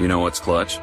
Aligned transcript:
You 0.00 0.06
know 0.06 0.20
what's 0.20 0.40
clutch? 0.40 0.78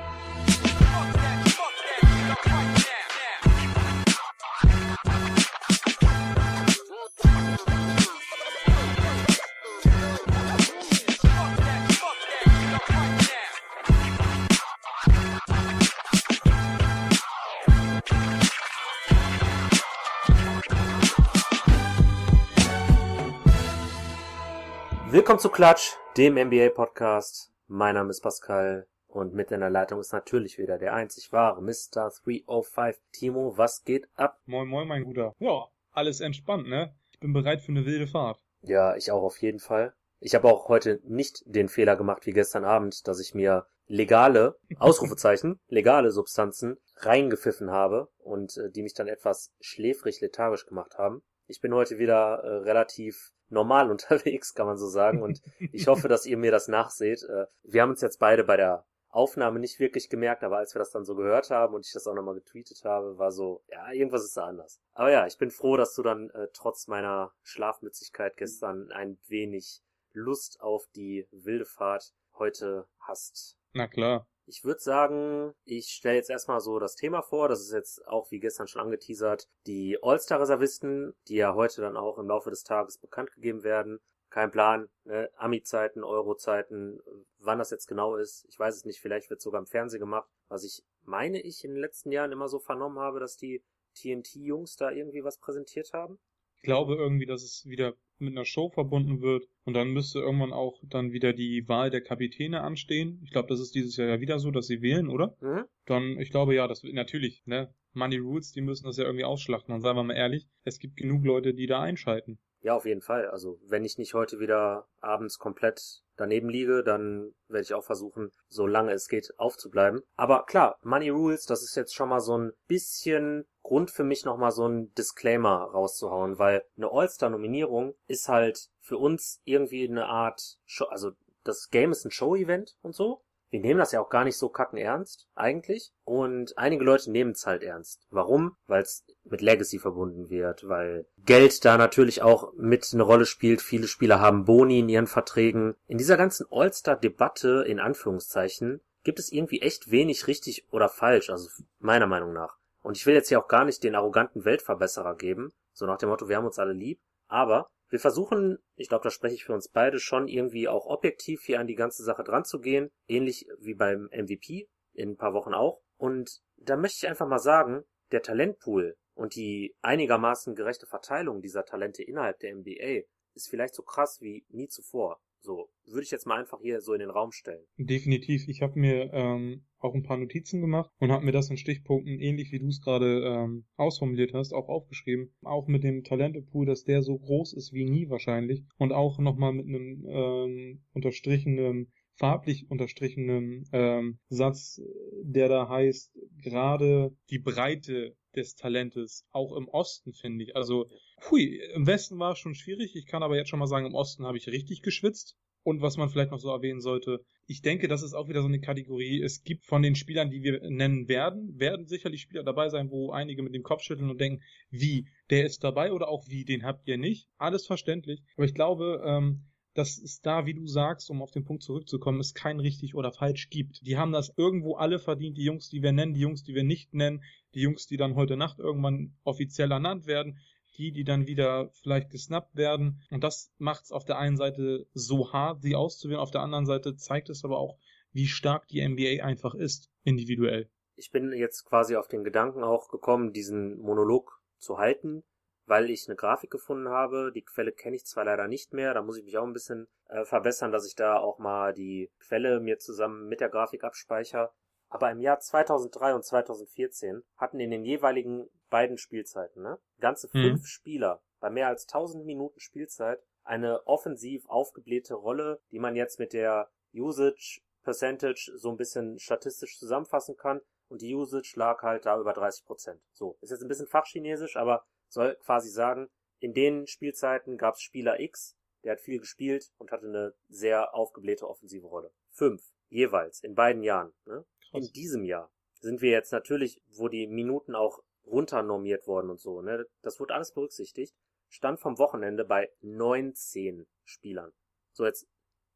Willkommen 25.10 25.40
zu 25.40 25.48
Klatsch, 25.48 25.94
dem 26.18 26.36
NBA-Podcast. 26.36 27.50
Mein 27.70 27.96
Name 27.96 28.10
ist 28.10 28.20
Pascal 28.20 28.86
und 29.16 29.34
mit 29.34 29.50
in 29.52 29.62
der 29.62 29.70
Leitung 29.70 30.02
ist 30.02 30.12
natürlich 30.12 30.58
wieder 30.58 30.78
der 30.78 30.94
einzig 30.94 31.32
wahre 31.32 31.62
Mr. 31.62 32.12
305 32.26 33.00
Timo. 33.14 33.58
Was 33.58 33.86
geht 33.86 34.10
ab? 34.16 34.42
Moin 34.46 34.68
Moin, 34.68 34.88
mein 34.88 35.06
Guter. 35.06 35.34
Ja, 35.40 35.70
alles 35.92 36.20
entspannt, 36.20 36.68
ne? 36.68 36.94
Ich 37.12 37.22
bin 37.22 37.32
bereit 37.32 37.62
für 37.62 37.72
eine 37.72 37.86
wilde 37.86 38.08
Fahrt. 38.08 38.44
Ja, 38.62 38.96
ich 38.98 39.12
auch 39.12 39.24
auf 39.24 39.42
jeden 39.42 39.60
Fall. 39.60 39.94
Ich 40.20 40.36
habe 40.36 40.50
auch 40.50 40.68
heute 40.68 41.00
nicht 41.06 41.44
den 41.46 41.70
Fehler 41.70 41.96
gemacht 41.96 42.26
wie 42.26 42.34
gestern 42.34 42.66
Abend, 42.66 43.08
dass 43.08 43.22
ich 43.22 43.34
mir 43.34 43.66
legale, 43.88 44.58
Ausrufezeichen, 44.80 45.62
legale 45.70 46.12
Substanzen 46.12 46.78
reingepfiffen 46.98 47.72
habe 47.72 48.10
und 48.18 48.58
äh, 48.58 48.70
die 48.70 48.84
mich 48.84 48.96
dann 48.96 49.08
etwas 49.08 49.54
schläfrig 49.62 50.20
lethargisch 50.20 50.66
gemacht 50.66 50.98
haben. 50.98 51.24
Ich 51.48 51.62
bin 51.62 51.74
heute 51.74 52.00
wieder 52.00 52.44
äh, 52.44 52.56
relativ 52.64 53.32
normal 53.48 53.90
unterwegs, 53.92 54.54
kann 54.54 54.66
man 54.68 54.78
so 54.78 54.88
sagen. 54.88 55.22
Und 55.22 55.42
ich 55.72 55.88
hoffe, 55.88 56.10
dass 56.10 56.26
ihr 56.26 56.36
mir 56.36 56.52
das 56.52 56.68
nachseht. 56.68 57.24
Äh, 57.24 57.46
wir 57.64 57.82
haben 57.82 57.92
uns 57.92 58.02
jetzt 58.02 58.20
beide 58.20 58.44
bei 58.44 58.58
der 58.58 58.84
Aufnahme 59.16 59.60
nicht 59.60 59.80
wirklich 59.80 60.10
gemerkt, 60.10 60.44
aber 60.44 60.58
als 60.58 60.76
wir 60.76 60.80
das 60.80 60.92
dann 60.92 61.06
so 61.06 61.16
gehört 61.16 61.50
haben 61.50 61.74
und 61.74 61.86
ich 61.86 61.94
das 61.94 62.06
auch 62.06 62.14
nochmal 62.14 62.36
getweetet 62.36 62.84
habe, 62.84 63.18
war 63.18 63.32
so, 63.32 63.64
ja, 63.70 63.92
irgendwas 63.92 64.26
ist 64.26 64.36
da 64.36 64.46
anders. 64.46 64.82
Aber 64.94 65.10
ja, 65.12 65.26
ich 65.26 65.38
bin 65.38 65.52
froh, 65.52 65.78
dass 65.78 65.96
du 65.96 66.04
dann 66.04 66.30
äh, 66.32 66.48
trotz 66.54 66.88
meiner 66.88 67.34
Schlafmützigkeit 67.42 68.36
gestern 68.36 68.92
ein 68.92 69.18
wenig 69.28 69.82
Lust 70.12 70.60
auf 70.60 70.88
die 70.96 71.28
wilde 71.32 71.66
Fahrt 71.66 72.14
heute 72.38 72.88
hast. 73.00 73.58
Na 73.74 73.88
klar. 73.88 74.28
Ich 74.48 74.64
würde 74.64 74.80
sagen, 74.80 75.56
ich 75.64 75.88
stelle 75.88 76.18
jetzt 76.18 76.30
erstmal 76.30 76.60
so 76.60 76.78
das 76.78 76.96
Thema 76.96 77.22
vor. 77.22 77.48
Das 77.48 77.62
ist 77.62 77.72
jetzt 77.72 78.06
auch 78.08 78.30
wie 78.32 78.40
gestern 78.40 78.68
schon 78.68 78.82
angeteasert, 78.82 79.48
die 79.66 79.98
All-Star-Reservisten, 80.02 81.16
die 81.28 81.36
ja 81.36 81.56
heute 81.56 81.82
dann 81.82 81.98
auch 81.98 82.20
im 82.20 82.28
Laufe 82.28 82.52
des 82.52 82.64
Tages 82.64 83.00
bekannt 83.00 83.32
gegeben 83.32 83.64
werden. 83.64 84.00
Kein 84.36 84.52
Plan, 84.52 84.90
ne? 85.06 85.30
Ami-Zeiten, 85.38 86.04
Euro-Zeiten, 86.04 87.00
wann 87.40 87.58
das 87.58 87.72
jetzt 87.72 87.88
genau 87.88 88.18
ist. 88.18 88.46
Ich 88.50 88.60
weiß 88.60 88.76
es 88.76 88.84
nicht, 88.84 89.00
vielleicht 89.00 89.30
wird 89.30 89.38
es 89.38 89.46
sogar 89.46 89.62
im 89.62 89.66
Fernsehen 89.66 90.02
gemacht. 90.02 90.30
Was 90.50 90.66
ich 90.66 90.84
meine 91.04 91.40
ich 91.40 91.64
in 91.64 91.72
den 91.72 91.80
letzten 91.80 92.12
Jahren 92.12 92.34
immer 92.34 92.50
so 92.50 92.60
vernommen 92.60 93.00
habe, 93.00 93.22
dass 93.22 93.38
die 93.38 93.64
TNT-Jungs 93.94 94.76
da 94.76 94.92
irgendwie 94.92 95.24
was 95.24 95.40
präsentiert 95.40 95.94
haben. 95.94 96.20
Ich 96.58 96.64
glaube 96.64 96.96
irgendwie, 96.96 97.26
dass 97.26 97.44
es 97.44 97.66
wieder 97.66 97.94
mit 98.18 98.34
einer 98.34 98.44
Show 98.44 98.68
verbunden 98.68 99.22
wird 99.22 99.48
und 99.64 99.74
dann 99.74 99.92
müsste 99.92 100.20
irgendwann 100.20 100.52
auch 100.52 100.82
dann 100.84 101.14
wieder 101.14 101.32
die 101.32 101.70
Wahl 101.70 101.90
der 101.90 102.02
Kapitäne 102.02 102.60
anstehen. 102.60 103.22
Ich 103.24 103.32
glaube, 103.32 103.48
das 103.48 103.62
ist 103.62 103.74
dieses 103.74 103.96
Jahr 103.96 104.10
ja 104.10 104.20
wieder 104.20 104.40
so, 104.40 104.52
dass 104.52 104.68
sie 104.68 104.82
wählen, 104.82 105.08
oder? 105.08 105.38
Mhm. 105.40 105.64
Dann, 105.86 106.20
ich 106.20 106.32
glaube 106.32 106.56
ja, 106.56 106.68
das 106.68 106.84
wird 106.84 106.94
natürlich, 106.94 107.46
ne? 107.46 107.74
Money 107.94 108.18
Rules, 108.18 108.52
die 108.52 108.60
müssen 108.60 108.84
das 108.84 108.98
ja 108.98 109.06
irgendwie 109.06 109.24
ausschlachten. 109.24 109.74
Und 109.74 109.80
seien 109.80 109.96
wir 109.96 110.04
mal 110.04 110.14
ehrlich, 110.14 110.46
es 110.66 110.80
gibt 110.80 110.98
genug 110.98 111.24
Leute, 111.24 111.54
die 111.54 111.68
da 111.68 111.82
einschalten. 111.82 112.38
Ja, 112.66 112.74
auf 112.74 112.88
jeden 112.88 113.04
Fall. 113.04 113.30
Also, 113.30 113.60
wenn 113.68 113.86
ich 113.86 114.00
nicht 114.00 114.16
heute 114.16 114.40
wieder 114.40 114.88
abends 115.00 115.38
komplett 115.38 116.02
daneben 116.16 116.50
liege, 116.50 116.84
dann 116.84 117.36
werde 117.48 117.62
ich 117.62 117.76
auch 117.76 117.84
versuchen, 117.84 118.32
so 118.48 118.66
lange 118.66 118.92
es 118.92 119.08
geht, 119.08 119.38
aufzubleiben. 119.38 120.02
Aber 120.16 120.48
klar, 120.48 120.80
Money 120.82 121.10
Rules, 121.10 121.46
das 121.46 121.62
ist 121.62 121.76
jetzt 121.76 121.94
schon 121.94 122.10
mal 122.10 122.22
so 122.22 122.36
ein 122.36 122.54
bisschen 122.66 123.46
Grund 123.62 123.92
für 123.92 124.04
mich 124.04 124.26
nochmal 124.26 124.50
so 124.50 124.68
ein 124.68 124.92
Disclaimer 124.96 125.70
rauszuhauen, 125.76 126.40
weil 126.40 126.64
eine 126.76 126.92
All-Star-Nominierung 126.92 127.94
ist 128.08 128.30
halt 128.30 128.72
für 128.80 128.98
uns 128.98 129.42
irgendwie 129.44 129.88
eine 129.88 130.08
Art, 130.08 130.58
Show, 130.66 130.86
also 130.86 131.12
das 131.44 131.70
Game 131.70 131.92
ist 131.92 132.04
ein 132.04 132.10
Show-Event 132.12 132.78
und 132.82 132.96
so. 132.96 133.22
Wir 133.56 133.62
nehmen 133.62 133.80
das 133.80 133.94
ja 133.94 134.02
auch 134.02 134.10
gar 134.10 134.26
nicht 134.26 134.36
so 134.36 134.50
kacken 134.50 134.78
ernst, 134.78 135.30
eigentlich. 135.34 135.94
Und 136.04 136.58
einige 136.58 136.84
Leute 136.84 137.10
nehmen 137.10 137.32
es 137.32 137.48
halt 137.48 137.64
ernst. 137.64 138.06
Warum? 138.10 138.58
Weil 138.68 138.82
es 138.82 139.06
mit 139.24 139.40
Legacy 139.40 139.80
verbunden 139.80 140.30
wird, 140.30 140.68
weil 140.68 141.08
Geld 141.20 141.64
da 141.64 141.78
natürlich 141.78 142.22
auch 142.22 142.52
mit 142.58 142.86
eine 142.92 143.04
Rolle 143.04 143.26
spielt. 143.26 143.62
Viele 143.62 143.88
Spieler 143.88 144.20
haben 144.20 144.44
Boni 144.44 144.80
in 144.80 144.90
ihren 144.90 145.08
Verträgen. 145.08 145.76
In 145.88 145.98
dieser 145.98 146.18
ganzen 146.18 146.46
All-Star-Debatte, 146.52 147.64
in 147.66 147.80
Anführungszeichen, 147.80 148.82
gibt 149.06 149.20
es 149.20 149.32
irgendwie 149.32 149.62
echt 149.62 149.90
wenig 149.90 150.28
richtig 150.28 150.68
oder 150.72 150.90
falsch, 150.90 151.30
also 151.30 151.48
meiner 151.80 152.08
Meinung 152.08 152.34
nach. 152.34 152.58
Und 152.82 152.98
ich 152.98 153.06
will 153.06 153.14
jetzt 153.14 153.30
hier 153.30 153.40
auch 153.40 153.48
gar 153.48 153.64
nicht 153.64 153.86
den 153.86 153.96
arroganten 153.96 154.44
Weltverbesserer 154.44 155.16
geben, 155.16 155.54
so 155.72 155.86
nach 155.86 155.98
dem 155.98 156.10
Motto, 156.10 156.28
wir 156.28 156.36
haben 156.36 156.46
uns 156.46 156.60
alle 156.60 156.74
lieb. 156.74 157.00
Aber 157.30 157.70
wir 157.90 158.00
versuchen, 158.00 158.58
ich 158.76 158.90
glaube, 158.90 159.04
da 159.04 159.10
spreche 159.10 159.36
ich 159.36 159.46
für 159.46 159.54
uns 159.54 159.70
beide 159.70 160.00
schon 160.00 160.28
irgendwie 160.28 160.68
auch 160.68 160.86
objektiv 160.88 161.44
hier 161.44 161.60
an 161.60 161.68
die 161.68 161.76
ganze 161.76 162.04
Sache 162.04 162.24
dran 162.24 162.44
zu 162.44 162.60
gehen, 162.60 162.92
ähnlich 163.08 163.48
wie 163.60 163.76
beim 163.76 164.10
MVP 164.12 164.70
in 164.94 165.12
ein 165.12 165.18
paar 165.18 165.34
Wochen 165.34 165.54
auch. 165.54 165.82
Und 165.98 166.42
da 166.58 166.78
möchte 166.78 167.06
ich 167.06 167.08
einfach 167.08 167.28
mal 167.28 167.40
sagen, 167.40 167.84
der 168.12 168.22
Talentpool 168.22 168.98
und 169.14 169.36
die 169.36 169.76
einigermaßen 169.82 170.56
gerechte 170.56 170.88
Verteilung 170.88 171.42
dieser 171.42 171.66
Talente 171.66 172.04
innerhalb 172.04 172.40
der 172.40 172.56
NBA 172.56 173.08
ist 173.34 173.50
vielleicht 173.50 173.76
so 173.76 173.84
krass 173.84 174.22
wie 174.22 174.46
nie 174.50 174.68
zuvor. 174.68 175.22
So, 175.46 175.70
würde 175.86 176.02
ich 176.02 176.10
jetzt 176.10 176.26
mal 176.26 176.40
einfach 176.40 176.60
hier 176.60 176.82
so 176.82 176.94
in 176.94 177.00
den 177.00 177.12
Raum 177.12 177.32
stellen. 177.32 177.64
Definitiv. 177.78 178.48
Ich 178.48 178.64
habe 178.64 178.80
mir 178.80 179.14
ähm, 179.14 179.64
auch 179.78 179.94
ein 179.94 180.02
paar 180.02 180.18
Notizen 180.18 180.60
gemacht 180.60 180.90
und 180.98 181.12
habe 181.12 181.24
mir 181.24 181.34
das 181.34 181.52
in 181.52 181.58
Stichpunkten, 181.58 182.20
ähnlich 182.20 182.52
wie 182.52 182.58
du 182.58 182.68
es 182.68 182.82
gerade 182.82 183.24
ähm, 183.24 183.66
ausformuliert 183.76 184.34
hast, 184.34 184.54
auch 184.54 184.70
aufgeschrieben. 184.70 185.36
Auch 185.44 185.68
mit 185.68 185.84
dem 185.84 186.04
Talentepool, 186.04 186.66
dass 186.66 186.84
der 186.84 187.04
so 187.04 187.20
groß 187.20 187.54
ist 187.54 187.74
wie 187.74 187.86
nie 187.86 188.10
wahrscheinlich. 188.10 188.64
Und 188.80 188.92
auch 188.92 189.20
nochmal 189.20 189.54
mit 189.54 189.68
einem 189.68 190.04
ähm, 190.08 190.84
unterstrichenen 190.94 191.94
farblich 192.18 192.72
unterstrichenen 192.72 193.66
ähm, 193.72 194.20
Satz, 194.30 194.82
der 195.22 195.50
da 195.50 195.70
heißt, 195.70 196.18
gerade 196.42 197.16
die 197.30 197.40
Breite 197.40 198.16
des 198.36 198.56
Talentes, 198.56 199.26
auch 199.32 199.56
im 199.56 199.68
Osten, 199.68 200.14
finde 200.14 200.44
ich. 200.44 200.56
Also, 200.56 200.90
hui, 201.30 201.60
im 201.74 201.88
Westen 201.88 202.20
war 202.20 202.34
es 202.34 202.40
schon 202.40 202.56
schwierig. 202.56 202.96
Ich 202.96 203.06
kann 203.06 203.24
aber 203.24 203.36
jetzt 203.36 203.50
schon 203.50 203.60
mal 203.60 203.68
sagen, 203.68 203.86
im 203.86 203.96
Osten 203.96 204.26
habe 204.26 204.38
ich 204.38 204.48
richtig 204.48 204.82
geschwitzt. 204.82 205.36
Und 205.64 205.82
was 205.82 205.98
man 205.98 206.10
vielleicht 206.10 206.30
noch 206.30 206.40
so 206.40 206.52
erwähnen 206.52 206.80
sollte, 206.80 207.26
ich 207.48 207.62
denke, 207.62 207.88
das 207.88 208.04
ist 208.04 208.14
auch 208.14 208.30
wieder 208.30 208.42
so 208.42 208.48
eine 208.48 208.60
Kategorie. 208.60 209.24
Es 209.24 209.42
gibt 209.42 209.66
von 209.66 209.82
den 209.82 209.96
Spielern, 209.96 210.30
die 210.30 210.44
wir 210.44 210.62
nennen 210.70 211.08
werden, 211.08 211.60
werden 211.60 211.88
sicherlich 211.88 212.22
Spieler 212.22 212.44
dabei 212.44 212.70
sein, 212.70 212.92
wo 212.92 213.10
einige 213.10 213.42
mit 213.42 213.56
dem 213.56 213.64
Kopf 213.64 213.82
schütteln 213.82 214.12
und 214.12 214.22
denken, 214.22 214.44
wie, 214.70 215.08
der 215.32 215.44
ist 215.44 215.64
dabei 215.64 215.92
oder 215.92 216.08
auch 216.08 216.28
wie, 216.28 216.46
den 216.46 216.66
habt 216.66 216.88
ihr 216.88 216.98
nicht. 216.98 217.30
Alles 217.38 217.66
verständlich. 217.66 218.22
Aber 218.36 218.46
ich 218.46 218.54
glaube, 218.54 219.04
ähm, 219.08 219.46
dass 219.76 219.98
es 219.98 220.22
da, 220.22 220.46
wie 220.46 220.54
du 220.54 220.66
sagst, 220.66 221.12
um 221.12 221.22
auf 221.22 221.32
den 221.32 221.44
Punkt 221.44 221.62
zurückzukommen, 221.62 222.20
es 222.20 222.34
kein 222.34 222.60
richtig 222.60 222.96
oder 222.96 223.12
falsch 223.12 223.50
gibt. 223.50 223.86
Die 223.86 223.98
haben 223.98 224.14
das 224.14 224.34
irgendwo 224.38 224.76
alle 224.76 225.00
verdient, 225.00 225.38
die 225.38 225.44
Jungs, 225.44 225.70
die 225.70 225.84
wir 225.84 225.92
nennen, 225.92 226.14
die 226.14 226.22
Jungs, 226.22 226.44
die 226.44 226.56
wir 226.56 226.64
nicht 226.64 226.94
nennen, 226.94 227.24
die 227.54 227.62
Jungs, 227.62 227.86
die 227.86 227.98
dann 227.98 228.16
heute 228.16 228.38
Nacht 228.38 228.58
irgendwann 228.58 229.16
offiziell 229.24 229.72
ernannt 229.72 230.08
werden, 230.08 230.40
die, 230.78 230.92
die 230.92 231.04
dann 231.04 231.28
wieder 231.28 231.70
vielleicht 231.74 232.10
gesnappt 232.10 232.56
werden. 232.56 233.02
Und 233.12 233.24
das 233.24 233.52
macht 233.58 233.84
es 233.84 233.92
auf 233.92 234.06
der 234.06 234.18
einen 234.18 234.38
Seite 234.38 234.88
so 234.94 235.34
hart, 235.34 235.62
sie 235.62 235.76
auszuwählen, 235.76 236.20
auf 236.20 236.32
der 236.32 236.42
anderen 236.42 236.66
Seite 236.66 236.96
zeigt 236.96 237.30
es 237.30 237.44
aber 237.44 237.60
auch, 237.60 237.78
wie 238.14 238.28
stark 238.28 238.68
die 238.70 238.88
NBA 238.88 239.26
einfach 239.26 239.56
ist, 239.56 239.92
individuell. 240.04 240.70
Ich 240.96 241.12
bin 241.12 241.34
jetzt 241.34 241.66
quasi 241.66 241.98
auf 241.98 242.08
den 242.08 242.24
Gedanken 242.24 242.64
auch 242.64 242.88
gekommen, 242.88 243.34
diesen 243.34 243.78
Monolog 243.80 244.40
zu 244.58 244.78
halten, 244.78 245.24
weil 245.66 245.90
ich 245.90 246.08
eine 246.08 246.16
Grafik 246.16 246.52
gefunden 246.52 246.90
habe. 246.90 247.32
Die 247.34 247.44
Quelle 247.44 247.72
kenne 247.72 247.96
ich 247.96 248.06
zwar 248.06 248.26
leider 248.26 248.48
nicht 248.48 248.74
mehr, 248.74 248.94
da 248.94 249.02
muss 249.02 249.18
ich 249.18 249.24
mich 249.24 249.38
auch 249.38 249.46
ein 249.46 249.54
bisschen 249.54 249.88
äh, 250.08 250.24
verbessern, 250.26 250.72
dass 250.72 250.88
ich 250.88 250.96
da 250.96 251.18
auch 251.18 251.40
mal 251.40 251.74
die 251.74 252.12
Quelle 252.20 252.60
mir 252.60 252.78
zusammen 252.80 253.28
mit 253.28 253.42
der 253.42 253.50
Grafik 253.50 253.84
abspeichere. 253.84 254.52
Aber 254.90 255.12
im 255.12 255.20
Jahr 255.20 255.40
2003 255.40 256.14
und 256.14 256.24
2014 256.24 257.24
hatten 257.38 257.60
in 257.60 257.72
den 257.72 257.84
jeweiligen 257.84 258.48
beiden 258.70 258.98
Spielzeiten 258.98 259.64
ne, 259.64 259.80
ganze 260.00 260.28
fünf 260.28 260.62
Mhm. 260.62 260.66
Spieler 260.66 261.22
bei 261.40 261.50
mehr 261.50 261.68
als 261.68 261.88
1000 261.88 262.26
Minuten 262.26 262.60
Spielzeit 262.60 263.22
eine 263.44 263.86
offensiv 263.86 264.48
aufgeblähte 264.48 265.16
Rolle, 265.16 265.60
die 265.72 265.80
man 265.80 265.96
jetzt 265.96 266.20
mit 266.20 266.34
der 266.34 266.70
Usage 266.94 267.62
Percentage 267.84 268.52
so 268.56 268.70
ein 268.72 268.78
bisschen 268.78 269.20
statistisch 269.20 269.78
zusammenfassen 269.78 270.36
kann. 270.36 270.62
Und 270.88 271.02
die 271.02 271.16
Usage 271.16 271.54
lag 271.56 271.82
halt 271.82 272.06
da 272.06 272.20
über 272.20 272.34
30 272.34 272.66
Prozent. 272.66 273.02
So, 273.12 273.38
ist 273.42 273.52
jetzt 273.52 273.62
ein 273.62 273.68
bisschen 273.68 273.88
fachchinesisch, 273.88 274.56
aber 274.56 274.86
soll 275.08 275.36
quasi 275.38 275.70
sagen, 275.70 276.10
in 276.40 276.54
den 276.54 276.88
Spielzeiten 276.88 277.58
gab 277.58 277.76
es 277.76 277.82
Spieler 277.82 278.20
X, 278.20 278.56
der 278.84 278.94
hat 278.94 279.02
viel 279.02 279.20
gespielt 279.20 279.72
und 279.78 279.92
hatte 279.92 280.06
eine 280.06 280.36
sehr 280.48 280.94
aufgeblähte 280.94 281.48
offensive 281.48 281.88
Rolle. 281.88 282.14
Fünf, 282.32 282.62
jeweils, 282.90 283.42
in 283.44 283.56
beiden 283.56 283.84
Jahren. 283.84 284.14
Ne? 284.26 284.46
In 284.74 284.84
diesem 284.94 285.24
Jahr 285.24 285.52
sind 285.80 286.02
wir 286.02 286.12
jetzt 286.12 286.32
natürlich, 286.32 286.82
wo 286.96 287.08
die 287.08 287.28
Minuten 287.28 287.76
auch 287.76 288.00
runternormiert 288.26 289.08
worden 289.08 289.30
und 289.30 289.40
so, 289.40 289.62
ne? 289.62 289.86
Das 290.02 290.20
wurde 290.20 290.34
alles 290.34 290.54
berücksichtigt. 290.54 291.16
Stand 291.48 291.80
vom 291.80 291.98
Wochenende 292.00 292.44
bei 292.44 292.72
19 292.82 293.88
Spielern. 294.04 294.52
So, 294.92 295.06
jetzt 295.06 295.28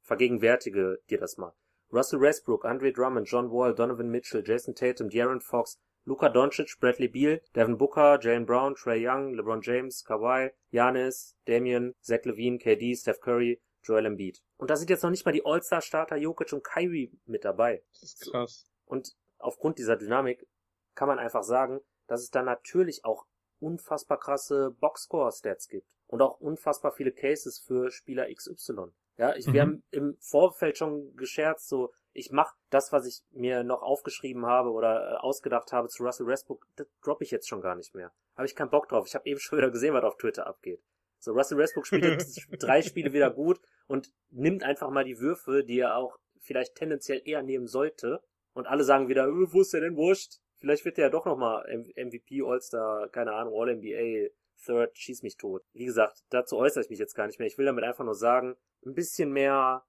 vergegenwärtige 0.01 0.99
dir 1.09 1.19
das 1.19 1.37
mal. 1.37 1.53
Russell 1.91 2.21
Westbrook, 2.21 2.65
Andre 2.65 2.91
Drummond, 2.91 3.29
John 3.29 3.51
Wall, 3.51 3.73
Donovan 3.73 4.09
Mitchell, 4.09 4.43
Jason 4.45 4.75
Tatum, 4.75 5.09
De'Aaron 5.09 5.41
Fox, 5.41 5.79
Luka 6.05 6.29
Doncic, 6.29 6.79
Bradley 6.79 7.07
Beal, 7.07 7.41
Devin 7.55 7.77
Booker, 7.77 8.19
Jalen 8.19 8.45
Brown, 8.45 8.75
Trey 8.75 9.05
Young, 9.05 9.33
LeBron 9.33 9.61
James, 9.61 10.03
Kawhi, 10.03 10.51
Giannis, 10.71 11.35
Damian, 11.45 11.93
Zach 12.01 12.25
Levine, 12.25 12.57
KD, 12.57 12.95
Steph 12.95 13.19
Curry, 13.19 13.61
Joel 13.83 14.05
Embiid. 14.05 14.41
Und 14.57 14.69
da 14.69 14.75
sind 14.75 14.89
jetzt 14.89 15.03
noch 15.03 15.09
nicht 15.09 15.25
mal 15.25 15.31
die 15.31 15.45
All-Star-Starter 15.45 16.17
Jokic 16.17 16.51
und 16.53 16.63
Kyrie 16.63 17.11
mit 17.25 17.45
dabei. 17.45 17.83
Das 17.91 18.03
ist 18.03 18.31
krass. 18.31 18.69
Und 18.85 19.15
aufgrund 19.37 19.77
dieser 19.77 19.95
Dynamik 19.95 20.47
kann 20.95 21.07
man 21.07 21.19
einfach 21.19 21.43
sagen, 21.43 21.79
dass 22.07 22.21
es 22.21 22.31
da 22.31 22.41
natürlich 22.41 23.05
auch 23.05 23.25
unfassbar 23.59 24.19
krasse 24.19 24.71
Boxscore-Stats 24.79 25.67
gibt. 25.67 25.87
Und 26.07 26.21
auch 26.21 26.39
unfassbar 26.39 26.91
viele 26.91 27.11
Cases 27.11 27.59
für 27.59 27.91
Spieler 27.91 28.33
XY. 28.33 28.91
Ja, 29.17 29.35
ich, 29.35 29.47
mhm. 29.47 29.53
wir 29.53 29.61
haben 29.61 29.83
im 29.91 30.17
Vorfeld 30.19 30.77
schon 30.77 31.15
gescherzt, 31.15 31.67
so, 31.67 31.93
ich 32.19 32.31
mach 32.31 32.53
das, 32.69 32.91
was 32.91 33.05
ich 33.05 33.23
mir 33.31 33.63
noch 33.63 33.81
aufgeschrieben 33.81 34.45
habe 34.45 34.71
oder 34.71 35.13
äh, 35.13 35.15
ausgedacht 35.15 35.71
habe 35.71 35.87
zu 35.87 36.03
Russell 36.03 36.27
Westbrook, 36.27 36.67
das 36.75 36.87
droppe 37.01 37.23
ich 37.23 37.31
jetzt 37.31 37.47
schon 37.47 37.61
gar 37.61 37.75
nicht 37.75 37.95
mehr. 37.95 38.11
Habe 38.35 38.45
ich 38.45 38.55
keinen 38.55 38.69
Bock 38.69 38.87
drauf. 38.89 39.07
Ich 39.07 39.15
habe 39.15 39.27
eben 39.27 39.39
schon 39.39 39.57
wieder 39.59 39.71
gesehen, 39.71 39.93
was 39.93 40.03
auf 40.03 40.17
Twitter 40.17 40.45
abgeht. 40.45 40.81
So, 41.19 41.33
Russell 41.33 41.57
Westbrook 41.57 41.87
spielt 41.87 42.25
drei 42.61 42.81
Spiele 42.81 43.13
wieder 43.13 43.31
gut 43.31 43.59
und 43.87 44.11
nimmt 44.29 44.63
einfach 44.63 44.89
mal 44.89 45.03
die 45.03 45.19
Würfe, 45.19 45.63
die 45.63 45.79
er 45.79 45.95
auch 45.95 46.17
vielleicht 46.39 46.75
tendenziell 46.75 47.21
eher 47.25 47.43
nehmen 47.43 47.67
sollte. 47.67 48.21
Und 48.53 48.67
alle 48.67 48.83
sagen 48.83 49.07
wieder, 49.07 49.25
äh, 49.27 49.53
wo 49.53 49.61
ist 49.61 49.73
der 49.73 49.81
denn 49.81 49.95
wurscht? 49.95 50.39
Vielleicht 50.57 50.83
wird 50.85 50.97
der 50.97 51.05
ja 51.05 51.09
doch 51.09 51.25
nochmal 51.25 51.65
MVP, 51.95 52.41
All-Star, 52.45 53.07
keine 53.09 53.31
Ahnung, 53.33 53.53
All-NBA, 53.53 54.29
Third, 54.65 54.97
schieß 54.97 55.23
mich 55.23 55.37
tot. 55.37 55.63
Wie 55.71 55.85
gesagt, 55.85 56.23
dazu 56.29 56.57
äußere 56.57 56.83
ich 56.83 56.89
mich 56.89 56.99
jetzt 56.99 57.15
gar 57.15 57.27
nicht 57.27 57.39
mehr. 57.39 57.47
Ich 57.47 57.57
will 57.57 57.65
damit 57.65 57.85
einfach 57.85 58.03
nur 58.03 58.15
sagen, 58.15 58.57
ein 58.85 58.93
bisschen 58.93 59.31
mehr, 59.31 59.85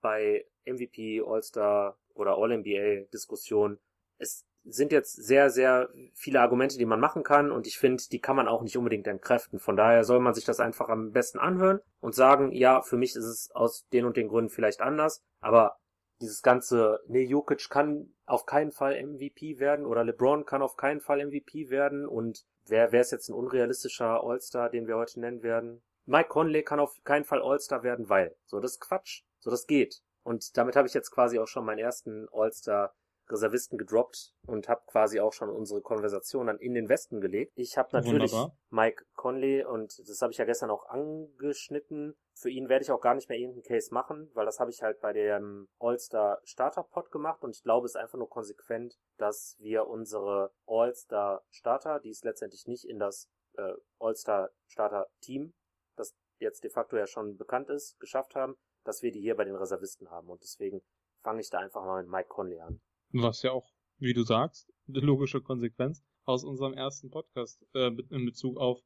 bei 0.00 0.46
MVP, 0.64 1.22
All-Star 1.26 1.98
oder 2.14 2.36
All-NBA-Diskussion. 2.36 3.78
Es 4.18 4.44
sind 4.64 4.92
jetzt 4.92 5.14
sehr, 5.14 5.50
sehr 5.50 5.88
viele 6.14 6.40
Argumente, 6.40 6.76
die 6.78 6.84
man 6.84 7.00
machen 7.00 7.22
kann 7.22 7.50
und 7.50 7.66
ich 7.66 7.78
finde, 7.78 8.02
die 8.10 8.20
kann 8.20 8.36
man 8.36 8.48
auch 8.48 8.62
nicht 8.62 8.76
unbedingt 8.76 9.06
entkräften. 9.06 9.58
Von 9.58 9.76
daher 9.76 10.04
soll 10.04 10.20
man 10.20 10.34
sich 10.34 10.44
das 10.44 10.60
einfach 10.60 10.88
am 10.88 11.12
besten 11.12 11.38
anhören 11.38 11.80
und 12.00 12.14
sagen, 12.14 12.52
ja, 12.52 12.82
für 12.82 12.96
mich 12.96 13.16
ist 13.16 13.24
es 13.24 13.50
aus 13.54 13.86
den 13.92 14.04
und 14.04 14.16
den 14.16 14.28
Gründen 14.28 14.50
vielleicht 14.50 14.80
anders, 14.80 15.22
aber 15.40 15.78
dieses 16.20 16.42
ganze, 16.42 17.00
nee, 17.06 17.24
Jokic 17.24 17.70
kann 17.70 18.12
auf 18.26 18.44
keinen 18.44 18.72
Fall 18.72 19.00
MVP 19.00 19.58
werden 19.58 19.86
oder 19.86 20.04
LeBron 20.04 20.44
kann 20.44 20.62
auf 20.62 20.76
keinen 20.76 21.00
Fall 21.00 21.24
MVP 21.24 21.70
werden 21.70 22.06
und 22.06 22.44
wer, 22.66 22.92
wer 22.92 23.00
ist 23.00 23.12
jetzt 23.12 23.28
ein 23.28 23.34
unrealistischer 23.34 24.22
All-Star, 24.22 24.68
den 24.68 24.86
wir 24.86 24.96
heute 24.96 25.20
nennen 25.20 25.42
werden? 25.42 25.82
Mike 26.08 26.30
Conley 26.30 26.62
kann 26.62 26.80
auf 26.80 26.96
keinen 27.04 27.24
Fall 27.24 27.42
All-Star 27.42 27.82
werden, 27.82 28.08
weil. 28.08 28.34
So, 28.46 28.60
das 28.60 28.72
ist 28.72 28.80
Quatsch. 28.80 29.22
So, 29.40 29.50
das 29.50 29.66
geht. 29.66 30.00
Und 30.22 30.56
damit 30.56 30.74
habe 30.74 30.88
ich 30.88 30.94
jetzt 30.94 31.10
quasi 31.10 31.38
auch 31.38 31.46
schon 31.46 31.66
meinen 31.66 31.78
ersten 31.78 32.28
All-Star 32.32 32.94
Reservisten 33.30 33.76
gedroppt 33.76 34.32
und 34.46 34.70
habe 34.70 34.80
quasi 34.86 35.20
auch 35.20 35.34
schon 35.34 35.50
unsere 35.50 35.82
Konversation 35.82 36.46
dann 36.46 36.58
in 36.58 36.72
den 36.72 36.88
Westen 36.88 37.20
gelegt. 37.20 37.52
Ich 37.56 37.76
habe 37.76 37.90
natürlich 37.92 38.32
Wunderbar. 38.32 38.56
Mike 38.70 39.04
Conley 39.16 39.64
und 39.66 39.98
das 39.98 40.22
habe 40.22 40.32
ich 40.32 40.38
ja 40.38 40.46
gestern 40.46 40.70
auch 40.70 40.86
angeschnitten. 40.86 42.16
Für 42.32 42.48
ihn 42.48 42.70
werde 42.70 42.84
ich 42.84 42.90
auch 42.90 43.02
gar 43.02 43.14
nicht 43.14 43.28
mehr 43.28 43.36
irgendeinen 43.36 43.64
Case 43.64 43.92
machen, 43.92 44.30
weil 44.32 44.46
das 44.46 44.60
habe 44.60 44.70
ich 44.70 44.82
halt 44.82 45.00
bei 45.00 45.12
dem 45.12 45.68
All-Star 45.78 46.40
Starter 46.44 46.84
Pod 46.84 47.10
gemacht 47.10 47.44
und 47.44 47.54
ich 47.54 47.62
glaube, 47.62 47.84
es 47.84 47.92
ist 47.92 48.00
einfach 48.00 48.16
nur 48.16 48.30
konsequent, 48.30 48.98
dass 49.18 49.56
wir 49.58 49.86
unsere 49.86 50.52
All-Star 50.66 51.44
Starter, 51.50 52.00
die 52.00 52.10
es 52.10 52.24
letztendlich 52.24 52.66
nicht 52.66 52.86
in 52.86 52.98
das 52.98 53.28
äh, 53.58 53.74
All-Star 53.98 54.48
Starter 54.68 55.08
Team 55.20 55.52
das 55.98 56.14
jetzt 56.40 56.64
de 56.64 56.70
facto 56.70 56.96
ja 56.96 57.06
schon 57.06 57.36
bekannt 57.36 57.68
ist, 57.70 57.98
geschafft 58.00 58.34
haben, 58.34 58.54
dass 58.84 59.02
wir 59.02 59.12
die 59.12 59.20
hier 59.20 59.36
bei 59.36 59.44
den 59.44 59.56
Reservisten 59.56 60.10
haben. 60.10 60.28
Und 60.28 60.42
deswegen 60.42 60.80
fange 61.22 61.40
ich 61.40 61.50
da 61.50 61.58
einfach 61.58 61.84
mal 61.84 62.02
mit 62.02 62.10
Mike 62.10 62.28
Conley 62.28 62.60
an. 62.60 62.80
Was 63.12 63.42
ja 63.42 63.52
auch, 63.52 63.68
wie 63.98 64.12
du 64.12 64.22
sagst, 64.22 64.72
eine 64.88 65.00
logische 65.00 65.40
Konsequenz 65.40 66.02
aus 66.24 66.44
unserem 66.44 66.74
ersten 66.74 67.10
Podcast 67.10 67.64
äh, 67.74 67.90
in 68.10 68.24
Bezug 68.24 68.58
auf 68.58 68.80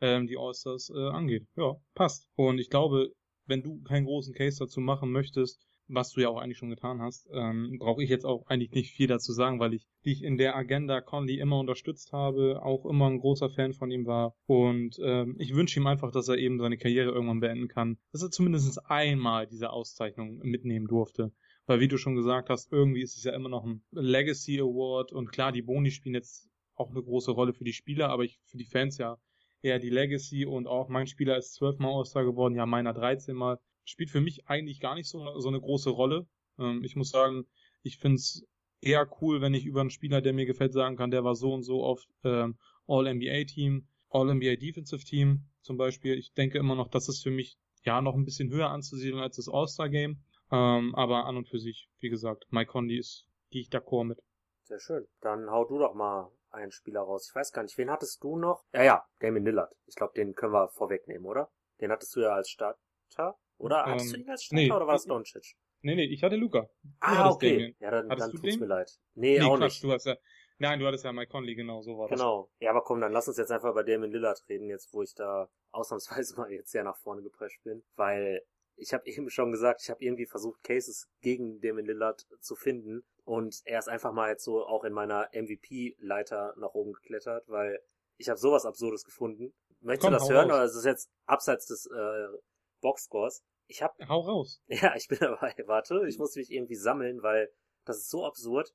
ähm, 0.00 0.26
die 0.26 0.38
Allstars 0.38 0.90
äh, 0.90 1.08
angeht. 1.08 1.46
Ja, 1.56 1.76
passt. 1.94 2.28
Und 2.34 2.58
ich 2.58 2.70
glaube, 2.70 3.12
wenn 3.46 3.62
du 3.62 3.82
keinen 3.82 4.06
großen 4.06 4.34
Case 4.34 4.58
dazu 4.58 4.80
machen 4.80 5.10
möchtest, 5.10 5.67
was 5.88 6.12
du 6.12 6.20
ja 6.20 6.28
auch 6.28 6.38
eigentlich 6.38 6.58
schon 6.58 6.70
getan 6.70 7.00
hast, 7.00 7.28
ähm, 7.32 7.78
brauche 7.78 8.02
ich 8.02 8.10
jetzt 8.10 8.24
auch 8.24 8.46
eigentlich 8.46 8.72
nicht 8.72 8.92
viel 8.92 9.06
dazu 9.06 9.32
sagen, 9.32 9.58
weil 9.58 9.74
ich 9.74 9.86
dich 10.04 10.22
in 10.22 10.36
der 10.36 10.54
Agenda 10.56 11.00
Conley 11.00 11.38
immer 11.38 11.58
unterstützt 11.58 12.12
habe, 12.12 12.62
auch 12.62 12.86
immer 12.86 13.06
ein 13.08 13.20
großer 13.20 13.50
Fan 13.50 13.72
von 13.72 13.90
ihm 13.90 14.06
war 14.06 14.34
und 14.46 14.98
ähm, 15.02 15.36
ich 15.38 15.54
wünsche 15.54 15.80
ihm 15.80 15.86
einfach, 15.86 16.12
dass 16.12 16.28
er 16.28 16.36
eben 16.36 16.58
seine 16.58 16.78
Karriere 16.78 17.10
irgendwann 17.10 17.40
beenden 17.40 17.68
kann, 17.68 17.98
dass 18.12 18.22
er 18.22 18.30
zumindest 18.30 18.78
einmal 18.90 19.46
diese 19.46 19.70
Auszeichnung 19.70 20.38
mitnehmen 20.38 20.86
durfte. 20.86 21.32
Weil 21.66 21.80
wie 21.80 21.88
du 21.88 21.98
schon 21.98 22.16
gesagt 22.16 22.48
hast, 22.48 22.72
irgendwie 22.72 23.02
ist 23.02 23.16
es 23.16 23.24
ja 23.24 23.34
immer 23.34 23.50
noch 23.50 23.64
ein 23.64 23.82
Legacy 23.90 24.58
Award 24.60 25.12
und 25.12 25.30
klar, 25.30 25.52
die 25.52 25.62
Boni 25.62 25.90
spielen 25.90 26.14
jetzt 26.14 26.48
auch 26.74 26.90
eine 26.90 27.02
große 27.02 27.32
Rolle 27.32 27.52
für 27.52 27.64
die 27.64 27.72
Spieler, 27.72 28.08
aber 28.08 28.24
ich, 28.24 28.40
für 28.46 28.56
die 28.56 28.64
Fans 28.64 28.98
ja 28.98 29.18
eher 29.62 29.78
die 29.78 29.90
Legacy 29.90 30.46
und 30.46 30.66
auch 30.66 30.88
mein 30.88 31.06
Spieler 31.06 31.36
ist 31.36 31.54
zwölfmal 31.54 31.92
All-Star 31.92 32.24
geworden, 32.24 32.54
ja 32.54 32.66
meiner 32.66 32.94
13 32.94 33.34
Mal 33.34 33.58
spielt 33.88 34.10
für 34.10 34.20
mich 34.20 34.46
eigentlich 34.46 34.80
gar 34.80 34.94
nicht 34.94 35.08
so, 35.08 35.38
so 35.38 35.48
eine 35.48 35.60
große 35.60 35.90
Rolle. 35.90 36.26
Ähm, 36.58 36.82
ich 36.84 36.96
muss 36.96 37.10
sagen, 37.10 37.46
ich 37.82 37.98
finde 37.98 38.16
es 38.16 38.46
eher 38.80 39.08
cool, 39.20 39.40
wenn 39.40 39.54
ich 39.54 39.66
über 39.66 39.80
einen 39.80 39.90
Spieler, 39.90 40.20
der 40.20 40.32
mir 40.32 40.46
gefällt, 40.46 40.72
sagen 40.72 40.96
kann, 40.96 41.10
der 41.10 41.24
war 41.24 41.34
so 41.34 41.52
und 41.52 41.62
so 41.62 41.82
oft 41.82 42.08
ähm, 42.24 42.58
All-NBA-Team, 42.86 43.86
All-NBA 44.10 44.56
Defensive 44.56 45.04
Team 45.04 45.44
zum 45.62 45.76
Beispiel. 45.76 46.16
Ich 46.18 46.32
denke 46.32 46.58
immer 46.58 46.74
noch, 46.74 46.88
das 46.88 47.08
ist 47.08 47.22
für 47.22 47.30
mich 47.30 47.58
ja 47.82 48.00
noch 48.00 48.14
ein 48.14 48.24
bisschen 48.24 48.50
höher 48.50 48.70
anzusiedeln 48.70 49.22
als 49.22 49.36
das 49.36 49.48
All-Star-Game. 49.48 50.22
Ähm, 50.50 50.94
aber 50.94 51.26
an 51.26 51.36
und 51.36 51.48
für 51.48 51.58
sich, 51.58 51.90
wie 52.00 52.08
gesagt, 52.08 52.46
Mike 52.50 52.70
Conley 52.70 52.98
ist, 52.98 53.26
gehe 53.50 53.60
ich 53.60 53.68
d'accord 53.68 54.04
mit. 54.04 54.22
Sehr 54.62 54.80
schön. 54.80 55.06
Dann 55.20 55.50
hau 55.50 55.64
du 55.64 55.78
doch 55.78 55.94
mal 55.94 56.30
einen 56.50 56.72
Spieler 56.72 57.00
raus. 57.00 57.28
Ich 57.28 57.34
weiß 57.34 57.52
gar 57.52 57.62
nicht, 57.62 57.76
wen 57.76 57.90
hattest 57.90 58.22
du 58.22 58.38
noch? 58.38 58.64
Ja, 58.72 58.82
ja, 58.82 59.06
Damien 59.20 59.44
Lillard. 59.44 59.74
Ich 59.86 59.94
glaube, 59.94 60.14
den 60.14 60.34
können 60.34 60.52
wir 60.52 60.68
vorwegnehmen, 60.68 61.26
oder? 61.26 61.50
Den 61.80 61.90
hattest 61.90 62.16
du 62.16 62.20
ja 62.20 62.34
als 62.34 62.50
Starter. 62.50 63.38
Oder 63.58 63.84
ähm, 63.84 63.92
hattest 63.92 64.12
du 64.14 64.20
ihn 64.20 64.30
als 64.30 64.44
Starter 64.44 64.62
nee, 64.62 64.72
oder 64.72 64.86
war 64.86 64.94
es 64.94 65.04
Doncic? 65.04 65.56
Nee, 65.82 65.94
nee, 65.94 66.04
ich 66.04 66.22
hatte 66.22 66.36
Luca. 66.36 66.68
Ah, 67.00 67.30
okay. 67.30 67.52
Damien. 67.52 67.76
Ja, 67.80 67.90
dann, 67.90 68.08
dann 68.08 68.30
tut's 68.30 68.42
den? 68.42 68.60
mir 68.60 68.66
leid. 68.66 68.98
Nee, 69.14 69.38
nee 69.38 69.44
auch 69.44 69.56
Quatsch, 69.56 69.62
nicht. 69.62 69.84
Du 69.84 69.92
hast 69.92 70.06
ja, 70.06 70.16
nein, 70.58 70.80
du 70.80 70.86
hattest 70.86 71.04
ja 71.04 71.12
Mike 71.12 71.30
Conley, 71.30 71.54
genau, 71.54 71.82
so 71.82 71.98
war 71.98 72.08
das. 72.08 72.18
Genau. 72.18 72.50
Ja, 72.60 72.70
aber 72.70 72.82
komm, 72.82 73.00
dann 73.00 73.12
lass 73.12 73.28
uns 73.28 73.36
jetzt 73.36 73.52
einfach 73.52 73.70
über 73.70 73.84
Damien 73.84 74.10
Lillard 74.10 74.44
reden, 74.48 74.68
jetzt 74.70 74.92
wo 74.92 75.02
ich 75.02 75.14
da 75.14 75.48
ausnahmsweise 75.70 76.36
mal 76.40 76.50
jetzt 76.50 76.70
sehr 76.70 76.84
nach 76.84 76.96
vorne 76.96 77.22
geprescht 77.22 77.62
bin, 77.64 77.84
weil 77.96 78.42
ich 78.76 78.92
habe 78.92 79.06
eben 79.06 79.28
schon 79.28 79.50
gesagt, 79.50 79.82
ich 79.82 79.90
habe 79.90 80.02
irgendwie 80.04 80.26
versucht, 80.26 80.62
Cases 80.62 81.08
gegen 81.20 81.60
Damien 81.60 81.86
Lillard 81.86 82.26
zu 82.40 82.54
finden 82.54 83.04
und 83.24 83.60
er 83.64 83.80
ist 83.80 83.88
einfach 83.88 84.12
mal 84.12 84.30
jetzt 84.30 84.44
so 84.44 84.64
auch 84.64 84.84
in 84.84 84.92
meiner 84.92 85.28
MVP-Leiter 85.32 86.54
nach 86.58 86.74
oben 86.74 86.92
geklettert, 86.92 87.48
weil 87.48 87.80
ich 88.16 88.28
habe 88.28 88.38
sowas 88.38 88.64
Absurdes 88.64 89.04
gefunden. 89.04 89.52
Möchtest 89.80 90.02
Komm, 90.02 90.12
du 90.12 90.18
das 90.18 90.30
hören 90.30 90.50
raus. 90.50 90.56
oder 90.56 90.64
ist 90.64 90.74
es 90.74 90.84
jetzt 90.84 91.10
abseits 91.26 91.66
des 91.66 91.86
äh, 91.86 92.28
Boxscores. 92.80 93.44
Ich 93.68 93.82
hab. 93.82 93.96
Hau 94.08 94.20
raus. 94.20 94.60
Ja, 94.68 94.96
ich 94.96 95.08
bin 95.08 95.18
dabei. 95.20 95.54
Warte, 95.66 96.04
ich 96.08 96.18
muss 96.18 96.34
mich 96.34 96.50
irgendwie 96.50 96.74
sammeln, 96.74 97.22
weil 97.22 97.52
das 97.84 97.98
ist 97.98 98.10
so 98.10 98.24
absurd. 98.24 98.74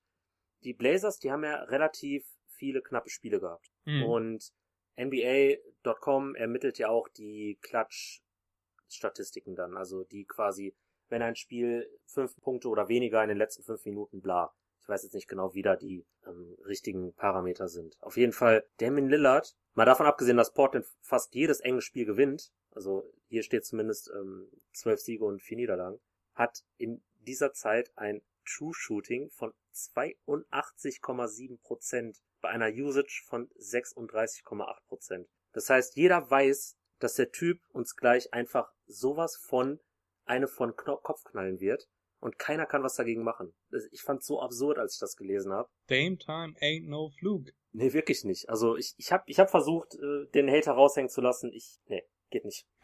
Die 0.63 0.73
Blazers, 0.73 1.19
die 1.19 1.31
haben 1.31 1.43
ja 1.43 1.63
relativ 1.63 2.25
viele 2.45 2.81
knappe 2.81 3.09
Spiele 3.09 3.39
gehabt. 3.39 3.69
Mhm. 3.85 4.03
Und 4.03 4.53
NBA.com 4.97 6.35
ermittelt 6.35 6.77
ja 6.77 6.89
auch 6.89 7.09
die 7.09 7.57
Klatsch-Statistiken 7.61 9.55
dann. 9.55 9.75
Also 9.75 10.03
die 10.03 10.25
quasi, 10.25 10.75
wenn 11.09 11.21
ein 11.21 11.35
Spiel 11.35 11.89
fünf 12.05 12.39
Punkte 12.41 12.69
oder 12.69 12.87
weniger 12.87 13.21
in 13.23 13.29
den 13.29 13.37
letzten 13.37 13.63
fünf 13.63 13.83
Minuten 13.85 14.21
bla. 14.21 14.53
Ich 14.79 14.87
weiß 14.87 15.03
jetzt 15.03 15.13
nicht 15.13 15.27
genau, 15.27 15.53
wie 15.53 15.61
da 15.61 15.75
die 15.75 16.05
ähm, 16.25 16.55
richtigen 16.65 17.13
Parameter 17.13 17.67
sind. 17.67 17.97
Auf 18.01 18.17
jeden 18.17 18.33
Fall, 18.33 18.67
Damien 18.77 19.09
Lillard, 19.09 19.55
mal 19.73 19.85
davon 19.85 20.05
abgesehen, 20.05 20.37
dass 20.37 20.53
Portland 20.53 20.85
fast 21.01 21.33
jedes 21.35 21.59
enge 21.59 21.81
Spiel 21.81 22.05
gewinnt, 22.05 22.51
also 22.71 23.03
hier 23.27 23.43
steht 23.43 23.65
zumindest 23.65 24.09
ähm, 24.13 24.49
zwölf 24.73 24.99
Siege 24.99 25.25
und 25.25 25.41
vier 25.41 25.57
Niederlagen, 25.57 25.99
hat 26.33 26.63
in 26.77 27.03
dieser 27.21 27.53
Zeit 27.53 27.91
ein 27.95 28.21
True 28.45 28.73
Shooting 28.73 29.29
von 29.29 29.53
82,7 29.73 31.59
Prozent 31.61 32.21
bei 32.41 32.49
einer 32.49 32.69
Usage 32.69 33.23
von 33.25 33.49
36,8 33.51 34.85
Prozent. 34.87 35.29
Das 35.53 35.69
heißt, 35.69 35.95
jeder 35.95 36.29
weiß, 36.29 36.77
dass 36.99 37.15
der 37.15 37.31
Typ 37.31 37.61
uns 37.69 37.95
gleich 37.95 38.33
einfach 38.33 38.73
sowas 38.85 39.37
von 39.37 39.79
eine 40.25 40.47
von 40.47 40.75
Kopf 40.75 41.23
knallen 41.23 41.59
wird 41.59 41.87
und 42.23 42.39
keiner 42.39 42.65
kann 42.65 42.83
was 42.83 42.95
dagegen 42.95 43.23
machen. 43.23 43.53
Ich 43.91 44.01
fand's 44.01 44.25
so 44.25 44.39
absurd, 44.41 44.79
als 44.79 44.95
ich 44.95 44.99
das 44.99 45.17
gelesen 45.17 45.51
habe. 45.51 45.69
Dame 45.87 46.17
time 46.17 46.53
ain't 46.61 46.87
no 46.87 47.09
fluke. 47.19 47.51
Nee, 47.73 47.91
wirklich 47.91 48.23
nicht. 48.23 48.49
Also 48.49 48.77
ich, 48.77 48.93
ich 48.97 49.11
habe 49.11 49.23
ich 49.27 49.39
hab 49.39 49.49
versucht, 49.49 49.95
äh, 49.95 50.31
den 50.33 50.49
Hater 50.49 50.71
raushängen 50.71 51.09
zu 51.09 51.21
lassen. 51.21 51.51
Ich, 51.53 51.79
nee, 51.87 52.03
geht 52.29 52.45
nicht. 52.45 52.65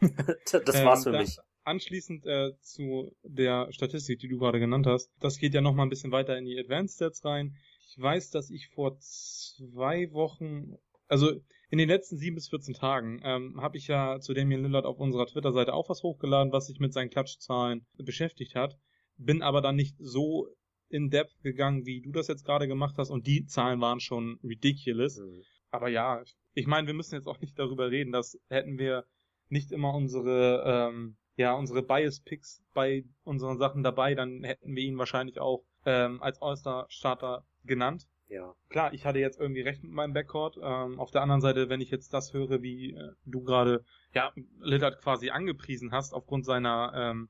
das 0.52 0.84
war's 0.84 1.04
für 1.04 1.10
ähm, 1.10 1.22
mich. 1.22 1.38
Anschließend 1.64 2.26
äh, 2.26 2.52
zu 2.60 3.12
der 3.22 3.68
Statistik, 3.72 4.18
die 4.18 4.28
du 4.28 4.38
gerade 4.38 4.60
genannt 4.60 4.86
hast, 4.86 5.10
das 5.20 5.38
geht 5.38 5.54
ja 5.54 5.62
noch 5.62 5.74
mal 5.74 5.84
ein 5.84 5.90
bisschen 5.90 6.12
weiter 6.12 6.36
in 6.36 6.44
die 6.44 6.58
Advanced 6.58 6.96
Stats 6.96 7.24
rein. 7.24 7.56
Ich 7.88 8.00
weiß, 8.00 8.30
dass 8.30 8.50
ich 8.50 8.68
vor 8.68 8.98
zwei 8.98 10.12
Wochen, 10.12 10.76
also 11.06 11.32
in 11.70 11.78
den 11.78 11.88
letzten 11.88 12.18
sieben 12.18 12.34
bis 12.34 12.48
14 12.48 12.74
Tagen, 12.74 13.20
ähm, 13.24 13.60
habe 13.60 13.78
ich 13.78 13.86
ja 13.86 14.20
zu 14.20 14.34
Damien 14.34 14.62
Lillard 14.62 14.84
auf 14.84 14.98
unserer 14.98 15.26
Twitter-Seite 15.26 15.72
auch 15.72 15.88
was 15.88 16.02
hochgeladen, 16.02 16.52
was 16.52 16.66
sich 16.66 16.78
mit 16.78 16.92
seinen 16.92 17.10
Klatschzahlen 17.10 17.86
beschäftigt 17.96 18.54
hat 18.54 18.76
bin 19.20 19.42
aber 19.42 19.60
dann 19.60 19.76
nicht 19.76 19.96
so 19.98 20.48
in 20.88 21.10
Depth 21.10 21.42
gegangen, 21.42 21.86
wie 21.86 22.00
du 22.00 22.10
das 22.10 22.28
jetzt 22.28 22.44
gerade 22.44 22.66
gemacht 22.66 22.96
hast 22.98 23.10
und 23.10 23.26
die 23.26 23.46
Zahlen 23.46 23.80
waren 23.80 24.00
schon 24.00 24.38
ridiculous. 24.42 25.18
Mhm. 25.18 25.42
Aber 25.70 25.88
ja, 25.88 26.22
ich 26.54 26.66
meine, 26.66 26.86
wir 26.86 26.94
müssen 26.94 27.14
jetzt 27.14 27.28
auch 27.28 27.40
nicht 27.40 27.58
darüber 27.58 27.90
reden, 27.90 28.12
dass 28.12 28.38
hätten 28.48 28.78
wir 28.78 29.04
nicht 29.48 29.70
immer 29.70 29.94
unsere 29.94 30.64
ähm, 30.66 31.16
ja 31.36 31.52
unsere 31.52 31.82
Bias 31.82 32.20
Picks 32.20 32.62
bei 32.74 33.04
unseren 33.22 33.58
Sachen 33.58 33.82
dabei, 33.82 34.14
dann 34.14 34.42
hätten 34.42 34.74
wir 34.74 34.82
ihn 34.82 34.98
wahrscheinlich 34.98 35.40
auch 35.40 35.64
ähm, 35.86 36.20
als 36.22 36.42
All-Star 36.42 36.86
Starter 36.88 37.44
genannt. 37.64 38.06
Ja. 38.28 38.54
Klar, 38.68 38.94
ich 38.94 39.04
hatte 39.04 39.18
jetzt 39.18 39.40
irgendwie 39.40 39.62
recht 39.62 39.82
mit 39.82 39.92
meinem 39.92 40.12
Backcourt. 40.12 40.56
Ähm, 40.62 41.00
auf 41.00 41.10
der 41.10 41.22
anderen 41.22 41.40
Seite, 41.40 41.68
wenn 41.68 41.80
ich 41.80 41.90
jetzt 41.90 42.14
das 42.14 42.32
höre, 42.32 42.62
wie 42.62 42.92
äh, 42.92 43.12
du 43.24 43.42
gerade 43.42 43.84
ja 44.14 44.32
Lillard 44.60 45.00
quasi 45.02 45.30
angepriesen 45.30 45.90
hast 45.90 46.12
aufgrund 46.12 46.44
seiner 46.44 46.92
ähm, 46.94 47.28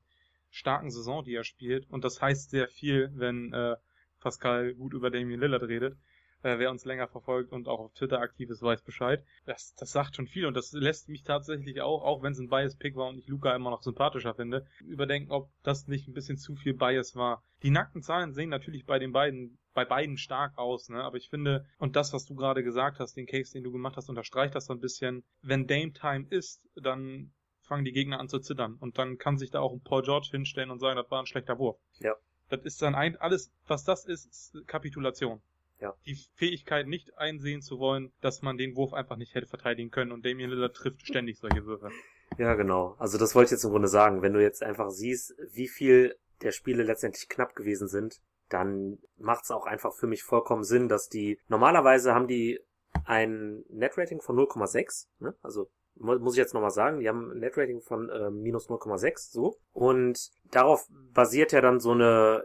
starken 0.51 0.91
Saison, 0.91 1.23
die 1.23 1.33
er 1.33 1.43
spielt, 1.43 1.89
und 1.89 2.03
das 2.03 2.21
heißt 2.21 2.51
sehr 2.51 2.67
viel, 2.67 3.11
wenn 3.15 3.51
äh, 3.53 3.75
Pascal 4.19 4.75
gut 4.75 4.93
über 4.93 5.09
Damien 5.09 5.39
Lillard 5.39 5.63
redet. 5.63 5.97
Äh, 6.43 6.57
wer 6.57 6.71
uns 6.71 6.85
länger 6.85 7.07
verfolgt 7.07 7.51
und 7.51 7.67
auch 7.67 7.79
auf 7.79 7.93
Twitter 7.93 8.19
aktiv 8.19 8.49
ist, 8.49 8.63
weiß 8.63 8.81
Bescheid. 8.81 9.23
Das, 9.45 9.75
das 9.75 9.91
sagt 9.91 10.15
schon 10.15 10.27
viel 10.27 10.47
und 10.47 10.55
das 10.55 10.71
lässt 10.71 11.07
mich 11.07 11.23
tatsächlich 11.23 11.81
auch, 11.81 12.03
auch 12.03 12.23
wenn 12.23 12.31
es 12.31 12.39
ein 12.39 12.49
Bias-Pick 12.49 12.95
war 12.95 13.09
und 13.09 13.19
ich 13.19 13.27
Luca 13.27 13.55
immer 13.55 13.69
noch 13.69 13.83
sympathischer 13.83 14.33
finde, 14.33 14.65
überdenken, 14.83 15.31
ob 15.31 15.49
das 15.61 15.87
nicht 15.87 16.07
ein 16.07 16.13
bisschen 16.13 16.37
zu 16.37 16.55
viel 16.55 16.73
Bias 16.73 17.15
war. 17.15 17.43
Die 17.61 17.69
nackten 17.69 18.01
Zahlen 18.01 18.33
sehen 18.33 18.49
natürlich 18.49 18.85
bei 18.85 18.97
den 18.97 19.11
beiden 19.11 19.59
bei 19.73 19.85
beiden 19.85 20.17
stark 20.17 20.57
aus, 20.57 20.89
ne? 20.89 21.01
Aber 21.03 21.17
ich 21.17 21.29
finde, 21.29 21.65
und 21.77 21.95
das, 21.95 22.11
was 22.11 22.25
du 22.25 22.35
gerade 22.35 22.63
gesagt 22.63 22.99
hast, 22.99 23.15
den 23.15 23.25
Case, 23.25 23.53
den 23.53 23.63
du 23.63 23.71
gemacht 23.71 23.95
hast, 23.95 24.09
unterstreicht 24.09 24.55
das 24.55 24.65
so 24.65 24.73
ein 24.73 24.79
bisschen. 24.79 25.23
Wenn 25.41 25.67
Dame 25.67 25.93
Time 25.93 26.25
ist, 26.29 26.67
dann 26.75 27.31
fangen 27.71 27.85
die 27.85 27.93
Gegner 27.93 28.19
an 28.19 28.27
zu 28.27 28.39
zittern. 28.39 28.75
Und 28.81 28.97
dann 28.97 29.17
kann 29.17 29.37
sich 29.37 29.49
da 29.49 29.61
auch 29.61 29.71
ein 29.71 29.79
Paul 29.79 30.01
George 30.01 30.27
hinstellen 30.29 30.71
und 30.71 30.79
sagen, 30.79 30.97
das 30.97 31.09
war 31.09 31.21
ein 31.21 31.25
schlechter 31.25 31.57
Wurf. 31.57 31.77
Ja. 31.99 32.13
Das 32.49 32.59
ist 32.63 32.81
dann 32.81 32.95
ein, 32.95 33.15
alles, 33.15 33.49
was 33.65 33.85
das 33.85 34.03
ist, 34.03 34.25
ist 34.25 34.67
Kapitulation. 34.67 35.41
Ja. 35.79 35.93
Die 36.05 36.17
Fähigkeit 36.35 36.85
nicht 36.85 37.17
einsehen 37.17 37.61
zu 37.61 37.79
wollen, 37.79 38.11
dass 38.19 38.41
man 38.41 38.57
den 38.57 38.75
Wurf 38.75 38.91
einfach 38.91 39.15
nicht 39.15 39.35
hätte 39.35 39.47
verteidigen 39.47 39.89
können 39.89 40.11
und 40.11 40.25
Damian 40.25 40.49
Lillard 40.49 40.75
trifft 40.75 41.07
ständig 41.07 41.39
solche 41.39 41.65
Würfe. 41.65 41.91
Ja, 42.37 42.55
genau. 42.55 42.97
Also 42.99 43.17
das 43.17 43.35
wollte 43.35 43.47
ich 43.47 43.51
jetzt 43.51 43.63
im 43.63 43.71
Grunde 43.71 43.87
sagen. 43.87 44.21
Wenn 44.21 44.33
du 44.33 44.41
jetzt 44.41 44.63
einfach 44.63 44.89
siehst, 44.89 45.33
wie 45.53 45.69
viel 45.69 46.17
der 46.41 46.51
Spiele 46.51 46.83
letztendlich 46.83 47.29
knapp 47.29 47.55
gewesen 47.55 47.87
sind, 47.87 48.19
dann 48.49 48.97
macht 49.15 49.45
es 49.45 49.51
auch 49.51 49.65
einfach 49.65 49.93
für 49.95 50.07
mich 50.07 50.23
vollkommen 50.23 50.65
Sinn, 50.65 50.89
dass 50.89 51.07
die 51.07 51.39
normalerweise 51.47 52.13
haben 52.13 52.27
die 52.27 52.59
ein 53.05 53.63
Netrating 53.69 54.19
von 54.19 54.35
0,6, 54.35 55.07
ne? 55.19 55.35
also 55.41 55.69
muss 55.95 56.33
ich 56.33 56.39
jetzt 56.39 56.53
nochmal 56.53 56.71
sagen, 56.71 56.99
die 56.99 57.07
haben 57.07 57.31
ein 57.31 57.39
Netrating 57.39 57.81
von 57.81 58.09
äh, 58.09 58.31
minus 58.31 58.69
0,6 58.69 59.31
so 59.31 59.57
und 59.73 60.31
darauf 60.51 60.87
basiert 61.13 61.51
ja 61.51 61.61
dann 61.61 61.79
so 61.79 61.91
eine 61.91 62.43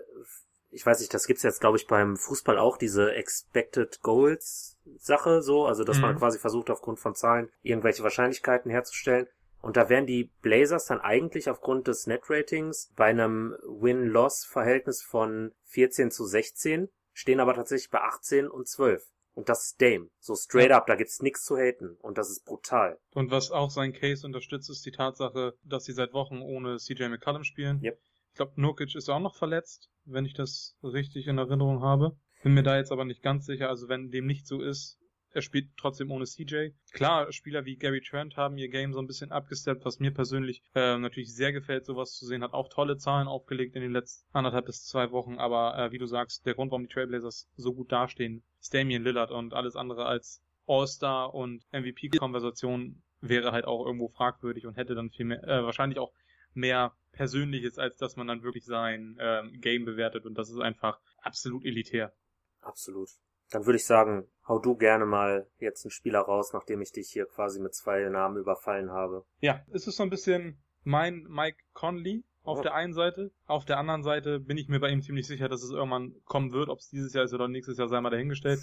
ich 0.77 0.85
weiß 0.85 1.01
nicht, 1.01 1.15
das 1.15 1.27
gibt's 1.27 1.43
jetzt, 1.43 1.61
glaube 1.61 1.79
ich, 1.79 1.87
beim 1.87 2.19
Fußball 2.19 2.59
auch, 2.59 2.77
diese 2.77 3.15
Expected 3.15 4.03
Goals 4.03 4.77
Sache 4.99 5.41
so, 5.41 5.65
also 5.65 5.85
dass 5.85 5.97
mhm. 5.97 6.03
man 6.03 6.19
quasi 6.19 6.39
versucht, 6.39 6.69
aufgrund 6.69 7.01
von 7.01 7.15
Zahlen 7.15 7.51
irgendwelche 7.63 8.03
Wahrscheinlichkeiten 8.03 8.71
herzustellen. 8.71 9.27
Und 9.63 9.77
da 9.79 9.89
wären 9.89 10.07
die 10.07 10.31
Blazers 10.43 10.87
dann 10.87 11.01
eigentlich 11.01 11.49
aufgrund 11.49 11.89
des 11.89 12.07
Net-Ratings 12.07 12.93
bei 12.95 13.07
einem 13.07 13.57
Win-Loss-Verhältnis 13.67 15.03
von 15.03 15.53
14 15.65 16.11
zu 16.11 16.27
16, 16.27 16.89
stehen 17.15 17.41
aber 17.41 17.55
tatsächlich 17.55 17.91
bei 17.91 18.03
18 18.03 18.47
und 18.47 18.69
12. 18.69 19.03
Und 19.37 19.51
das 19.51 19.67
ist 19.67 19.83
Dame. 19.83 20.09
So 20.19 20.35
straight 20.35 20.71
up, 20.71 20.87
da 20.87 20.97
gibt's 20.97 21.21
nichts 21.21 21.45
zu 21.45 21.59
haten. 21.59 21.99
Und 22.01 22.17
das 22.17 22.31
ist 22.31 22.47
brutal. 22.47 22.99
Und 23.13 23.31
was 23.31 23.51
auch 23.51 23.71
sein 23.71 23.93
Case 23.93 24.27
unterstützt, 24.27 24.71
ist 24.71 24.87
die 24.87 24.93
Tatsache, 24.93 25.53
dass 25.63 25.85
sie 25.85 25.93
seit 25.93 26.15
Wochen 26.15 26.41
ohne 26.41 26.79
CJ 26.79 27.09
McCollum 27.09 27.45
spielen. 27.45 27.79
Yep. 27.83 28.01
Ich 28.31 28.35
glaube, 28.37 28.53
Nurkic 28.57 28.95
ist 28.95 29.11
auch 29.11 29.21
noch 29.21 29.37
verletzt, 29.37 29.91
wenn 30.07 30.25
ich 30.25 30.33
das 30.33 30.75
richtig 30.83 31.27
in 31.27 31.37
Erinnerung 31.37 31.83
habe. 31.83 32.17
Bin 32.43 32.55
mir 32.55 32.63
da 32.63 32.79
jetzt 32.79 32.93
aber 32.93 33.05
nicht 33.05 33.23
ganz 33.23 33.45
sicher. 33.45 33.69
Also 33.69 33.89
wenn 33.89 34.11
dem 34.11 34.25
nicht 34.25 34.47
so 34.47 34.63
ist, 34.63 34.99
er 35.37 35.43
spielt 35.43 35.69
trotzdem 35.77 36.11
ohne 36.11 36.25
CJ. 36.25 36.71
Klar, 36.93 37.31
Spieler 37.31 37.67
wie 37.67 37.77
Gary 37.77 38.01
Trent 38.01 38.37
haben 38.39 38.57
ihr 38.57 38.71
Game 38.71 38.95
so 38.95 39.01
ein 39.01 39.07
bisschen 39.07 39.33
abgesteppt, 39.33 39.85
was 39.85 40.01
mir 40.01 40.11
persönlich 40.11 40.63
äh, 40.75 40.97
natürlich 40.97 41.35
sehr 41.35 41.53
gefällt, 41.53 41.85
sowas 41.85 42.13
zu 42.13 42.25
sehen. 42.25 42.43
Hat 42.43 42.55
auch 42.55 42.71
tolle 42.71 42.97
Zahlen 42.97 43.29
aufgelegt 43.29 43.77
in 43.77 43.83
den 43.83 43.93
letzten 43.93 44.27
anderthalb 44.35 44.65
bis 44.65 44.87
zwei 44.87 45.11
Wochen. 45.13 45.39
Aber 45.39 45.77
äh, 45.79 45.93
wie 45.93 45.99
du 45.99 46.07
sagst, 46.07 46.47
der 46.47 46.55
Grund, 46.55 46.71
warum 46.71 46.85
die 46.85 46.93
Trailblazers 46.93 47.51
so 47.55 47.75
gut 47.75 47.93
dastehen, 47.93 48.43
ist 48.61 48.73
Damian 48.73 49.03
Lillard 49.03 49.31
und 49.31 49.53
alles 49.53 49.77
andere 49.77 50.07
als 50.07 50.43
All-Star 50.67 51.35
und 51.35 51.63
MVP-Konversation 51.71 53.03
wäre 53.21 53.53
halt 53.53 53.67
auch 53.67 53.85
irgendwo 53.85 54.09
fragwürdig 54.09 54.67
und 54.67 54.77
hätte 54.77 54.95
dann 54.95 55.11
viel 55.11 55.27
mehr, 55.27 55.45
äh, 55.45 55.63
wahrscheinlich 55.63 55.99
auch 55.99 56.13
mehr 56.55 56.93
Persönliches, 57.13 57.79
als 57.79 57.97
dass 57.97 58.17
man 58.17 58.27
dann 58.27 58.43
wirklich 58.43 58.65
sein 58.65 59.19
ähm, 59.21 59.61
Game 59.61 59.85
bewertet 59.85 60.25
und 60.25 60.37
das 60.37 60.49
ist 60.49 60.61
einfach 60.61 60.99
absolut 61.19 61.65
elitär. 61.65 62.15
Absolut. 62.61 63.11
Dann 63.51 63.65
würde 63.67 63.77
ich 63.77 63.85
sagen, 63.85 64.27
hau 64.49 64.59
du 64.59 64.77
gerne 64.77 65.07
mal 65.07 65.47
jetzt 65.59 65.85
einen 65.85 65.91
Spieler 65.91 66.21
raus, 66.21 66.53
nachdem 66.53 66.81
ich 66.81 66.93
dich 66.93 67.09
hier 67.11 67.27
quasi 67.27 67.61
mit 67.61 67.75
zwei 67.75 68.09
Namen 68.09 68.37
überfallen 68.37 68.91
habe. 68.91 69.25
Ja, 69.41 69.63
es 69.73 69.87
ist 69.87 69.97
so 69.97 70.03
ein 70.03 70.11
bisschen 70.11 70.63
mein 70.85 71.27
Mike 71.29 71.59
Conley 71.73 72.25
auf 72.43 72.61
oh. 72.61 72.63
der 72.63 72.75
einen 72.75 72.93
Seite. 72.93 73.33
Auf 73.47 73.65
der 73.65 73.79
anderen 73.79 74.03
Seite 74.03 74.39
bin 74.39 74.57
ich 74.57 74.69
mir 74.69 74.79
bei 74.79 74.91
ihm 74.91 75.03
ziemlich 75.03 75.27
sicher, 75.27 75.49
dass 75.49 75.63
es 75.63 75.71
irgendwann 75.71 76.15
kommen 76.25 76.53
wird. 76.53 76.69
Ob 76.69 76.79
es 76.79 76.89
dieses 76.89 77.13
Jahr 77.13 77.25
ist 77.25 77.35
oder 77.35 77.49
nächstes 77.49 77.77
Jahr, 77.79 77.89
sei 77.89 78.01
mal 78.01 78.11
dahingestellt. 78.11 78.61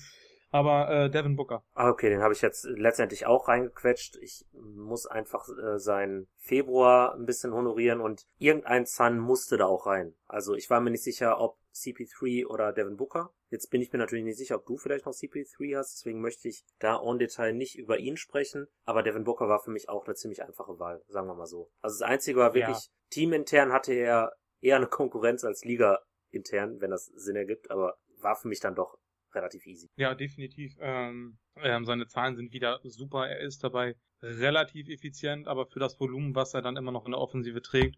Aber 0.53 0.87
äh, 0.91 1.09
Devin 1.09 1.35
Booker. 1.35 1.65
Ah, 1.73 1.89
okay, 1.89 2.11
den 2.11 2.21
habe 2.21 2.33
ich 2.33 2.43
jetzt 2.43 2.65
letztendlich 2.65 3.25
auch 3.25 3.47
reingequetscht. 3.47 4.17
Ich 4.17 4.45
muss 4.51 5.07
einfach 5.07 5.49
äh, 5.49 5.79
seinen 5.79 6.27
Februar 6.37 7.15
ein 7.15 7.25
bisschen 7.25 7.53
honorieren 7.53 7.99
und 7.99 8.27
irgendein 8.37 8.85
Sun 8.85 9.17
musste 9.17 9.57
da 9.57 9.65
auch 9.65 9.87
rein. 9.87 10.13
Also 10.27 10.53
ich 10.53 10.69
war 10.69 10.79
mir 10.79 10.91
nicht 10.91 11.03
sicher, 11.03 11.41
ob 11.41 11.57
CP3 11.73 12.45
oder 12.45 12.71
Devin 12.71 12.97
Booker. 12.97 13.33
Jetzt 13.49 13.71
bin 13.71 13.81
ich 13.81 13.91
mir 13.91 13.97
natürlich 13.97 14.25
nicht 14.25 14.37
sicher, 14.37 14.57
ob 14.57 14.67
du 14.67 14.77
vielleicht 14.77 15.07
noch 15.07 15.13
CP3 15.13 15.75
hast, 15.75 15.97
deswegen 15.97 16.21
möchte 16.21 16.47
ich 16.47 16.63
da 16.77 17.01
en 17.03 17.17
Detail 17.17 17.53
nicht 17.53 17.75
über 17.79 17.97
ihn 17.97 18.15
sprechen. 18.15 18.67
Aber 18.85 19.01
Devin 19.01 19.23
Booker 19.23 19.49
war 19.49 19.59
für 19.59 19.71
mich 19.71 19.89
auch 19.89 20.05
eine 20.05 20.13
ziemlich 20.13 20.43
einfache 20.43 20.77
Wahl, 20.77 21.01
sagen 21.07 21.25
wir 21.25 21.33
mal 21.33 21.47
so. 21.47 21.71
Also 21.81 21.97
das 21.97 22.07
Einzige 22.07 22.39
war 22.39 22.53
wirklich, 22.53 22.77
ja. 22.77 22.91
teamintern 23.09 23.73
hatte 23.73 23.93
er 23.93 24.33
eher 24.61 24.75
eine 24.75 24.85
Konkurrenz 24.87 25.43
als 25.43 25.65
Liga 25.65 26.03
intern, 26.29 26.79
wenn 26.79 26.91
das 26.91 27.05
Sinn 27.05 27.35
ergibt, 27.35 27.71
aber 27.71 27.97
war 28.21 28.35
für 28.35 28.47
mich 28.47 28.59
dann 28.59 28.75
doch 28.75 28.99
relativ 29.35 29.65
easy. 29.65 29.89
Ja, 29.95 30.15
definitiv. 30.15 30.75
Ähm, 30.79 31.37
ähm, 31.57 31.85
seine 31.85 32.07
Zahlen 32.07 32.35
sind 32.35 32.53
wieder 32.53 32.79
super. 32.83 33.27
Er 33.27 33.39
ist 33.39 33.63
dabei 33.63 33.95
relativ 34.21 34.89
effizient, 34.89 35.47
aber 35.47 35.65
für 35.65 35.79
das 35.79 35.99
Volumen, 35.99 36.35
was 36.35 36.53
er 36.53 36.61
dann 36.61 36.77
immer 36.77 36.91
noch 36.91 37.05
in 37.05 37.11
der 37.11 37.19
Offensive 37.19 37.61
trägt, 37.61 37.97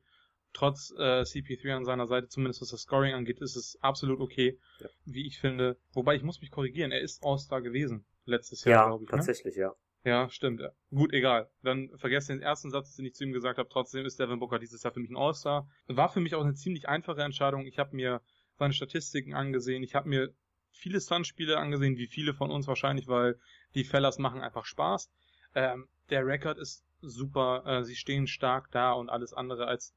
trotz 0.53 0.91
äh, 0.97 1.21
CP3 1.21 1.75
an 1.75 1.85
seiner 1.85 2.07
Seite, 2.07 2.27
zumindest 2.27 2.61
was 2.61 2.69
das 2.69 2.81
Scoring 2.81 3.13
angeht, 3.13 3.39
ist 3.39 3.55
es 3.55 3.77
absolut 3.81 4.19
okay, 4.19 4.57
ja. 4.79 4.89
wie 5.05 5.27
ich 5.27 5.39
finde. 5.39 5.77
Wobei 5.93 6.15
ich 6.15 6.23
muss 6.23 6.41
mich 6.41 6.51
korrigieren, 6.51 6.91
er 6.91 7.01
ist 7.01 7.23
All-Star 7.23 7.61
gewesen 7.61 8.05
letztes 8.25 8.63
Jahr, 8.63 8.83
ja, 8.83 8.87
glaube 8.87 9.03
ich. 9.03 9.11
Ne? 9.11 9.17
Tatsächlich, 9.17 9.55
ne? 9.55 9.61
ja. 9.61 9.75
Ja, 10.05 10.29
stimmt. 10.29 10.61
Gut, 10.91 11.13
egal. 11.13 11.49
Dann 11.63 11.89
vergesst 11.97 12.29
den 12.29 12.39
ersten 12.39 12.69
Satz, 12.69 12.95
den 12.95 13.05
ich 13.05 13.15
zu 13.15 13.23
ihm 13.23 13.33
gesagt 13.33 13.57
habe. 13.57 13.67
Trotzdem 13.69 14.05
ist 14.05 14.19
Devin 14.19 14.37
Booker 14.37 14.59
dieses 14.59 14.83
Jahr 14.83 14.93
für 14.93 14.99
mich 14.99 15.09
ein 15.09 15.17
All-Star. 15.17 15.67
War 15.87 16.09
für 16.09 16.19
mich 16.19 16.35
auch 16.35 16.43
eine 16.43 16.53
ziemlich 16.53 16.87
einfache 16.87 17.23
Entscheidung. 17.23 17.65
Ich 17.65 17.79
habe 17.79 17.95
mir 17.95 18.21
seine 18.53 18.73
Statistiken 18.73 19.33
angesehen. 19.33 19.81
Ich 19.81 19.95
habe 19.95 20.07
mir 20.07 20.31
viele 20.75 20.99
Sun-Spiele 20.99 21.57
angesehen, 21.57 21.97
wie 21.97 22.07
viele 22.07 22.33
von 22.33 22.51
uns 22.51 22.67
wahrscheinlich, 22.67 23.07
weil 23.07 23.39
die 23.73 23.83
Fellas 23.83 24.19
machen 24.19 24.41
einfach 24.41 24.65
Spaß. 24.65 25.09
Ähm, 25.55 25.87
der 26.09 26.25
Rekord 26.25 26.57
ist 26.57 26.85
super, 27.01 27.63
äh, 27.65 27.83
sie 27.83 27.95
stehen 27.95 28.27
stark 28.27 28.71
da 28.71 28.93
und 28.93 29.09
alles 29.09 29.33
andere 29.33 29.67
als 29.67 29.93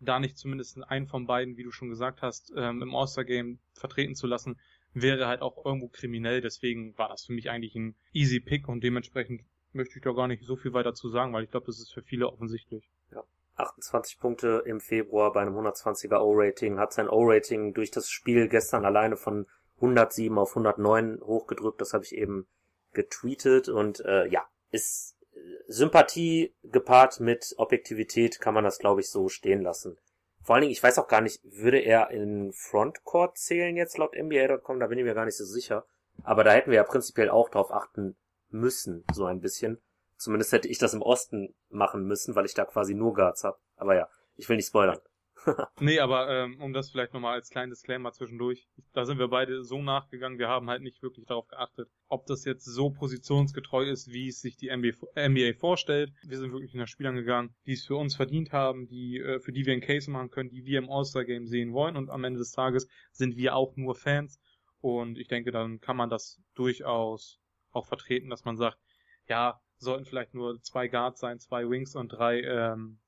da 0.00 0.18
nicht 0.18 0.38
zumindest 0.38 0.82
einen 0.84 1.06
von 1.06 1.26
beiden, 1.26 1.56
wie 1.56 1.62
du 1.62 1.70
schon 1.70 1.90
gesagt 1.90 2.22
hast, 2.22 2.52
ähm, 2.56 2.82
im 2.82 2.94
All-Star-Game 2.94 3.58
vertreten 3.74 4.14
zu 4.14 4.26
lassen, 4.26 4.58
wäre 4.92 5.26
halt 5.26 5.42
auch 5.42 5.64
irgendwo 5.64 5.88
kriminell. 5.88 6.40
Deswegen 6.40 6.96
war 6.96 7.08
das 7.08 7.26
für 7.26 7.32
mich 7.32 7.50
eigentlich 7.50 7.74
ein 7.74 7.94
easy 8.12 8.40
Pick 8.40 8.68
und 8.68 8.82
dementsprechend 8.82 9.42
möchte 9.72 9.96
ich 9.96 10.02
da 10.02 10.12
gar 10.12 10.26
nicht 10.26 10.44
so 10.44 10.56
viel 10.56 10.72
weiter 10.72 10.94
zu 10.94 11.10
sagen, 11.10 11.32
weil 11.32 11.44
ich 11.44 11.50
glaube, 11.50 11.66
das 11.66 11.78
ist 11.78 11.92
für 11.92 12.02
viele 12.02 12.28
offensichtlich. 12.28 12.90
Ja. 13.12 13.22
28 13.56 14.18
Punkte 14.18 14.62
im 14.64 14.80
Februar 14.80 15.32
bei 15.32 15.42
einem 15.42 15.54
120er 15.56 16.20
O-Rating, 16.20 16.78
hat 16.78 16.92
sein 16.92 17.08
O-Rating 17.08 17.74
durch 17.74 17.90
das 17.90 18.08
Spiel 18.08 18.48
gestern 18.48 18.84
alleine 18.84 19.16
von 19.16 19.46
107 19.80 20.36
auf 20.38 20.50
109 20.50 21.20
hochgedrückt, 21.22 21.80
das 21.80 21.92
habe 21.92 22.04
ich 22.04 22.14
eben 22.14 22.46
getweetet 22.92 23.68
und 23.68 24.00
äh, 24.04 24.26
ja, 24.28 24.44
ist 24.70 25.16
äh, 25.32 25.38
Sympathie 25.68 26.54
gepaart 26.62 27.20
mit 27.20 27.54
Objektivität 27.56 28.40
kann 28.40 28.54
man 28.54 28.64
das 28.64 28.78
glaube 28.78 29.00
ich 29.00 29.10
so 29.10 29.28
stehen 29.28 29.62
lassen. 29.62 29.98
Vor 30.42 30.54
allen 30.54 30.62
Dingen, 30.62 30.72
ich 30.72 30.82
weiß 30.82 30.98
auch 30.98 31.08
gar 31.08 31.20
nicht, 31.20 31.40
würde 31.44 31.78
er 31.78 32.10
in 32.10 32.52
Frontcourt 32.52 33.36
zählen 33.36 33.76
jetzt 33.76 33.98
laut 33.98 34.14
NBA.com, 34.16 34.80
da 34.80 34.86
bin 34.86 34.98
ich 34.98 35.04
mir 35.04 35.14
gar 35.14 35.26
nicht 35.26 35.36
so 35.36 35.44
sicher. 35.44 35.84
Aber 36.22 36.44
da 36.44 36.52
hätten 36.52 36.70
wir 36.70 36.76
ja 36.76 36.84
prinzipiell 36.84 37.30
auch 37.30 37.48
drauf 37.48 37.70
achten 37.70 38.16
müssen, 38.48 39.04
so 39.12 39.24
ein 39.24 39.40
bisschen. 39.40 39.80
Zumindest 40.16 40.52
hätte 40.52 40.68
ich 40.68 40.78
das 40.78 40.94
im 40.94 41.02
Osten 41.02 41.54
machen 41.68 42.04
müssen, 42.04 42.34
weil 42.34 42.44
ich 42.44 42.54
da 42.54 42.64
quasi 42.64 42.94
nur 42.94 43.14
Guards 43.14 43.44
hab. 43.44 43.60
Aber 43.76 43.94
ja, 43.94 44.08
ich 44.36 44.48
will 44.48 44.56
nicht 44.56 44.66
spoilern. 44.66 44.98
nee, 45.80 45.98
aber 46.00 46.28
ähm, 46.28 46.60
um 46.60 46.72
das 46.72 46.90
vielleicht 46.90 47.14
nochmal 47.14 47.34
als 47.34 47.50
kleinen 47.50 47.70
Disclaimer 47.70 48.12
zwischendurch, 48.12 48.68
da 48.92 49.04
sind 49.04 49.18
wir 49.18 49.28
beide 49.28 49.64
so 49.64 49.82
nachgegangen, 49.82 50.38
wir 50.38 50.48
haben 50.48 50.68
halt 50.68 50.82
nicht 50.82 51.02
wirklich 51.02 51.26
darauf 51.26 51.46
geachtet, 51.48 51.88
ob 52.08 52.26
das 52.26 52.44
jetzt 52.44 52.64
so 52.64 52.90
positionsgetreu 52.90 53.84
ist, 53.84 54.12
wie 54.12 54.28
es 54.28 54.40
sich 54.40 54.56
die 54.56 54.74
NBA, 54.74 54.92
NBA 55.16 55.58
vorstellt. 55.58 56.12
Wir 56.22 56.38
sind 56.38 56.52
wirklich 56.52 56.74
nach 56.74 56.88
Spielern 56.88 57.14
gegangen, 57.14 57.54
die 57.66 57.72
es 57.72 57.86
für 57.86 57.96
uns 57.96 58.16
verdient 58.16 58.52
haben, 58.52 58.86
die 58.88 59.18
äh, 59.18 59.40
für 59.40 59.52
die 59.52 59.66
wir 59.66 59.72
einen 59.72 59.82
Case 59.82 60.10
machen 60.10 60.30
können, 60.30 60.50
die 60.50 60.64
wir 60.64 60.78
im 60.78 60.90
All-Star-Game 60.90 61.46
sehen 61.46 61.72
wollen 61.72 61.96
und 61.96 62.10
am 62.10 62.24
Ende 62.24 62.38
des 62.38 62.52
Tages 62.52 62.88
sind 63.12 63.36
wir 63.36 63.54
auch 63.56 63.76
nur 63.76 63.94
Fans 63.94 64.40
und 64.80 65.18
ich 65.18 65.28
denke, 65.28 65.50
dann 65.50 65.80
kann 65.80 65.96
man 65.96 66.10
das 66.10 66.40
durchaus 66.54 67.38
auch 67.70 67.86
vertreten, 67.86 68.30
dass 68.30 68.44
man 68.44 68.56
sagt, 68.56 68.78
ja, 69.26 69.60
sollten 69.76 70.04
vielleicht 70.04 70.34
nur 70.34 70.60
zwei 70.62 70.88
Guards 70.88 71.20
sein, 71.20 71.38
zwei 71.38 71.68
Wings 71.68 71.94
und 71.94 72.08
drei 72.08 72.40
ähm, 72.40 72.98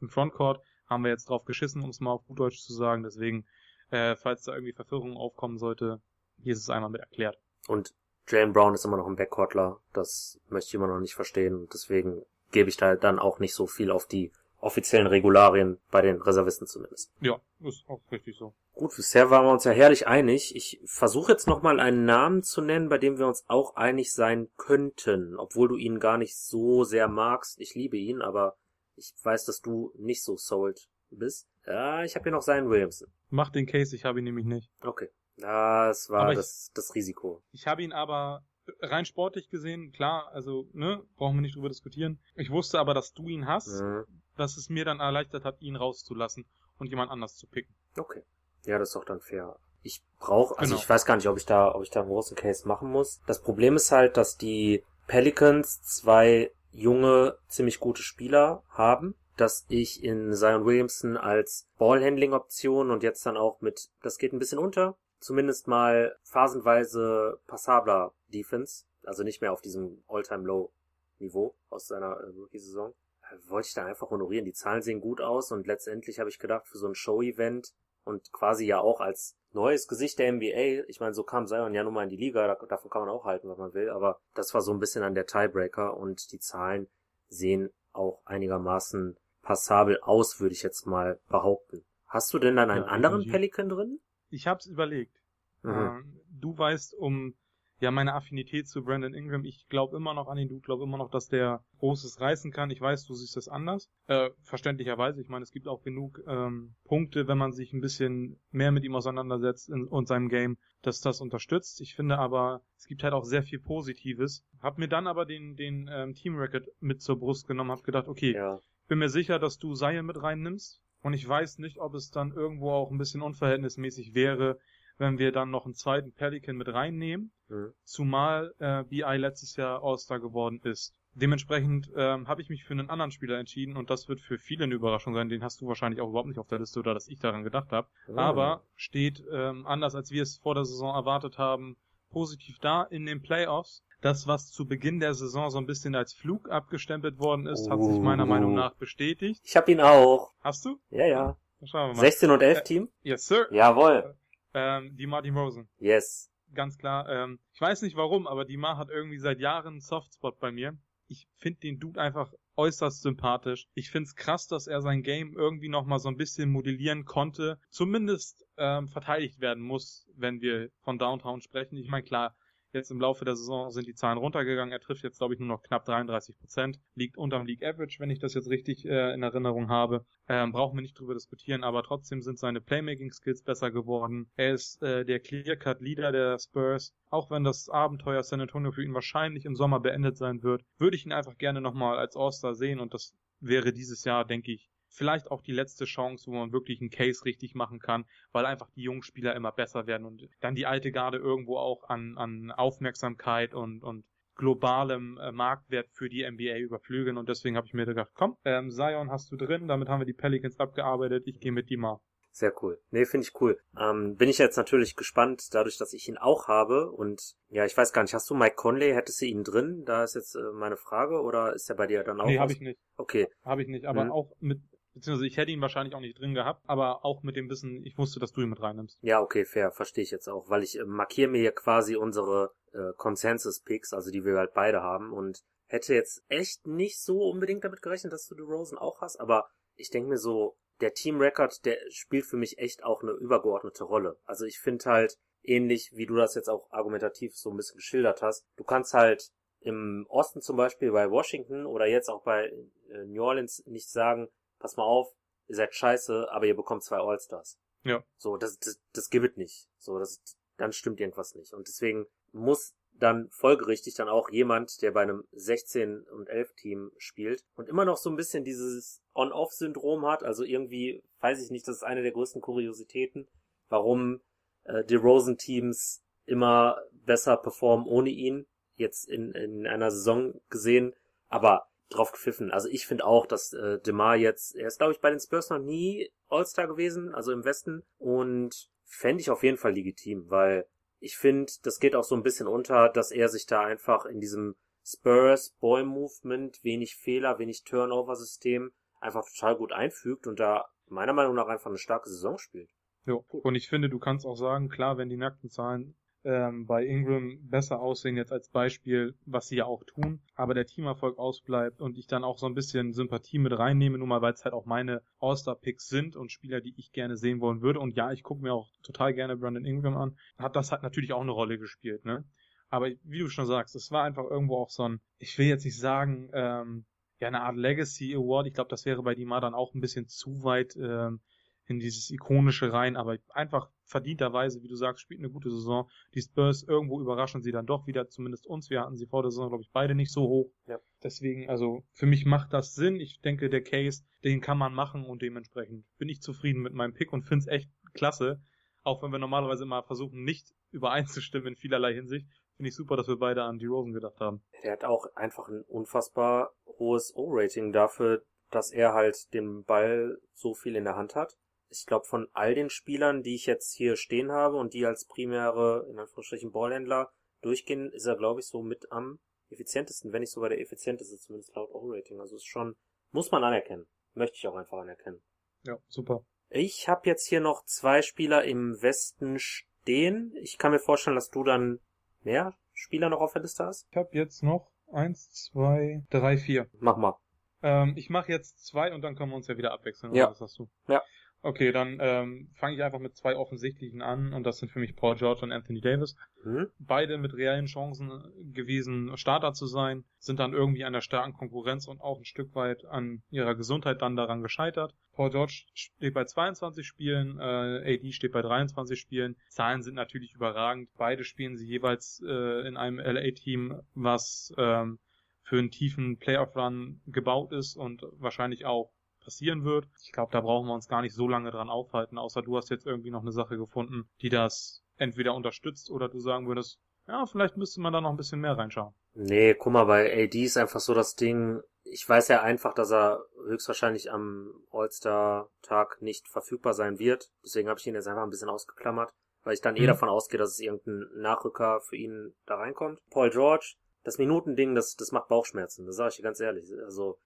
im 0.00 0.08
Frontcourt. 0.08 0.62
Haben 0.88 1.04
wir 1.04 1.10
jetzt 1.10 1.28
drauf 1.28 1.44
geschissen, 1.44 1.82
um 1.82 1.90
es 1.90 2.00
mal 2.00 2.12
auf 2.12 2.26
gut 2.26 2.38
Deutsch 2.38 2.60
zu 2.60 2.72
sagen. 2.72 3.02
Deswegen, 3.02 3.44
äh, 3.90 4.16
falls 4.16 4.42
da 4.44 4.54
irgendwie 4.54 4.72
Verwirrung 4.72 5.16
aufkommen 5.16 5.58
sollte, 5.58 6.00
hier 6.42 6.52
ist 6.52 6.60
es 6.60 6.70
einmal 6.70 6.90
mit 6.90 7.00
erklärt. 7.00 7.38
Und 7.66 7.94
Jalen 8.28 8.52
Brown 8.52 8.74
ist 8.74 8.84
immer 8.84 8.96
noch 8.96 9.06
ein 9.06 9.16
Backcourtler. 9.16 9.80
Das 9.92 10.40
möchte 10.48 10.68
ich 10.68 10.74
immer 10.74 10.86
noch 10.86 11.00
nicht 11.00 11.14
verstehen. 11.14 11.68
Deswegen 11.72 12.22
gebe 12.50 12.68
ich 12.68 12.76
da 12.76 12.96
dann 12.96 13.18
auch 13.18 13.38
nicht 13.38 13.54
so 13.54 13.66
viel 13.66 13.90
auf 13.90 14.06
die 14.06 14.32
offiziellen 14.60 15.06
Regularien 15.06 15.78
bei 15.90 16.02
den 16.02 16.20
Reservisten 16.20 16.66
zumindest. 16.66 17.12
Ja, 17.20 17.40
ist 17.60 17.84
auch 17.88 18.00
richtig 18.10 18.36
so. 18.36 18.54
Gut, 18.74 18.94
bisher 18.96 19.30
waren 19.30 19.44
wir 19.44 19.52
uns 19.52 19.64
ja 19.64 19.72
herrlich 19.72 20.06
einig. 20.06 20.54
Ich 20.54 20.80
versuche 20.84 21.32
jetzt 21.32 21.46
nochmal 21.46 21.80
einen 21.80 22.04
Namen 22.04 22.42
zu 22.42 22.60
nennen, 22.60 22.88
bei 22.88 22.98
dem 22.98 23.18
wir 23.18 23.26
uns 23.26 23.44
auch 23.48 23.76
einig 23.76 24.12
sein 24.12 24.48
könnten, 24.56 25.36
obwohl 25.36 25.68
du 25.68 25.76
ihn 25.76 26.00
gar 26.00 26.18
nicht 26.18 26.36
so 26.36 26.84
sehr 26.84 27.08
magst. 27.08 27.60
Ich 27.60 27.74
liebe 27.74 27.96
ihn, 27.96 28.20
aber 28.20 28.56
ich 28.98 29.14
weiß, 29.22 29.44
dass 29.44 29.60
du 29.60 29.92
nicht 29.96 30.22
so 30.22 30.36
sold 30.36 30.88
bist. 31.10 31.48
Ja, 31.66 32.02
ich 32.04 32.14
habe 32.14 32.24
hier 32.24 32.32
noch 32.32 32.42
Zion 32.42 32.68
Williamson. 32.68 33.08
Mach 33.30 33.50
den 33.50 33.66
Case, 33.66 33.94
ich 33.94 34.04
habe 34.04 34.18
ihn 34.18 34.24
nämlich 34.24 34.46
nicht. 34.46 34.70
Okay. 34.82 35.08
Das 35.36 36.10
war 36.10 36.34
das, 36.34 36.70
das 36.74 36.94
Risiko. 36.94 37.42
Ich 37.52 37.66
habe 37.66 37.82
ihn 37.82 37.92
aber 37.92 38.42
rein 38.80 39.04
sportlich 39.04 39.48
gesehen, 39.50 39.92
klar, 39.92 40.28
also, 40.32 40.68
ne, 40.72 41.02
brauchen 41.16 41.36
wir 41.36 41.42
nicht 41.42 41.56
drüber 41.56 41.68
diskutieren. 41.68 42.18
Ich 42.34 42.50
wusste 42.50 42.78
aber, 42.78 42.94
dass 42.94 43.12
du 43.12 43.28
ihn 43.28 43.46
hast, 43.46 43.80
mhm. 43.80 44.04
dass 44.36 44.56
es 44.56 44.68
mir 44.68 44.84
dann 44.84 45.00
erleichtert 45.00 45.44
hat, 45.44 45.60
ihn 45.60 45.76
rauszulassen 45.76 46.44
und 46.78 46.88
jemand 46.88 47.10
anders 47.10 47.36
zu 47.36 47.46
picken. 47.46 47.74
Okay. 47.96 48.22
Ja, 48.64 48.78
das 48.78 48.90
ist 48.90 48.96
doch 48.96 49.04
dann 49.04 49.20
fair. 49.20 49.56
Ich 49.82 50.02
brauche, 50.18 50.58
also 50.58 50.72
genau. 50.72 50.82
ich 50.82 50.88
weiß 50.88 51.06
gar 51.06 51.16
nicht, 51.16 51.28
ob 51.28 51.38
ich 51.38 51.46
da, 51.46 51.74
ob 51.74 51.82
ich 51.82 51.90
da 51.90 52.00
einen 52.00 52.08
großen 52.08 52.36
Case 52.36 52.66
machen 52.66 52.90
muss. 52.90 53.20
Das 53.26 53.40
Problem 53.40 53.76
ist 53.76 53.92
halt, 53.92 54.16
dass 54.16 54.36
die 54.36 54.84
Pelicans 55.06 55.82
zwei 55.82 56.52
junge, 56.72 57.38
ziemlich 57.48 57.80
gute 57.80 58.02
Spieler 58.02 58.62
haben, 58.68 59.14
dass 59.36 59.64
ich 59.68 60.02
in 60.02 60.32
Zion 60.34 60.64
Williamson 60.64 61.16
als 61.16 61.68
Ballhandling-Option 61.78 62.90
und 62.90 63.02
jetzt 63.02 63.24
dann 63.24 63.36
auch 63.36 63.60
mit, 63.60 63.90
das 64.02 64.18
geht 64.18 64.32
ein 64.32 64.38
bisschen 64.38 64.58
unter, 64.58 64.96
zumindest 65.20 65.68
mal 65.68 66.16
phasenweise 66.22 67.40
passabler 67.46 68.12
Defense, 68.28 68.84
also 69.04 69.22
nicht 69.22 69.40
mehr 69.40 69.52
auf 69.52 69.62
diesem 69.62 70.02
All-Time-Low-Niveau 70.08 71.56
aus 71.70 71.86
seiner 71.86 72.16
äh, 72.16 72.30
Rookie-Saison, 72.30 72.94
äh, 73.22 73.50
wollte 73.50 73.68
ich 73.68 73.74
da 73.74 73.84
einfach 73.84 74.10
honorieren. 74.10 74.44
Die 74.44 74.52
Zahlen 74.52 74.82
sehen 74.82 75.00
gut 75.00 75.20
aus 75.20 75.52
und 75.52 75.66
letztendlich 75.66 76.18
habe 76.18 76.30
ich 76.30 76.38
gedacht, 76.38 76.66
für 76.66 76.78
so 76.78 76.86
ein 76.86 76.94
Show-Event 76.94 77.72
und 78.04 78.32
quasi 78.32 78.66
ja 78.66 78.80
auch 78.80 79.00
als 79.00 79.36
neues 79.52 79.88
Gesicht 79.88 80.18
der 80.18 80.32
NBA, 80.32 80.88
ich 80.88 81.00
meine, 81.00 81.14
so 81.14 81.22
kam 81.24 81.46
Zion 81.46 81.74
ja 81.74 81.82
nun 81.82 81.94
mal 81.94 82.04
in 82.04 82.10
die 82.10 82.16
Liga, 82.16 82.46
da, 82.46 82.54
davon 82.66 82.90
kann 82.90 83.02
man 83.02 83.10
auch 83.10 83.24
halten, 83.24 83.48
was 83.48 83.58
man 83.58 83.74
will, 83.74 83.90
aber 83.90 84.20
das 84.34 84.52
war 84.54 84.60
so 84.60 84.72
ein 84.72 84.78
bisschen 84.78 85.02
an 85.02 85.14
der 85.14 85.26
Tiebreaker 85.26 85.96
und 85.96 86.32
die 86.32 86.38
Zahlen 86.38 86.88
sehen 87.28 87.70
auch 87.92 88.20
einigermaßen 88.24 89.16
passabel 89.42 89.98
aus, 90.02 90.40
würde 90.40 90.54
ich 90.54 90.62
jetzt 90.62 90.86
mal 90.86 91.20
behaupten. 91.28 91.84
Hast 92.06 92.32
du 92.32 92.38
denn 92.38 92.56
dann 92.56 92.70
einen 92.70 92.84
ja, 92.84 92.90
anderen 92.90 93.26
Pelican 93.26 93.68
drin? 93.68 94.00
Ich 94.30 94.46
hab's 94.46 94.66
überlegt. 94.66 95.22
Mhm. 95.62 95.70
Ähm, 95.72 96.20
du 96.30 96.56
weißt 96.56 96.94
um 96.94 97.34
ja, 97.80 97.90
meine 97.92 98.14
Affinität 98.14 98.68
zu 98.68 98.82
Brandon 98.82 99.14
Ingram, 99.14 99.44
ich 99.44 99.68
glaube 99.68 99.96
immer 99.96 100.12
noch 100.12 100.26
an 100.26 100.38
ihn, 100.38 100.48
du 100.48 100.60
glaubst 100.60 100.84
immer 100.84 100.98
noch, 100.98 101.10
dass 101.10 101.28
der 101.28 101.62
Großes 101.78 102.20
reißen 102.20 102.50
kann. 102.50 102.70
Ich 102.70 102.80
weiß, 102.80 103.04
du 103.06 103.14
siehst 103.14 103.36
das 103.36 103.48
anders. 103.48 103.88
Äh, 104.06 104.30
verständlicherweise. 104.42 105.20
Ich 105.20 105.28
meine, 105.28 105.44
es 105.44 105.52
gibt 105.52 105.68
auch 105.68 105.82
genug 105.82 106.20
ähm, 106.26 106.74
Punkte, 106.84 107.28
wenn 107.28 107.38
man 107.38 107.52
sich 107.52 107.72
ein 107.72 107.80
bisschen 107.80 108.40
mehr 108.50 108.72
mit 108.72 108.84
ihm 108.84 108.96
auseinandersetzt 108.96 109.68
in, 109.68 109.84
und 109.84 110.08
seinem 110.08 110.28
Game, 110.28 110.58
dass 110.82 111.00
das 111.00 111.20
unterstützt. 111.20 111.80
Ich 111.80 111.94
finde 111.94 112.18
aber, 112.18 112.62
es 112.76 112.86
gibt 112.86 113.04
halt 113.04 113.14
auch 113.14 113.24
sehr 113.24 113.44
viel 113.44 113.60
Positives. 113.60 114.44
Hab 114.60 114.78
mir 114.78 114.88
dann 114.88 115.06
aber 115.06 115.24
den, 115.24 115.54
den 115.54 115.88
ähm, 115.92 116.14
Team 116.14 116.36
Record 116.36 116.66
mit 116.80 117.00
zur 117.00 117.18
Brust 117.18 117.46
genommen, 117.46 117.70
hab 117.70 117.84
gedacht, 117.84 118.08
okay, 118.08 118.34
ja. 118.34 118.58
bin 118.88 118.98
mir 118.98 119.08
sicher, 119.08 119.38
dass 119.38 119.58
du 119.58 119.74
Zion 119.74 120.06
mit 120.06 120.20
reinnimmst. 120.20 120.80
Und 121.02 121.12
ich 121.12 121.28
weiß 121.28 121.58
nicht, 121.58 121.78
ob 121.78 121.94
es 121.94 122.10
dann 122.10 122.32
irgendwo 122.32 122.72
auch 122.72 122.90
ein 122.90 122.98
bisschen 122.98 123.22
unverhältnismäßig 123.22 124.14
wäre, 124.14 124.58
wenn 124.98 125.18
wir 125.18 125.32
dann 125.32 125.50
noch 125.50 125.64
einen 125.64 125.74
zweiten 125.74 126.12
Pelican 126.12 126.56
mit 126.56 126.68
reinnehmen, 126.68 127.32
mhm. 127.48 127.72
zumal 127.84 128.54
äh, 128.58 128.84
BI 128.84 129.16
letztes 129.16 129.56
Jahr 129.56 129.82
All-Star 129.82 130.20
geworden 130.20 130.60
ist. 130.64 130.94
Dementsprechend 131.14 131.90
ähm, 131.96 132.28
habe 132.28 132.42
ich 132.42 132.48
mich 132.48 132.64
für 132.64 132.74
einen 132.74 132.90
anderen 132.90 133.10
Spieler 133.10 133.38
entschieden 133.38 133.76
und 133.76 133.90
das 133.90 134.08
wird 134.08 134.20
für 134.20 134.38
viele 134.38 134.64
eine 134.64 134.74
Überraschung 134.74 135.14
sein. 135.14 135.28
Den 135.28 135.42
hast 135.42 135.60
du 135.60 135.66
wahrscheinlich 135.66 136.00
auch 136.00 136.10
überhaupt 136.10 136.28
nicht 136.28 136.38
auf 136.38 136.46
der 136.46 136.60
Liste 136.60 136.78
oder 136.78 136.94
dass 136.94 137.08
ich 137.08 137.18
daran 137.18 137.42
gedacht 137.42 137.72
habe. 137.72 137.88
Mhm. 138.06 138.18
Aber 138.18 138.62
steht 138.76 139.24
ähm, 139.32 139.66
anders 139.66 139.94
als 139.94 140.10
wir 140.10 140.22
es 140.22 140.38
vor 140.38 140.54
der 140.54 140.64
Saison 140.64 140.94
erwartet 140.94 141.38
haben, 141.38 141.76
positiv 142.10 142.58
da 142.60 142.84
in 142.84 143.06
den 143.06 143.20
Playoffs. 143.20 143.82
Das, 144.00 144.28
was 144.28 144.52
zu 144.52 144.66
Beginn 144.66 145.00
der 145.00 145.14
Saison 145.14 145.50
so 145.50 145.58
ein 145.58 145.66
bisschen 145.66 145.96
als 145.96 146.12
Flug 146.12 146.48
abgestempelt 146.50 147.18
worden 147.18 147.48
ist, 147.48 147.66
oh. 147.66 147.70
hat 147.72 147.82
sich 147.82 147.98
meiner 147.98 148.26
Meinung 148.26 148.54
nach 148.54 148.74
bestätigt. 148.76 149.40
Ich 149.44 149.56
habe 149.56 149.72
ihn 149.72 149.80
auch. 149.80 150.32
Hast 150.40 150.64
du? 150.64 150.78
Ja, 150.90 151.06
ja. 151.06 151.36
Schauen 151.64 151.90
wir 151.90 151.94
mal. 151.96 152.00
16 152.02 152.30
und 152.30 152.40
11 152.40 152.58
äh, 152.58 152.62
Team? 152.62 152.88
Yes, 153.02 153.26
sir. 153.26 153.48
Jawohl. 153.50 154.14
Ähm, 154.58 154.96
die 154.96 155.06
Martin 155.06 155.36
Rosen. 155.36 155.68
Yes. 155.78 156.30
Ganz 156.54 156.78
klar. 156.78 157.08
Ähm, 157.08 157.38
ich 157.52 157.60
weiß 157.60 157.82
nicht 157.82 157.96
warum, 157.96 158.26
aber 158.26 158.44
die 158.44 158.56
Mar 158.56 158.76
hat 158.76 158.88
irgendwie 158.88 159.18
seit 159.18 159.40
Jahren 159.40 159.74
einen 159.74 159.80
Softspot 159.80 160.38
bei 160.40 160.50
mir. 160.50 160.76
Ich 161.06 161.26
finde 161.36 161.60
den 161.60 161.78
Dude 161.78 162.00
einfach 162.00 162.32
äußerst 162.56 163.02
sympathisch. 163.02 163.66
Ich 163.74 163.90
find's 163.90 164.14
krass, 164.14 164.46
dass 164.46 164.66
er 164.66 164.82
sein 164.82 165.02
Game 165.02 165.34
irgendwie 165.34 165.68
nochmal 165.68 166.00
so 166.00 166.08
ein 166.08 166.16
bisschen 166.16 166.50
modellieren 166.50 167.04
konnte. 167.04 167.58
Zumindest 167.70 168.44
ähm, 168.56 168.88
verteidigt 168.88 169.40
werden 169.40 169.62
muss, 169.62 170.06
wenn 170.16 170.40
wir 170.40 170.70
von 170.80 170.98
Downtown 170.98 171.40
sprechen. 171.40 171.76
Ich 171.76 171.88
meine, 171.88 172.02
klar, 172.02 172.36
Jetzt 172.72 172.90
im 172.90 173.00
Laufe 173.00 173.24
der 173.24 173.34
Saison 173.34 173.70
sind 173.70 173.86
die 173.86 173.94
Zahlen 173.94 174.18
runtergegangen. 174.18 174.72
Er 174.72 174.80
trifft 174.80 175.02
jetzt, 175.02 175.18
glaube 175.18 175.34
ich, 175.34 175.40
nur 175.40 175.48
noch 175.48 175.62
knapp 175.62 175.84
33 175.86 176.36
Prozent. 176.36 176.78
Liegt 176.94 177.16
unterm 177.16 177.46
League 177.46 177.64
Average, 177.64 177.98
wenn 177.98 178.10
ich 178.10 178.18
das 178.18 178.34
jetzt 178.34 178.50
richtig 178.50 178.84
äh, 178.84 179.14
in 179.14 179.22
Erinnerung 179.22 179.68
habe. 179.68 180.04
Ähm, 180.28 180.52
brauchen 180.52 180.76
wir 180.76 180.82
nicht 180.82 180.98
drüber 180.98 181.14
diskutieren, 181.14 181.64
aber 181.64 181.82
trotzdem 181.82 182.20
sind 182.20 182.38
seine 182.38 182.60
Playmaking-Skills 182.60 183.42
besser 183.42 183.70
geworden. 183.70 184.30
Er 184.36 184.52
ist 184.52 184.82
äh, 184.82 185.04
der 185.04 185.20
Clear-Cut-Leader 185.20 186.12
der 186.12 186.38
Spurs. 186.38 186.92
Auch 187.10 187.30
wenn 187.30 187.44
das 187.44 187.68
Abenteuer 187.70 188.22
San 188.22 188.40
Antonio 188.40 188.70
für 188.70 188.84
ihn 188.84 188.92
wahrscheinlich 188.92 189.46
im 189.46 189.56
Sommer 189.56 189.80
beendet 189.80 190.18
sein 190.18 190.42
wird, 190.42 190.62
würde 190.78 190.96
ich 190.96 191.06
ihn 191.06 191.12
einfach 191.12 191.38
gerne 191.38 191.62
nochmal 191.62 191.96
als 191.96 192.16
All-Star 192.16 192.54
sehen 192.54 192.80
und 192.80 192.92
das 192.92 193.14
wäre 193.40 193.72
dieses 193.72 194.04
Jahr, 194.04 194.24
denke 194.24 194.52
ich, 194.52 194.67
vielleicht 194.88 195.30
auch 195.30 195.42
die 195.42 195.52
letzte 195.52 195.84
Chance, 195.84 196.26
wo 196.26 196.36
man 196.36 196.52
wirklich 196.52 196.80
einen 196.80 196.90
Case 196.90 197.24
richtig 197.24 197.54
machen 197.54 197.78
kann, 197.78 198.04
weil 198.32 198.46
einfach 198.46 198.70
die 198.70 198.82
jungen 198.82 199.02
Spieler 199.02 199.34
immer 199.34 199.52
besser 199.52 199.86
werden 199.86 200.06
und 200.06 200.28
dann 200.40 200.54
die 200.54 200.66
alte 200.66 200.92
Garde 200.92 201.18
irgendwo 201.18 201.56
auch 201.58 201.84
an, 201.88 202.16
an 202.16 202.50
Aufmerksamkeit 202.50 203.54
und, 203.54 203.82
und 203.82 204.04
globalem 204.34 205.18
äh, 205.18 205.32
Marktwert 205.32 205.88
für 205.92 206.08
die 206.08 206.28
NBA 206.28 206.58
überflügeln 206.58 207.18
und 207.18 207.28
deswegen 207.28 207.56
habe 207.56 207.66
ich 207.66 207.74
mir 207.74 207.86
gedacht, 207.86 208.10
komm, 208.14 208.36
ähm, 208.44 208.70
Zion 208.70 209.10
hast 209.10 209.30
du 209.32 209.36
drin, 209.36 209.68
damit 209.68 209.88
haben 209.88 210.00
wir 210.00 210.06
die 210.06 210.12
Pelicans 210.12 210.58
abgearbeitet, 210.58 211.24
ich 211.26 211.40
gehe 211.40 211.52
mit 211.52 211.68
die 211.68 211.76
mal. 211.76 212.00
Sehr 212.30 212.52
cool. 212.62 212.80
Nee, 212.90 213.04
finde 213.04 213.26
ich 213.26 213.40
cool. 213.40 213.58
Ähm, 213.76 214.14
bin 214.16 214.28
ich 214.28 214.38
jetzt 214.38 214.56
natürlich 214.56 214.94
gespannt, 214.94 215.42
dadurch, 215.50 215.76
dass 215.76 215.92
ich 215.92 216.06
ihn 216.08 216.18
auch 216.18 216.46
habe. 216.46 216.88
Und 216.92 217.34
ja, 217.48 217.64
ich 217.64 217.76
weiß 217.76 217.92
gar 217.92 218.02
nicht, 218.02 218.14
hast 218.14 218.30
du 218.30 218.34
Mike 218.34 218.54
Conley, 218.54 218.92
hättest 218.92 219.20
du 219.20 219.26
ihn 219.26 219.42
drin? 219.42 219.82
Da 219.84 220.04
ist 220.04 220.14
jetzt 220.14 220.36
äh, 220.36 220.52
meine 220.54 220.76
Frage, 220.76 221.20
oder 221.20 221.54
ist 221.54 221.68
er 221.68 221.74
bei 221.74 221.88
dir 221.88 222.04
dann 222.04 222.20
auch? 222.20 222.26
Nee, 222.26 222.38
habe 222.38 222.52
ich 222.52 222.60
nicht. 222.60 222.78
Okay. 222.96 223.26
Habe 223.42 223.62
ich 223.62 223.68
nicht, 223.68 223.86
aber 223.86 224.04
mhm. 224.04 224.12
auch 224.12 224.30
mit 224.38 224.60
beziehungsweise 224.98 225.26
ich 225.26 225.36
hätte 225.36 225.50
ihn 225.50 225.60
wahrscheinlich 225.60 225.94
auch 225.94 226.00
nicht 226.00 226.18
drin 226.18 226.34
gehabt, 226.34 226.62
aber 226.66 227.04
auch 227.04 227.22
mit 227.22 227.36
dem 227.36 227.48
Wissen, 227.48 227.84
ich 227.84 227.96
wusste, 227.96 228.20
dass 228.20 228.32
du 228.32 228.42
ihn 228.42 228.50
mit 228.50 228.60
reinnimmst. 228.60 228.98
Ja, 229.00 229.20
okay, 229.20 229.44
fair, 229.44 229.70
verstehe 229.70 230.04
ich 230.04 230.10
jetzt 230.10 230.28
auch, 230.28 230.50
weil 230.50 230.62
ich 230.62 230.78
äh, 230.78 230.84
markiere 230.84 231.30
mir 231.30 231.40
hier 231.40 231.52
quasi 231.52 231.96
unsere 231.96 232.52
äh, 232.72 232.92
Consensus-Picks, 232.96 233.92
also 233.92 234.10
die 234.10 234.24
wir 234.24 234.36
halt 234.36 234.54
beide 234.54 234.82
haben 234.82 235.12
und 235.12 235.42
hätte 235.66 235.94
jetzt 235.94 236.22
echt 236.28 236.66
nicht 236.66 237.00
so 237.00 237.22
unbedingt 237.22 237.64
damit 237.64 237.82
gerechnet, 237.82 238.12
dass 238.12 238.26
du 238.26 238.34
die 238.34 238.42
Rosen 238.42 238.78
auch 238.78 239.00
hast, 239.00 239.20
aber 239.20 239.48
ich 239.76 239.90
denke 239.90 240.08
mir 240.08 240.18
so, 240.18 240.56
der 240.80 240.94
Team 240.94 241.20
Record, 241.20 241.64
der 241.64 241.78
spielt 241.90 242.26
für 242.26 242.36
mich 242.36 242.58
echt 242.58 242.84
auch 242.84 243.02
eine 243.02 243.12
übergeordnete 243.12 243.84
Rolle. 243.84 244.18
Also 244.24 244.44
ich 244.44 244.58
finde 244.58 244.84
halt, 244.86 245.18
ähnlich 245.42 245.90
wie 245.94 246.06
du 246.06 246.14
das 246.14 246.34
jetzt 246.34 246.48
auch 246.48 246.70
argumentativ 246.70 247.36
so 247.36 247.50
ein 247.50 247.56
bisschen 247.56 247.76
geschildert 247.76 248.22
hast, 248.22 248.44
du 248.56 248.64
kannst 248.64 248.94
halt 248.94 249.30
im 249.60 250.06
Osten 250.08 250.40
zum 250.40 250.56
Beispiel 250.56 250.92
bei 250.92 251.10
Washington 251.10 251.66
oder 251.66 251.86
jetzt 251.86 252.08
auch 252.08 252.22
bei 252.22 252.46
äh, 252.46 253.04
New 253.06 253.22
Orleans 253.22 253.64
nicht 253.66 253.90
sagen, 253.90 254.28
pass 254.58 254.76
mal 254.76 254.84
auf, 254.84 255.14
ihr 255.48 255.56
seid 255.56 255.74
scheiße, 255.74 256.28
aber 256.30 256.46
ihr 256.46 256.56
bekommt 256.56 256.84
zwei 256.84 256.98
All-Stars. 256.98 257.58
Ja. 257.84 258.02
So, 258.16 258.36
das, 258.36 258.58
das, 258.58 258.80
das 258.92 259.10
gibt 259.10 259.38
nicht. 259.38 259.68
So, 259.78 259.98
das, 259.98 260.20
dann 260.56 260.72
stimmt 260.72 261.00
irgendwas 261.00 261.34
nicht. 261.34 261.52
Und 261.52 261.68
deswegen 261.68 262.06
muss 262.32 262.74
dann 262.92 263.28
folgerichtig 263.30 263.94
dann 263.94 264.08
auch 264.08 264.28
jemand, 264.30 264.82
der 264.82 264.90
bei 264.90 265.02
einem 265.02 265.24
16 265.32 266.02
und 266.08 266.28
11 266.28 266.54
Team 266.54 266.92
spielt 266.98 267.44
und 267.54 267.68
immer 267.68 267.84
noch 267.84 267.96
so 267.96 268.10
ein 268.10 268.16
bisschen 268.16 268.44
dieses 268.44 269.02
On-Off-Syndrom 269.14 270.04
hat. 270.06 270.24
Also 270.24 270.42
irgendwie, 270.42 271.02
weiß 271.20 271.42
ich 271.42 271.50
nicht, 271.50 271.66
das 271.68 271.76
ist 271.76 271.82
eine 271.84 272.02
der 272.02 272.12
größten 272.12 272.42
Kuriositäten, 272.42 273.28
warum 273.68 274.20
äh, 274.64 274.84
die 274.84 274.96
Rosen-Teams 274.96 276.02
immer 276.26 276.82
besser 276.92 277.36
performen 277.36 277.86
ohne 277.86 278.10
ihn, 278.10 278.46
jetzt 278.74 279.08
in, 279.08 279.32
in 279.32 279.66
einer 279.66 279.90
Saison 279.90 280.40
gesehen, 280.50 280.94
aber 281.28 281.68
drauf 281.88 282.12
gepfiffen. 282.12 282.50
Also 282.50 282.68
ich 282.68 282.86
finde 282.86 283.04
auch, 283.04 283.26
dass 283.26 283.52
äh, 283.52 283.78
DeMar 283.80 284.16
jetzt, 284.16 284.54
er 284.56 284.68
ist 284.68 284.78
glaube 284.78 284.92
ich 284.92 285.00
bei 285.00 285.10
den 285.10 285.20
Spurs 285.20 285.50
noch 285.50 285.58
nie 285.58 286.10
All-Star 286.28 286.66
gewesen, 286.66 287.14
also 287.14 287.32
im 287.32 287.44
Westen 287.44 287.82
und 287.98 288.70
fände 288.84 289.20
ich 289.20 289.30
auf 289.30 289.42
jeden 289.42 289.56
Fall 289.56 289.72
legitim, 289.72 290.28
weil 290.28 290.66
ich 291.00 291.16
finde, 291.16 291.52
das 291.62 291.78
geht 291.78 291.94
auch 291.94 292.04
so 292.04 292.14
ein 292.14 292.22
bisschen 292.22 292.48
unter, 292.48 292.88
dass 292.88 293.10
er 293.10 293.28
sich 293.28 293.46
da 293.46 293.62
einfach 293.62 294.04
in 294.04 294.20
diesem 294.20 294.56
Spurs 294.84 295.54
Boy 295.60 295.84
Movement 295.84 296.62
wenig 296.64 296.96
Fehler, 296.96 297.38
wenig 297.38 297.64
Turnover 297.64 298.16
System 298.16 298.72
einfach 299.00 299.24
total 299.28 299.56
gut 299.56 299.72
einfügt 299.72 300.26
und 300.26 300.40
da 300.40 300.66
meiner 300.86 301.12
Meinung 301.12 301.34
nach 301.34 301.48
einfach 301.48 301.70
eine 301.70 301.78
starke 301.78 302.08
Saison 302.08 302.38
spielt. 302.38 302.70
Ja, 303.06 303.14
und 303.14 303.54
ich 303.54 303.68
finde, 303.68 303.88
du 303.88 303.98
kannst 303.98 304.26
auch 304.26 304.36
sagen, 304.36 304.68
klar, 304.68 304.98
wenn 304.98 305.08
die 305.08 305.16
nackten 305.16 305.50
Zahlen 305.50 305.96
ähm, 306.24 306.66
bei 306.66 306.84
Ingram 306.84 307.38
besser 307.48 307.80
aussehen 307.80 308.16
jetzt 308.16 308.32
als 308.32 308.48
Beispiel, 308.48 309.14
was 309.24 309.48
sie 309.48 309.56
ja 309.56 309.64
auch 309.66 309.84
tun, 309.84 310.20
aber 310.34 310.54
der 310.54 310.66
Teamerfolg 310.66 311.18
ausbleibt 311.18 311.80
und 311.80 311.96
ich 311.96 312.06
dann 312.06 312.24
auch 312.24 312.38
so 312.38 312.46
ein 312.46 312.54
bisschen 312.54 312.92
Sympathie 312.92 313.38
mit 313.38 313.56
reinnehme, 313.56 313.98
nur 313.98 314.06
mal 314.06 314.22
weil 314.22 314.32
es 314.32 314.44
halt 314.44 314.54
auch 314.54 314.66
meine 314.66 315.02
All-Star-Picks 315.20 315.88
sind 315.88 316.16
und 316.16 316.32
Spieler, 316.32 316.60
die 316.60 316.74
ich 316.76 316.92
gerne 316.92 317.16
sehen 317.16 317.40
wollen 317.40 317.62
würde. 317.62 317.80
Und 317.80 317.96
ja, 317.96 318.12
ich 318.12 318.22
gucke 318.22 318.42
mir 318.42 318.52
auch 318.52 318.68
total 318.82 319.14
gerne 319.14 319.36
Brandon 319.36 319.64
Ingram 319.64 319.96
an, 319.96 320.18
hat 320.38 320.56
das 320.56 320.72
halt 320.72 320.82
natürlich 320.82 321.12
auch 321.12 321.22
eine 321.22 321.32
Rolle 321.32 321.58
gespielt, 321.58 322.04
ne? 322.04 322.24
Aber 322.70 322.90
wie 323.02 323.20
du 323.20 323.28
schon 323.28 323.46
sagst, 323.46 323.74
es 323.76 323.90
war 323.90 324.04
einfach 324.04 324.24
irgendwo 324.24 324.56
auch 324.58 324.68
so 324.68 324.82
ein, 324.82 325.00
ich 325.18 325.38
will 325.38 325.46
jetzt 325.46 325.64
nicht 325.64 325.78
sagen, 325.78 326.28
ähm, 326.34 326.84
ja, 327.20 327.28
eine 327.28 327.40
Art 327.40 327.56
Legacy 327.56 328.14
Award. 328.14 328.46
Ich 328.46 328.54
glaube, 328.54 328.68
das 328.68 328.84
wäre 328.84 329.02
bei 329.02 329.14
Dima 329.14 329.40
dann 329.40 329.54
auch 329.54 329.74
ein 329.74 329.80
bisschen 329.80 330.06
zu 330.06 330.44
weit 330.44 330.76
ähm, 330.76 331.20
in 331.68 331.78
dieses 331.78 332.10
ikonische 332.10 332.72
rein, 332.72 332.96
aber 332.96 333.18
einfach 333.28 333.70
verdienterweise, 333.84 334.62
wie 334.62 334.68
du 334.68 334.74
sagst, 334.74 335.02
spielt 335.02 335.20
eine 335.20 335.30
gute 335.30 335.50
Saison. 335.50 335.88
Die 336.14 336.22
Spurs 336.22 336.62
irgendwo 336.62 337.00
überraschen 337.00 337.42
sie 337.42 337.52
dann 337.52 337.66
doch 337.66 337.86
wieder, 337.86 338.08
zumindest 338.08 338.46
uns. 338.46 338.70
Wir 338.70 338.80
hatten 338.80 338.96
sie 338.96 339.06
vor 339.06 339.22
der 339.22 339.30
Saison, 339.30 339.50
glaube 339.50 339.62
ich, 339.62 339.70
beide 339.70 339.94
nicht 339.94 340.10
so 340.10 340.22
hoch. 340.22 340.50
Ja. 340.66 340.78
Deswegen, 341.02 341.48
also 341.48 341.84
für 341.92 342.06
mich 342.06 342.24
macht 342.24 342.54
das 342.54 342.74
Sinn. 342.74 342.96
Ich 342.96 343.20
denke, 343.20 343.50
der 343.50 343.62
Case, 343.62 344.02
den 344.24 344.40
kann 344.40 344.56
man 344.56 344.72
machen 344.72 345.04
und 345.04 345.20
dementsprechend 345.20 345.84
bin 345.98 346.08
ich 346.08 346.22
zufrieden 346.22 346.62
mit 346.62 346.72
meinem 346.72 346.94
Pick 346.94 347.12
und 347.12 347.22
finde 347.22 347.42
es 347.42 347.48
echt 347.48 347.70
klasse. 347.92 348.40
Auch 348.82 349.02
wenn 349.02 349.12
wir 349.12 349.18
normalerweise 349.18 349.64
immer 349.64 349.82
versuchen, 349.82 350.24
nicht 350.24 350.54
übereinzustimmen 350.70 351.48
in 351.48 351.56
vielerlei 351.56 351.92
Hinsicht, 351.92 352.26
finde 352.56 352.68
ich 352.70 352.76
super, 352.76 352.96
dass 352.96 353.08
wir 353.08 353.18
beide 353.18 353.42
an 353.42 353.58
die 353.58 353.66
Rosen 353.66 353.92
gedacht 353.92 354.20
haben. 354.20 354.42
Er 354.62 354.72
hat 354.72 354.84
auch 354.84 355.06
einfach 355.14 355.48
ein 355.48 355.62
unfassbar 355.68 356.54
hohes 356.78 357.14
O-Rating 357.14 357.72
dafür, 357.72 358.22
dass 358.50 358.70
er 358.70 358.94
halt 358.94 359.34
den 359.34 359.64
Ball 359.64 360.18
so 360.32 360.54
viel 360.54 360.76
in 360.76 360.84
der 360.84 360.96
Hand 360.96 361.14
hat 361.14 361.36
ich 361.70 361.86
glaube, 361.86 362.06
von 362.06 362.28
all 362.32 362.54
den 362.54 362.70
Spielern, 362.70 363.22
die 363.22 363.34
ich 363.34 363.46
jetzt 363.46 363.74
hier 363.74 363.96
stehen 363.96 364.32
habe 364.32 364.56
und 364.56 364.74
die 364.74 364.86
als 364.86 365.06
primäre, 365.06 365.86
in 365.90 365.98
Anführungsstrichen, 365.98 366.52
Ballhändler 366.52 367.10
durchgehen, 367.42 367.90
ist 367.92 368.06
er, 368.06 368.16
glaube 368.16 368.40
ich, 368.40 368.46
so 368.46 368.62
mit 368.62 368.90
am 368.90 369.18
effizientesten, 369.50 370.12
wenn 370.12 370.20
nicht 370.20 370.32
sogar 370.32 370.50
der 370.50 370.60
effizienteste, 370.60 371.16
zumindest 371.18 371.54
laut 371.54 371.70
O-Rating. 371.70 372.20
Also 372.20 372.36
ist 372.36 372.46
schon, 372.46 372.76
muss 373.10 373.30
man 373.30 373.44
anerkennen. 373.44 373.86
Möchte 374.14 374.36
ich 374.36 374.46
auch 374.46 374.56
einfach 374.56 374.78
anerkennen. 374.78 375.22
Ja, 375.64 375.78
super. 375.88 376.24
Ich 376.50 376.88
habe 376.88 377.08
jetzt 377.08 377.26
hier 377.26 377.40
noch 377.40 377.64
zwei 377.64 378.02
Spieler 378.02 378.44
im 378.44 378.80
Westen 378.80 379.38
stehen. 379.38 380.34
Ich 380.40 380.58
kann 380.58 380.72
mir 380.72 380.78
vorstellen, 380.78 381.16
dass 381.16 381.30
du 381.30 381.44
dann 381.44 381.80
mehr 382.22 382.54
Spieler 382.72 383.10
noch 383.10 383.20
auf 383.20 383.32
der 383.32 383.42
Liste 383.42 383.64
hast. 383.64 383.86
Ich 383.90 383.96
habe 383.96 384.10
jetzt 384.12 384.42
noch 384.42 384.70
eins, 384.92 385.30
zwei, 385.30 386.04
drei, 386.10 386.38
vier. 386.38 386.68
Mach 386.78 386.96
mal. 386.96 387.18
Ähm, 387.62 387.94
ich 387.96 388.08
mache 388.08 388.32
jetzt 388.32 388.64
zwei 388.66 388.94
und 388.94 389.02
dann 389.02 389.16
können 389.16 389.30
wir 389.30 389.36
uns 389.36 389.48
ja 389.48 389.56
wieder 389.56 389.72
abwechseln. 389.72 390.14
Ja. 390.14 390.30
Was 390.30 390.40
hast 390.40 390.58
du? 390.58 390.68
Ja. 390.86 391.02
Okay, 391.40 391.70
dann 391.70 391.98
ähm, 392.00 392.50
fange 392.54 392.74
ich 392.74 392.82
einfach 392.82 392.98
mit 392.98 393.16
zwei 393.16 393.36
offensichtlichen 393.36 394.02
an 394.02 394.32
und 394.32 394.42
das 394.42 394.58
sind 394.58 394.72
für 394.72 394.80
mich 394.80 394.96
Paul 394.96 395.14
George 395.14 395.42
und 395.42 395.52
Anthony 395.52 395.80
Davis. 395.80 396.16
Mhm. 396.44 396.68
Beide 396.80 397.16
mit 397.16 397.32
reellen 397.32 397.66
Chancen 397.66 398.10
gewesen, 398.52 399.16
Starter 399.16 399.52
zu 399.52 399.66
sein, 399.66 400.04
sind 400.18 400.40
dann 400.40 400.52
irgendwie 400.52 400.84
an 400.84 400.92
der 400.92 401.00
starken 401.00 401.32
Konkurrenz 401.32 401.86
und 401.86 402.00
auch 402.00 402.18
ein 402.18 402.24
Stück 402.24 402.54
weit 402.56 402.84
an 402.86 403.22
ihrer 403.30 403.54
Gesundheit 403.54 404.02
dann 404.02 404.16
daran 404.16 404.42
gescheitert. 404.42 404.94
Paul 405.12 405.30
George 405.30 405.64
steht 405.74 406.14
bei 406.14 406.24
22 406.24 406.84
Spielen, 406.84 407.38
äh, 407.38 407.94
AD 407.94 408.12
steht 408.12 408.32
bei 408.32 408.42
23 408.42 408.98
Spielen. 408.98 409.36
Zahlen 409.48 409.82
sind 409.82 409.94
natürlich 409.94 410.32
überragend. 410.34 410.88
Beide 410.96 411.22
spielen 411.22 411.56
sie 411.56 411.66
jeweils 411.66 412.20
äh, 412.26 412.66
in 412.66 412.76
einem 412.76 412.98
LA-Team, 412.98 413.80
was 413.94 414.52
ähm, 414.58 414.98
für 415.44 415.58
einen 415.58 415.70
tiefen 415.70 416.18
Playoff-Run 416.18 417.00
gebaut 417.06 417.52
ist 417.52 417.76
und 417.76 418.04
wahrscheinlich 418.18 418.66
auch 418.66 418.90
passieren 419.28 419.62
wird. 419.62 419.86
Ich 420.02 420.12
glaube, 420.12 420.32
da 420.32 420.40
brauchen 420.40 420.66
wir 420.66 420.74
uns 420.74 420.88
gar 420.88 421.02
nicht 421.02 421.14
so 421.14 421.28
lange 421.28 421.50
dran 421.50 421.68
aufhalten, 421.68 422.16
außer 422.16 422.40
du 422.40 422.56
hast 422.56 422.70
jetzt 422.70 422.86
irgendwie 422.86 423.10
noch 423.10 423.20
eine 423.20 423.30
Sache 423.30 423.58
gefunden, 423.58 424.08
die 424.22 424.30
das 424.30 424.82
entweder 424.96 425.34
unterstützt 425.34 425.90
oder 425.90 426.08
du 426.08 426.18
sagen 426.18 426.48
würdest, 426.48 426.78
ja, 427.06 427.26
vielleicht 427.26 427.58
müsste 427.58 427.82
man 427.82 427.92
da 427.92 428.00
noch 428.00 428.08
ein 428.08 428.16
bisschen 428.16 428.40
mehr 428.40 428.56
reinschauen. 428.56 428.94
Nee, 429.12 429.52
guck 429.52 429.74
mal, 429.74 429.84
bei 429.84 430.24
AD 430.24 430.42
ist 430.42 430.56
einfach 430.56 430.80
so 430.80 430.94
das 430.94 431.14
Ding, 431.14 431.60
ich 431.84 432.08
weiß 432.08 432.28
ja 432.28 432.42
einfach, 432.42 432.72
dass 432.72 432.90
er 432.90 433.22
höchstwahrscheinlich 433.46 434.10
am 434.10 434.54
All-Star-Tag 434.72 436.00
nicht 436.00 436.26
verfügbar 436.28 436.72
sein 436.72 436.98
wird. 436.98 437.30
Deswegen 437.44 437.68
habe 437.68 437.78
ich 437.78 437.86
ihn 437.86 437.94
jetzt 437.94 438.08
einfach 438.08 438.22
ein 438.22 438.30
bisschen 438.30 438.48
ausgeklammert, 438.48 439.12
weil 439.44 439.54
ich 439.54 439.60
dann 439.60 439.76
eh 439.76 439.82
mhm. 439.82 439.88
davon 439.88 440.08
ausgehe, 440.08 440.38
dass 440.38 440.52
es 440.52 440.60
irgendein 440.60 441.06
Nachrücker 441.20 441.82
für 441.82 441.96
ihn 441.96 442.34
da 442.46 442.56
reinkommt. 442.56 443.00
Paul 443.10 443.28
George, 443.28 443.74
das 444.08 444.18
Minutending, 444.18 444.74
das, 444.74 444.96
das 444.96 445.12
macht 445.12 445.28
Bauchschmerzen, 445.28 445.86
das 445.86 445.96
sage 445.96 446.10
ich 446.10 446.16
dir 446.16 446.22
ganz 446.22 446.40
ehrlich. 446.40 446.72
Also, 446.84 447.18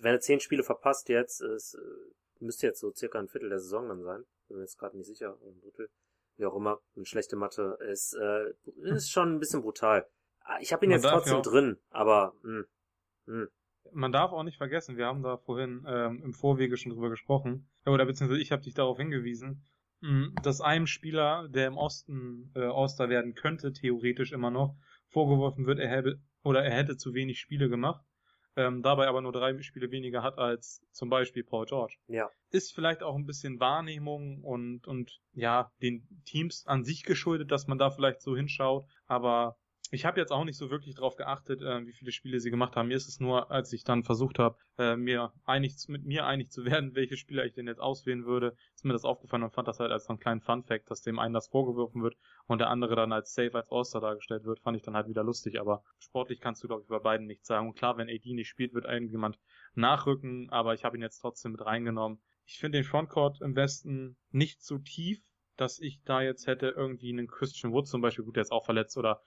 wenn 0.00 0.14
er 0.14 0.20
zehn 0.20 0.40
Spiele 0.40 0.62
verpasst 0.62 1.08
jetzt, 1.08 1.40
es 1.40 1.74
äh, 1.74 2.42
müsste 2.44 2.66
jetzt 2.66 2.80
so 2.80 2.92
circa 2.92 3.18
ein 3.18 3.28
Viertel 3.28 3.50
der 3.50 3.60
Saison 3.60 3.88
dann 3.88 4.02
sein. 4.02 4.24
Bin 4.48 4.56
mir 4.56 4.64
jetzt 4.64 4.78
gerade 4.78 4.96
nicht 4.96 5.06
sicher, 5.06 5.36
ein 5.42 5.60
Drittel, 5.60 5.90
wie 6.36 6.46
auch 6.46 6.56
immer, 6.56 6.80
eine 6.96 7.04
schlechte 7.04 7.36
Mathe, 7.36 7.78
ist, 7.90 8.14
äh, 8.14 8.52
ist 8.82 9.10
schon 9.10 9.36
ein 9.36 9.38
bisschen 9.38 9.62
brutal. 9.62 10.06
Ah, 10.40 10.58
ich 10.60 10.72
habe 10.72 10.84
ihn 10.84 10.90
Man 10.90 11.00
jetzt 11.00 11.10
trotzdem 11.10 11.34
ja 11.34 11.40
drin, 11.42 11.78
aber 11.90 12.34
mh, 12.42 12.50
hm, 12.50 12.66
mh. 13.26 13.34
Hm. 13.42 13.48
Man 13.92 14.12
darf 14.12 14.32
auch 14.32 14.42
nicht 14.42 14.58
vergessen, 14.58 14.96
wir 14.96 15.06
haben 15.06 15.22
da 15.22 15.36
vorhin 15.36 15.84
ähm, 15.86 16.22
im 16.22 16.32
Vorwege 16.32 16.76
schon 16.76 16.92
drüber 16.92 17.10
gesprochen, 17.10 17.68
oder 17.86 18.04
beziehungsweise 18.06 18.40
ich 18.40 18.52
habe 18.52 18.62
dich 18.62 18.74
darauf 18.74 18.98
hingewiesen, 18.98 19.66
hm, 20.00 20.34
dass 20.42 20.60
einem 20.60 20.86
Spieler, 20.86 21.48
der 21.48 21.66
im 21.66 21.76
Osten 21.76 22.52
äh, 22.54 22.60
All-Star 22.60 23.08
werden 23.08 23.34
könnte, 23.34 23.72
theoretisch 23.72 24.32
immer 24.32 24.50
noch, 24.50 24.76
vorgeworfen 25.08 25.66
wird, 25.66 25.78
er 25.78 25.88
hätte 25.88 26.20
oder 26.42 26.64
er 26.64 26.76
hätte 26.76 26.96
zu 26.96 27.14
wenig 27.14 27.38
Spiele 27.38 27.68
gemacht, 27.68 28.04
ähm, 28.56 28.82
dabei 28.82 29.06
aber 29.06 29.20
nur 29.20 29.32
drei 29.32 29.60
Spiele 29.62 29.90
weniger 29.90 30.22
hat 30.22 30.38
als 30.38 30.82
zum 30.92 31.08
Beispiel 31.08 31.44
Paul 31.44 31.66
George. 31.66 31.96
Ja. 32.08 32.30
Ist 32.50 32.74
vielleicht 32.74 33.02
auch 33.02 33.14
ein 33.14 33.26
bisschen 33.26 33.60
Wahrnehmung 33.60 34.42
und, 34.42 34.86
und 34.86 35.20
ja, 35.32 35.72
den 35.82 36.06
Teams 36.24 36.66
an 36.66 36.84
sich 36.84 37.04
geschuldet, 37.04 37.50
dass 37.50 37.66
man 37.66 37.78
da 37.78 37.90
vielleicht 37.90 38.22
so 38.22 38.36
hinschaut, 38.36 38.86
aber 39.06 39.56
ich 39.92 40.04
habe 40.04 40.20
jetzt 40.20 40.30
auch 40.30 40.44
nicht 40.44 40.56
so 40.56 40.70
wirklich 40.70 40.94
drauf 40.94 41.16
geachtet, 41.16 41.62
äh, 41.62 41.84
wie 41.84 41.92
viele 41.92 42.12
Spiele 42.12 42.38
sie 42.38 42.50
gemacht 42.50 42.76
haben. 42.76 42.88
Mir 42.88 42.96
ist 42.96 43.08
es 43.08 43.18
nur, 43.18 43.50
als 43.50 43.72
ich 43.72 43.82
dann 43.82 44.04
versucht 44.04 44.38
habe, 44.38 44.56
äh, 44.78 44.96
mir 44.96 45.32
einig, 45.44 45.74
mit 45.88 46.04
mir 46.04 46.26
einig 46.26 46.50
zu 46.50 46.64
werden, 46.64 46.94
welche 46.94 47.16
Spieler 47.16 47.44
ich 47.44 47.54
denn 47.54 47.66
jetzt 47.66 47.80
auswählen 47.80 48.24
würde, 48.24 48.54
ist 48.74 48.84
mir 48.84 48.92
das 48.92 49.04
aufgefallen 49.04 49.42
und 49.42 49.52
fand 49.52 49.66
das 49.66 49.80
halt 49.80 49.90
als 49.90 50.04
so 50.04 50.10
einen 50.10 50.20
kleinen 50.20 50.40
Fun-Fact, 50.40 50.90
dass 50.90 51.02
dem 51.02 51.18
einen 51.18 51.34
das 51.34 51.48
vorgeworfen 51.48 52.02
wird 52.02 52.16
und 52.46 52.58
der 52.58 52.70
andere 52.70 52.94
dann 52.94 53.12
als 53.12 53.34
Safe 53.34 53.54
als 53.54 53.70
All-Star 53.70 54.00
dargestellt 54.00 54.44
wird, 54.44 54.60
fand 54.60 54.76
ich 54.76 54.82
dann 54.82 54.94
halt 54.94 55.08
wieder 55.08 55.24
lustig. 55.24 55.60
Aber 55.60 55.82
sportlich 55.98 56.40
kannst 56.40 56.62
du, 56.62 56.68
glaube 56.68 56.82
ich, 56.82 56.88
bei 56.88 57.00
beiden 57.00 57.26
nichts 57.26 57.48
sagen. 57.48 57.66
Und 57.66 57.74
klar, 57.74 57.96
wenn 57.96 58.08
AD 58.08 58.32
nicht 58.32 58.48
spielt, 58.48 58.74
wird 58.74 58.84
irgendjemand 58.84 59.38
nachrücken, 59.74 60.50
aber 60.50 60.74
ich 60.74 60.84
habe 60.84 60.96
ihn 60.96 61.02
jetzt 61.02 61.18
trotzdem 61.18 61.52
mit 61.52 61.64
reingenommen. 61.64 62.20
Ich 62.46 62.58
finde 62.58 62.78
den 62.78 62.84
Frontcourt 62.84 63.40
im 63.40 63.56
Westen 63.56 64.16
nicht 64.30 64.62
so 64.62 64.78
tief, 64.78 65.20
dass 65.56 65.78
ich 65.78 66.00
da 66.04 66.22
jetzt 66.22 66.46
hätte 66.46 66.68
irgendwie 66.68 67.10
einen 67.10 67.26
Christian 67.26 67.72
Wood 67.72 67.86
zum 67.86 68.00
Beispiel, 68.00 68.24
gut, 68.24 68.36
der 68.36 68.42
ist 68.42 68.52
auch 68.52 68.64
verletzt 68.64 68.96
oder 68.96 69.20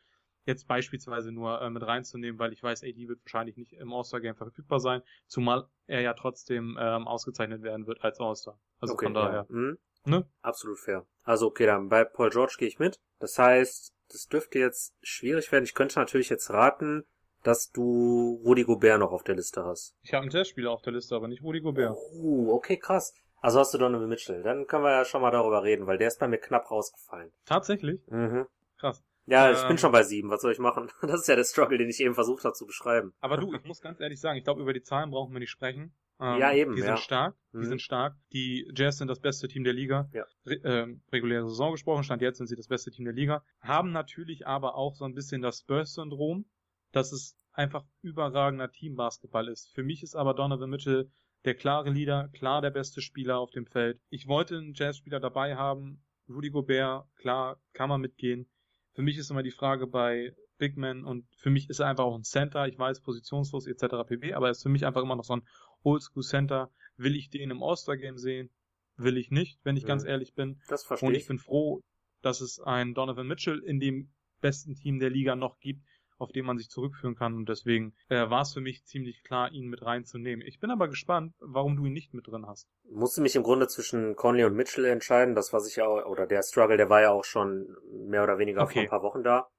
jetzt 0.45 0.67
beispielsweise 0.67 1.31
nur 1.31 1.61
äh, 1.61 1.69
mit 1.69 1.83
reinzunehmen, 1.83 2.39
weil 2.39 2.53
ich 2.53 2.61
weiß, 2.61 2.83
AD 2.83 3.07
wird 3.07 3.21
wahrscheinlich 3.23 3.57
nicht 3.57 3.73
im 3.73 3.93
All-Star-Game 3.93 4.35
verfügbar 4.35 4.79
sein, 4.79 5.01
zumal 5.27 5.67
er 5.87 6.01
ja 6.01 6.13
trotzdem 6.13 6.77
ähm, 6.79 7.07
ausgezeichnet 7.07 7.61
werden 7.61 7.87
wird 7.87 8.03
als 8.03 8.19
All-Star. 8.19 8.59
Also 8.79 8.93
okay, 8.93 9.05
von 9.05 9.13
daher. 9.13 9.45
Ja. 9.49 9.55
Mhm. 9.55 9.77
Ne? 10.05 10.27
Absolut 10.41 10.79
fair. 10.79 11.05
Also 11.23 11.47
okay, 11.47 11.65
dann 11.65 11.87
bei 11.87 12.03
Paul 12.03 12.29
George 12.29 12.55
gehe 12.59 12.67
ich 12.67 12.79
mit. 12.79 12.99
Das 13.19 13.39
heißt, 13.39 13.93
das 14.09 14.27
dürfte 14.27 14.59
jetzt 14.59 14.93
schwierig 15.01 15.51
werden. 15.51 15.63
Ich 15.63 15.73
könnte 15.73 15.97
natürlich 15.97 16.29
jetzt 16.29 16.49
raten, 16.49 17.05
dass 17.43 17.71
du 17.71 18.41
Rudi 18.45 18.63
Gobert 18.63 18.99
noch 18.99 19.11
auf 19.11 19.23
der 19.23 19.35
Liste 19.35 19.63
hast. 19.63 19.95
Ich 20.01 20.13
habe 20.13 20.23
einen 20.23 20.31
Testspieler 20.31 20.71
auf 20.71 20.81
der 20.81 20.93
Liste, 20.93 21.15
aber 21.15 21.27
nicht 21.27 21.41
Rudi 21.41 21.61
Gobert. 21.61 21.95
Oh, 22.13 22.53
okay, 22.53 22.77
krass. 22.77 23.13
Also 23.41 23.59
hast 23.59 23.73
du 23.73 23.77
Donovan 23.77 24.07
Mitchell. 24.07 24.41
Dann 24.43 24.67
können 24.67 24.83
wir 24.83 24.91
ja 24.91 25.05
schon 25.05 25.21
mal 25.21 25.31
darüber 25.31 25.63
reden, 25.63 25.85
weil 25.85 25.97
der 25.97 26.07
ist 26.07 26.19
bei 26.19 26.27
mir 26.27 26.37
knapp 26.37 26.71
rausgefallen. 26.71 27.31
Tatsächlich? 27.45 28.01
Mhm. 28.07 28.47
Krass. 28.77 29.03
Ja, 29.25 29.51
ich 29.51 29.61
ähm, 29.61 29.67
bin 29.69 29.77
schon 29.77 29.91
bei 29.91 30.03
sieben. 30.03 30.29
Was 30.29 30.41
soll 30.41 30.51
ich 30.51 30.59
machen? 30.59 30.89
Das 31.01 31.21
ist 31.21 31.27
ja 31.27 31.35
der 31.35 31.43
Struggle, 31.45 31.77
den 31.77 31.89
ich 31.89 31.99
eben 31.99 32.13
versucht 32.13 32.43
habe 32.43 32.53
zu 32.53 32.65
beschreiben. 32.65 33.13
Aber 33.21 33.37
du, 33.37 33.53
ich 33.53 33.63
muss 33.63 33.81
ganz 33.81 33.99
ehrlich 33.99 34.19
sagen, 34.19 34.37
ich 34.37 34.43
glaube, 34.43 34.61
über 34.61 34.73
die 34.73 34.81
Zahlen 34.83 35.11
brauchen 35.11 35.33
wir 35.33 35.39
nicht 35.39 35.49
sprechen. 35.51 35.93
Ähm, 36.19 36.39
Ja, 36.39 36.53
eben, 36.53 36.75
Die 36.75 36.81
sind 36.81 36.89
ja. 36.89 36.97
stark. 36.97 37.35
Die 37.53 37.57
Mhm. 37.57 37.65
sind 37.65 37.81
stark. 37.81 38.15
Die 38.33 38.69
Jazz 38.75 38.97
sind 38.97 39.07
das 39.07 39.19
beste 39.19 39.47
Team 39.47 39.63
der 39.63 39.73
Liga. 39.73 40.09
Ja. 40.13 40.25
Re 40.45 40.55
ähm, 40.63 41.01
reguläre 41.11 41.47
Saison 41.47 41.71
gesprochen, 41.71 42.03
stand 42.03 42.21
jetzt 42.21 42.37
sind 42.37 42.47
sie 42.47 42.55
das 42.55 42.67
beste 42.67 42.91
Team 42.91 43.05
der 43.05 43.13
Liga. 43.13 43.43
Haben 43.61 43.91
natürlich 43.91 44.45
aber 44.45 44.75
auch 44.75 44.93
so 44.95 45.05
ein 45.05 45.13
bisschen 45.13 45.41
das 45.41 45.59
Spurs-Syndrom, 45.59 46.45
dass 46.91 47.11
es 47.11 47.35
einfach 47.53 47.83
überragender 48.01 48.71
Teambasketball 48.71 49.47
ist. 49.47 49.71
Für 49.73 49.83
mich 49.83 50.03
ist 50.03 50.15
aber 50.15 50.33
Donovan 50.33 50.69
Mitchell 50.69 51.09
der 51.45 51.55
klare 51.55 51.89
Leader, 51.89 52.29
klar 52.33 52.61
der 52.61 52.71
beste 52.71 53.01
Spieler 53.01 53.37
auf 53.39 53.51
dem 53.51 53.65
Feld. 53.65 53.99
Ich 54.09 54.27
wollte 54.27 54.57
einen 54.57 54.73
Jazz-Spieler 54.73 55.19
dabei 55.19 55.55
haben. 55.55 56.03
Rudy 56.29 56.49
Gobert, 56.51 57.05
klar, 57.17 57.59
kann 57.73 57.89
man 57.89 57.99
mitgehen. 58.01 58.49
Für 58.93 59.01
mich 59.01 59.17
ist 59.17 59.29
immer 59.31 59.43
die 59.43 59.51
Frage 59.51 59.87
bei 59.87 60.33
Big 60.57 60.77
Man 60.77 61.03
und 61.03 61.25
für 61.35 61.49
mich 61.49 61.69
ist 61.69 61.79
er 61.79 61.87
einfach 61.87 62.03
auch 62.03 62.15
ein 62.15 62.23
Center. 62.23 62.67
Ich 62.67 62.77
weiß, 62.77 63.01
positionslos 63.01 63.67
etc. 63.67 64.05
pp. 64.07 64.33
Aber 64.33 64.47
er 64.47 64.51
ist 64.51 64.63
für 64.63 64.69
mich 64.69 64.85
einfach 64.85 65.01
immer 65.01 65.15
noch 65.15 65.23
so 65.23 65.35
ein 65.35 65.41
Oldschool 65.83 66.23
Center. 66.23 66.71
Will 66.97 67.15
ich 67.15 67.29
den 67.29 67.49
im 67.51 67.63
All-Star-Game 67.63 68.17
sehen? 68.17 68.49
Will 68.95 69.17
ich 69.17 69.31
nicht, 69.31 69.59
wenn 69.63 69.75
ich 69.75 69.83
Mhm. 69.83 69.87
ganz 69.87 70.03
ehrlich 70.05 70.35
bin. 70.35 70.61
Das 70.67 70.83
verstehe 70.83 71.09
Und 71.09 71.15
ich. 71.15 71.23
ich 71.23 71.27
bin 71.27 71.39
froh, 71.39 71.81
dass 72.21 72.39
es 72.41 72.59
einen 72.59 72.93
Donovan 72.93 73.27
Mitchell 73.27 73.59
in 73.59 73.79
dem 73.79 74.11
besten 74.41 74.75
Team 74.75 74.99
der 74.99 75.09
Liga 75.09 75.35
noch 75.35 75.59
gibt, 75.59 75.83
auf 76.23 76.31
den 76.31 76.45
man 76.45 76.57
sich 76.57 76.69
zurückführen 76.69 77.15
kann. 77.15 77.33
Und 77.35 77.47
deswegen 77.49 77.95
äh, 78.09 78.29
war 78.29 78.41
es 78.41 78.53
für 78.53 78.61
mich 78.61 78.83
ziemlich 78.85 79.23
klar, 79.23 79.51
ihn 79.51 79.67
mit 79.67 79.83
reinzunehmen. 79.83 80.45
Ich 80.45 80.59
bin 80.59 80.71
aber 80.71 80.87
gespannt, 80.87 81.33
warum 81.39 81.75
du 81.75 81.85
ihn 81.85 81.93
nicht 81.93 82.13
mit 82.13 82.27
drin 82.27 82.47
hast. 82.47 82.67
musste 82.89 83.21
mich 83.21 83.35
im 83.35 83.43
Grunde 83.43 83.67
zwischen 83.67 84.15
Conley 84.15 84.45
und 84.45 84.55
Mitchell 84.55 84.85
entscheiden. 84.85 85.35
Das, 85.35 85.53
was 85.53 85.67
ich 85.67 85.75
ja 85.75 85.85
auch, 85.85 86.05
oder 86.05 86.25
der 86.25 86.41
Struggle, 86.43 86.77
der 86.77 86.89
war 86.89 87.01
ja 87.01 87.11
auch 87.11 87.23
schon 87.25 87.75
mehr 87.91 88.23
oder 88.23 88.37
weniger 88.39 88.63
Okay. 88.63 88.73
vor 88.73 88.81
ein 88.83 88.89
paar 88.89 89.03
Wochen 89.03 89.23
da. 89.23 89.49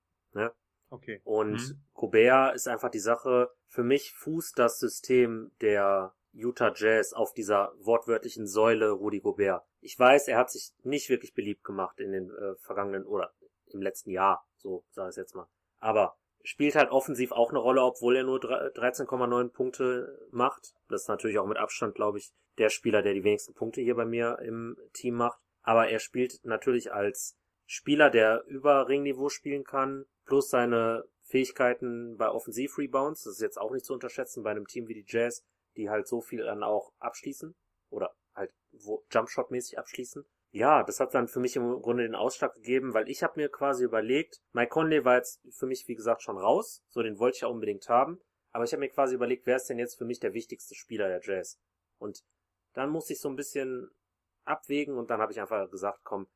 Okay. 0.91 1.21
Und 1.25 1.55
Mhm. 1.55 1.83
Gobert 1.95 2.55
ist 2.55 2.69
einfach 2.69 2.91
die 2.91 3.01
Sache. 3.01 3.51
Für 3.67 3.83
mich 3.83 4.13
fußt 4.13 4.57
das 4.59 4.79
System 4.79 5.51
der 5.61 6.15
Utah 6.33 6.73
Jazz 6.75 7.13
auf 7.13 7.33
dieser 7.33 7.73
wortwörtlichen 7.81 8.47
Säule 8.47 8.91
Rudy 8.91 9.21
Gobert. 9.21 9.65
Ich 9.81 9.99
weiß, 9.99 10.29
er 10.29 10.39
hat 10.39 10.51
sich 10.51 10.73
nicht 10.85 11.09
wirklich 11.09 11.35
beliebt 11.35 11.65
gemacht 11.65 11.99
in 11.99 12.13
den 12.13 12.31
äh, 12.31 12.55
vergangenen 12.61 13.07
oder 13.07 13.33
im 13.73 13.83
letzten 13.83 14.11
Jahr, 14.11 14.47
so 14.57 14.85
sage 14.91 15.09
ich 15.09 15.13
es 15.13 15.17
jetzt 15.17 15.35
mal. 15.35 15.49
Aber 15.79 16.17
spielt 16.45 16.77
halt 16.77 16.91
offensiv 16.91 17.33
auch 17.33 17.51
eine 17.51 17.59
Rolle, 17.59 17.83
obwohl 17.83 18.17
er 18.17 18.23
nur 18.23 18.39
dre- 18.39 18.71
13,9 18.75 19.49
Punkte 19.49 20.29
macht. 20.31 20.75
Das 20.89 21.03
ist 21.03 21.09
natürlich 21.09 21.39
auch 21.39 21.47
mit 21.47 21.57
Abstand, 21.57 21.95
glaube 21.95 22.19
ich, 22.19 22.33
der 22.59 22.69
Spieler, 22.69 23.03
der 23.03 23.15
die 23.15 23.25
wenigsten 23.25 23.55
Punkte 23.55 23.81
hier 23.81 23.97
bei 23.97 24.05
mir 24.05 24.39
im 24.41 24.77
Team 24.93 25.15
macht. 25.15 25.41
Aber 25.63 25.89
er 25.89 25.99
spielt 25.99 26.39
natürlich 26.45 26.93
als 26.93 27.37
Spieler, 27.67 28.11
der 28.11 28.45
über 28.47 28.87
Ringniveau 28.89 29.31
spielen 29.31 29.65
kann, 29.65 30.05
plus 30.27 30.51
seine 30.51 31.05
Fähigkeiten 31.23 32.17
bei 32.19 32.29
Offensiv-Rebounds. 32.29 33.25
Das 33.25 33.35
ist 33.35 33.41
jetzt 33.41 33.59
auch 33.59 33.73
nicht 33.73 33.87
zu 33.87 33.95
unterschätzen 33.95 34.43
bei 34.43 34.51
einem 34.51 34.67
Team 34.67 34.87
wie 34.87 34.95
die 34.95 35.07
Jazz, 35.09 35.43
die 35.77 35.89
halt 35.89 36.07
so 36.07 36.21
viel 36.21 36.45
dann 36.45 36.63
auch 36.63 36.93
abschließen 36.99 37.57
oder 37.89 38.15
halt 38.35 38.53
Jumpshot-mäßig 39.11 39.79
abschließen. 39.79 40.27
Ja, 40.55 40.85
das 40.85 41.01
hat 41.01 41.15
dann 41.15 41.27
für 41.27 41.41
mich 41.41 41.57
im 41.57 41.83
Grunde 41.83 42.05
den 42.05 42.15
Ausschlag 42.15 42.55
gegeben, 42.55 42.95
weil 42.95 43.09
ich 43.09 43.25
habe 43.25 43.41
mir 43.41 43.49
quasi 43.49 43.83
überlegt, 43.83 44.41
Mike 44.53 44.69
Conley 44.69 45.05
war 45.05 45.17
jetzt 45.17 45.41
für 45.51 45.67
mich, 45.67 45.89
wie 45.89 45.97
gesagt, 45.97 46.23
schon 46.23 46.39
raus, 46.39 46.85
so 46.87 47.03
den 47.03 47.19
wollte 47.19 47.35
ich 47.35 47.41
ja 47.41 47.49
unbedingt 47.49 47.89
haben, 47.89 48.21
aber 48.53 48.63
ich 48.63 48.73
habe 48.73 48.79
mir 48.79 48.89
quasi 48.89 49.17
überlegt, 49.17 49.47
wer 49.47 49.57
ist 49.57 49.69
denn 49.69 49.81
jetzt 49.81 49.99
für 49.99 50.05
mich 50.05 50.21
der 50.21 50.33
wichtigste 50.33 50.77
Spieler 50.77 51.09
der 51.09 51.19
Jazz? 51.21 51.59
Und 51.99 52.23
dann 52.73 52.91
musste 52.91 53.15
ich 53.15 53.21
so 53.21 53.29
ein 53.29 53.35
bisschen 53.35 53.91
abwägen 54.45 54.97
und 54.97 55.11
dann 55.11 55.21
habe 55.21 55.33
ich 55.33 55.41
einfach 55.41 55.69
gesagt, 55.73 56.05
komm, 56.05 56.29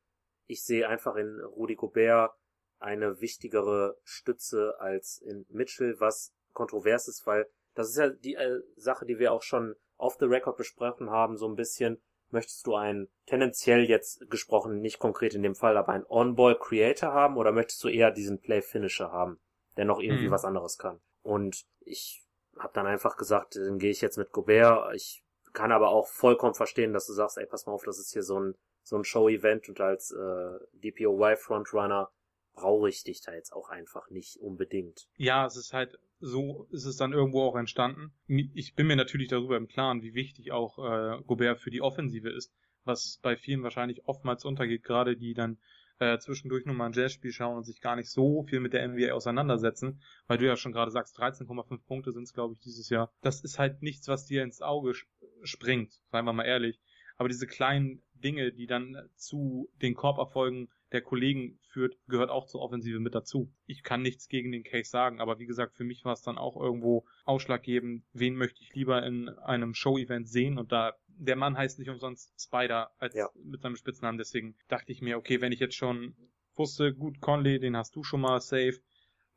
ich 0.49 0.65
sehe 0.65 0.89
einfach 0.89 1.15
in 1.15 1.39
Rudy 1.39 1.77
Gobert 1.77 2.33
eine 2.81 3.21
wichtigere 3.21 4.01
Stütze 4.03 4.75
als 4.81 5.23
in 5.25 5.47
Mitchell, 5.49 5.95
was 6.01 6.35
kontrovers 6.55 7.07
ist, 7.07 7.25
weil 7.25 7.47
das 7.75 7.91
ist 7.91 7.99
ja 7.99 8.09
die 8.09 8.35
äh, 8.35 8.63
Sache, 8.75 9.07
die 9.07 9.21
wir 9.21 9.33
auch 9.33 9.43
schon 9.43 9.77
off 9.97 10.17
the 10.19 10.27
record 10.27 10.57
besprochen 10.57 11.09
haben, 11.09 11.37
so 11.37 11.47
ein 11.47 11.55
bisschen. 11.55 12.03
Möchtest 12.31 12.67
du 12.67 12.75
einen 12.75 13.09
tendenziell 13.27 13.89
jetzt 13.89 14.29
gesprochen, 14.31 14.81
nicht 14.81 14.99
konkret 14.99 15.35
in 15.35 15.43
dem 15.43 15.55
Fall, 15.55 15.77
aber 15.77 15.93
einen 15.93 16.07
On-Ball-Creator 16.09 17.13
haben 17.13 17.37
oder 17.37 17.53
möchtest 17.53 17.83
du 17.85 17.89
eher 17.89 18.11
diesen 18.11 18.41
Play-Finisher 18.41 19.11
haben, 19.11 19.41
der 19.77 19.85
noch 19.87 20.01
irgendwie 20.01 20.27
Mhm. 20.27 20.33
was 20.33 20.45
anderes 20.45 20.79
kann? 20.79 21.01
Und 21.23 21.65
ich 21.81 22.23
habe 22.59 22.73
dann 22.75 22.87
einfach 22.87 23.17
gesagt, 23.17 23.57
dann 23.57 23.79
gehe 23.79 23.91
ich 23.91 24.01
jetzt 24.01 24.19
mit 24.19 24.33
Gobert. 24.33 24.95
Ich 24.95 25.23
kann 25.53 25.73
aber 25.73 25.89
auch 25.89 26.07
vollkommen 26.07 26.55
verstehen, 26.55 26.93
dass 26.93 27.07
du 27.07 27.13
sagst, 27.13 27.39
ey, 27.39 27.47
pass 27.47 27.67
mal 27.67 27.73
auf, 27.73 27.85
das 27.85 27.99
ist 27.99 28.13
hier 28.13 28.23
so 28.23 28.39
ein 28.39 28.55
so 28.83 28.97
ein 28.97 29.05
Show-Event 29.05 29.69
und 29.69 29.81
als 29.83 30.13
äh, 30.13 30.59
DPOY 30.73 31.37
Frontrunner 31.37 32.11
brauche 32.55 32.89
ich 32.89 33.05
dich 33.05 33.21
da 33.21 33.35
jetzt 33.35 33.53
auch 33.53 33.69
einfach 33.69 34.09
nicht 34.09 34.39
unbedingt. 34.39 35.07
Ja, 35.17 35.45
es 35.45 35.57
ist 35.57 35.75
halt, 35.75 35.99
so 36.21 36.67
ist 36.71 36.85
es 36.85 36.97
dann 36.97 37.13
irgendwo 37.13 37.43
auch 37.43 37.57
entstanden. 37.57 38.13
Ich 38.27 38.75
bin 38.75 38.87
mir 38.87 38.97
natürlich 38.97 39.29
darüber 39.29 39.57
im 39.57 39.69
Klaren, 39.69 40.03
wie 40.03 40.15
wichtig 40.15 40.53
auch 40.53 40.79
äh, 40.79 41.23
Gobert 41.25 41.61
für 41.61 41.71
die 41.71 41.83
Offensive 41.83 42.29
ist, 42.31 42.53
was 42.85 43.19
bei 43.23 43.37
vielen 43.37 43.63
wahrscheinlich 43.63 44.07
oftmals 44.07 44.45
untergeht, 44.45 44.83
gerade 44.83 45.17
die 45.17 45.35
dann 45.35 45.59
äh, 46.01 46.19
zwischendurch 46.19 46.65
nur 46.65 46.75
mal 46.75 46.87
ein 46.87 46.93
Jazzspiel 46.93 47.33
schauen 47.33 47.57
und 47.57 47.65
sich 47.65 47.81
gar 47.81 47.97
nicht 47.97 48.11
so 48.11 48.43
viel 48.45 48.61
mit 48.61 48.73
der 48.73 48.85
NBA 48.85 49.13
auseinandersetzen, 49.13 50.01
weil 50.27 50.39
du 50.39 50.47
ja 50.47 50.57
schon 50.57 50.73
gerade 50.73 50.91
sagst, 50.91 51.19
13,5 51.19 51.85
Punkte 51.87 52.13
sind 52.13 52.23
es, 52.25 52.33
glaube 52.33 52.55
ich, 52.55 52.61
dieses 52.61 52.89
Jahr. 52.89 53.13
Das 53.21 53.41
ist 53.43 53.59
halt 53.59 53.83
nichts, 53.83 54.09
was 54.09 54.27
dir 54.27 54.43
ins 54.43 54.63
Auge 54.63 54.91
sp- 54.95 55.11
springt, 55.43 55.93
seien 56.11 56.25
wir 56.25 56.33
mal 56.33 56.45
ehrlich. 56.45 56.81
Aber 57.17 57.29
diese 57.29 57.47
kleinen 57.47 58.03
Dinge, 58.15 58.53
die 58.53 58.67
dann 58.67 58.97
zu 59.17 59.69
den 59.83 59.95
Korberfolgen 59.95 60.69
der 60.93 61.03
Kollegen 61.03 61.59
führt, 61.69 61.97
gehört 62.07 62.31
auch 62.31 62.47
zur 62.47 62.61
Offensive 62.63 63.01
mit 63.01 63.15
dazu. 63.15 63.53
Ich 63.67 63.83
kann 63.83 64.03
nichts 64.03 64.29
gegen 64.29 64.53
den 64.53 64.65
Case 64.65 64.91
sagen, 64.91 65.21
aber 65.21 65.39
wie 65.39 65.47
gesagt, 65.47 65.77
für 65.77 65.85
mich 65.85 66.05
war 66.05 66.13
es 66.15 66.23
dann 66.23 66.39
auch 66.39 66.57
irgendwo 66.57 67.05
ausschlaggebend, 67.25 68.05
wen 68.13 68.35
möchte 68.35 68.63
ich 68.63 68.75
lieber 68.75 69.05
in 69.05 69.29
einem 69.29 69.75
Show-Event 69.75 70.29
sehen 70.29 70.59
und 70.59 70.73
da 70.73 70.95
der 71.21 71.37
Mann 71.37 71.57
heißt 71.57 71.79
nicht 71.81 71.89
umsonst 71.89 72.33
Spider 72.41 72.93
als 72.99 73.15
Ja. 73.15 73.29
mit 73.43 73.61
seinem 73.61 73.77
Spitznamen, 73.77 74.19
deswegen 74.19 74.55
dachte 74.69 74.93
ich 74.93 75.03
mir, 75.03 75.19
okay, 75.19 75.41
wenn 75.41 75.53
ich 75.53 75.61
jetzt 75.61 75.75
schon 75.75 76.15
wusste, 76.55 76.95
gut, 76.95 77.21
Conley, 77.21 77.59
den 77.59 77.77
hast 77.77 77.95
du 77.97 78.03
schon 78.03 78.21
mal 78.21 78.41
safe, 78.41 78.81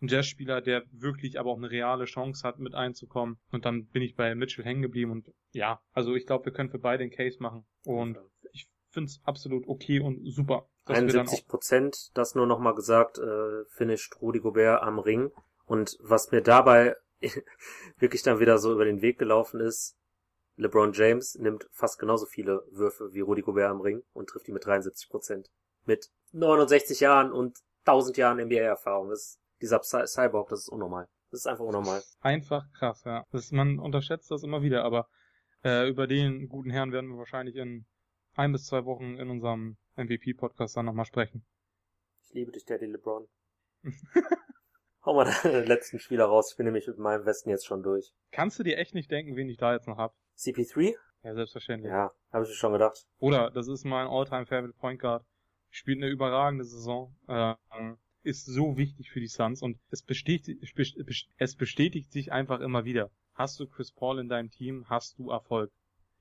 ein 0.01 0.07
Jazzspieler, 0.07 0.61
der 0.61 0.83
wirklich 0.91 1.39
aber 1.39 1.51
auch 1.51 1.57
eine 1.57 1.69
reale 1.69 2.05
Chance 2.05 2.47
hat, 2.47 2.59
mit 2.59 2.73
einzukommen. 2.73 3.37
Und 3.51 3.65
dann 3.65 3.85
bin 3.87 4.01
ich 4.01 4.15
bei 4.15 4.33
Mitchell 4.33 4.65
hängen 4.65 4.81
geblieben 4.81 5.11
und 5.11 5.31
ja, 5.51 5.79
also 5.91 6.15
ich 6.15 6.25
glaube, 6.25 6.45
wir 6.45 6.53
können 6.53 6.71
für 6.71 6.79
beide 6.79 7.03
einen 7.03 7.11
Case 7.11 7.37
machen. 7.39 7.65
Und 7.85 8.17
ich 8.51 8.67
finde 8.89 9.09
es 9.09 9.21
absolut 9.23 9.67
okay 9.67 9.99
und 9.99 10.25
super. 10.25 10.67
Dass 10.91 11.01
wir 11.01 11.07
dann 11.07 11.19
71 11.19 11.47
Prozent, 11.47 12.11
das 12.13 12.35
nur 12.35 12.45
nochmal 12.45 12.75
gesagt, 12.75 13.17
äh, 13.17 13.65
finisht 13.69 14.21
Rudi 14.21 14.39
Gobert 14.39 14.81
am 14.81 14.99
Ring. 14.99 15.31
Und 15.65 15.97
was 16.01 16.31
mir 16.31 16.41
dabei 16.41 16.95
wirklich 17.97 18.23
dann 18.23 18.39
wieder 18.39 18.57
so 18.57 18.71
über 18.71 18.85
den 18.85 19.01
Weg 19.01 19.17
gelaufen 19.19 19.59
ist, 19.59 19.97
LeBron 20.57 20.93
James 20.93 21.35
nimmt 21.35 21.67
fast 21.71 21.97
genauso 21.97 22.25
viele 22.25 22.63
Würfe 22.71 23.13
wie 23.13 23.21
Rudi 23.21 23.41
Gobert 23.41 23.69
am 23.69 23.81
Ring 23.81 24.03
und 24.13 24.29
trifft 24.29 24.47
die 24.47 24.51
mit 24.51 24.65
73 24.65 25.09
Prozent. 25.09 25.49
Mit 25.85 26.09
69 26.33 26.99
Jahren 26.99 27.31
und 27.31 27.57
1000 27.85 28.17
Jahren 28.17 28.39
NBA-Erfahrung. 28.39 29.09
Das 29.09 29.19
ist 29.19 29.39
dieser 29.61 29.81
Cy 29.81 30.05
Cyborg, 30.05 30.49
das 30.49 30.61
ist 30.61 30.69
unnormal. 30.69 31.07
Das 31.31 31.41
ist 31.41 31.47
einfach 31.47 31.63
unnormal. 31.63 32.03
Einfach 32.19 32.65
krass, 32.73 33.03
ja. 33.05 33.25
Das, 33.31 33.51
man 33.51 33.79
unterschätzt 33.79 34.29
das 34.29 34.43
immer 34.43 34.61
wieder, 34.61 34.83
aber 34.83 35.07
äh, 35.63 35.89
über 35.89 36.07
den 36.07 36.49
guten 36.49 36.69
Herrn 36.69 36.91
werden 36.91 37.09
wir 37.09 37.17
wahrscheinlich 37.17 37.55
in 37.55 37.85
ein 38.35 38.51
bis 38.51 38.65
zwei 38.65 38.85
Wochen 38.85 39.17
in 39.17 39.29
unserem 39.29 39.77
MVP-Podcast 39.95 40.77
dann 40.77 40.85
nochmal 40.85 41.05
sprechen. 41.05 41.45
Ich 42.23 42.33
liebe 42.33 42.51
dich, 42.51 42.65
Daddy 42.65 42.85
LeBron. 42.85 43.27
Hau 45.05 45.15
mal 45.15 45.25
deine 45.43 45.65
letzten 45.65 45.99
Spieler 45.99 46.25
raus. 46.25 46.51
Ich 46.51 46.57
bin 46.57 46.65
nämlich 46.65 46.87
mit 46.87 46.99
meinem 46.99 47.25
Westen 47.25 47.49
jetzt 47.49 47.65
schon 47.65 47.81
durch. 47.81 48.13
Kannst 48.31 48.59
du 48.59 48.63
dir 48.63 48.77
echt 48.77 48.93
nicht 48.93 49.09
denken, 49.09 49.35
wen 49.35 49.49
ich 49.49 49.57
da 49.57 49.73
jetzt 49.73 49.87
noch 49.87 49.97
hab? 49.97 50.13
CP3? 50.37 50.93
Ja, 51.23 51.33
selbstverständlich. 51.33 51.91
Ja, 51.91 52.11
habe 52.31 52.43
ich 52.43 52.49
mir 52.49 52.55
schon 52.55 52.73
gedacht. 52.73 53.05
Oder 53.19 53.51
das 53.51 53.67
ist 53.67 53.83
mein 53.83 54.07
All-Time-Favorite 54.07 54.77
Point 54.77 54.99
Guard. 54.99 55.25
Spielt 55.69 55.97
eine 55.97 56.11
überragende 56.11 56.65
Saison. 56.65 57.15
Äh, 57.27 57.55
ist 58.23 58.45
so 58.45 58.77
wichtig 58.77 59.09
für 59.09 59.19
die 59.19 59.27
Suns 59.27 59.61
und 59.61 59.79
es 59.89 60.03
bestätigt, 60.03 60.61
es 61.37 61.55
bestätigt 61.55 62.11
sich 62.11 62.31
einfach 62.31 62.59
immer 62.59 62.85
wieder. 62.85 63.09
Hast 63.33 63.59
du 63.59 63.67
Chris 63.67 63.91
Paul 63.91 64.19
in 64.19 64.29
deinem 64.29 64.51
Team, 64.51 64.85
hast 64.89 65.17
du 65.17 65.31
Erfolg. 65.31 65.71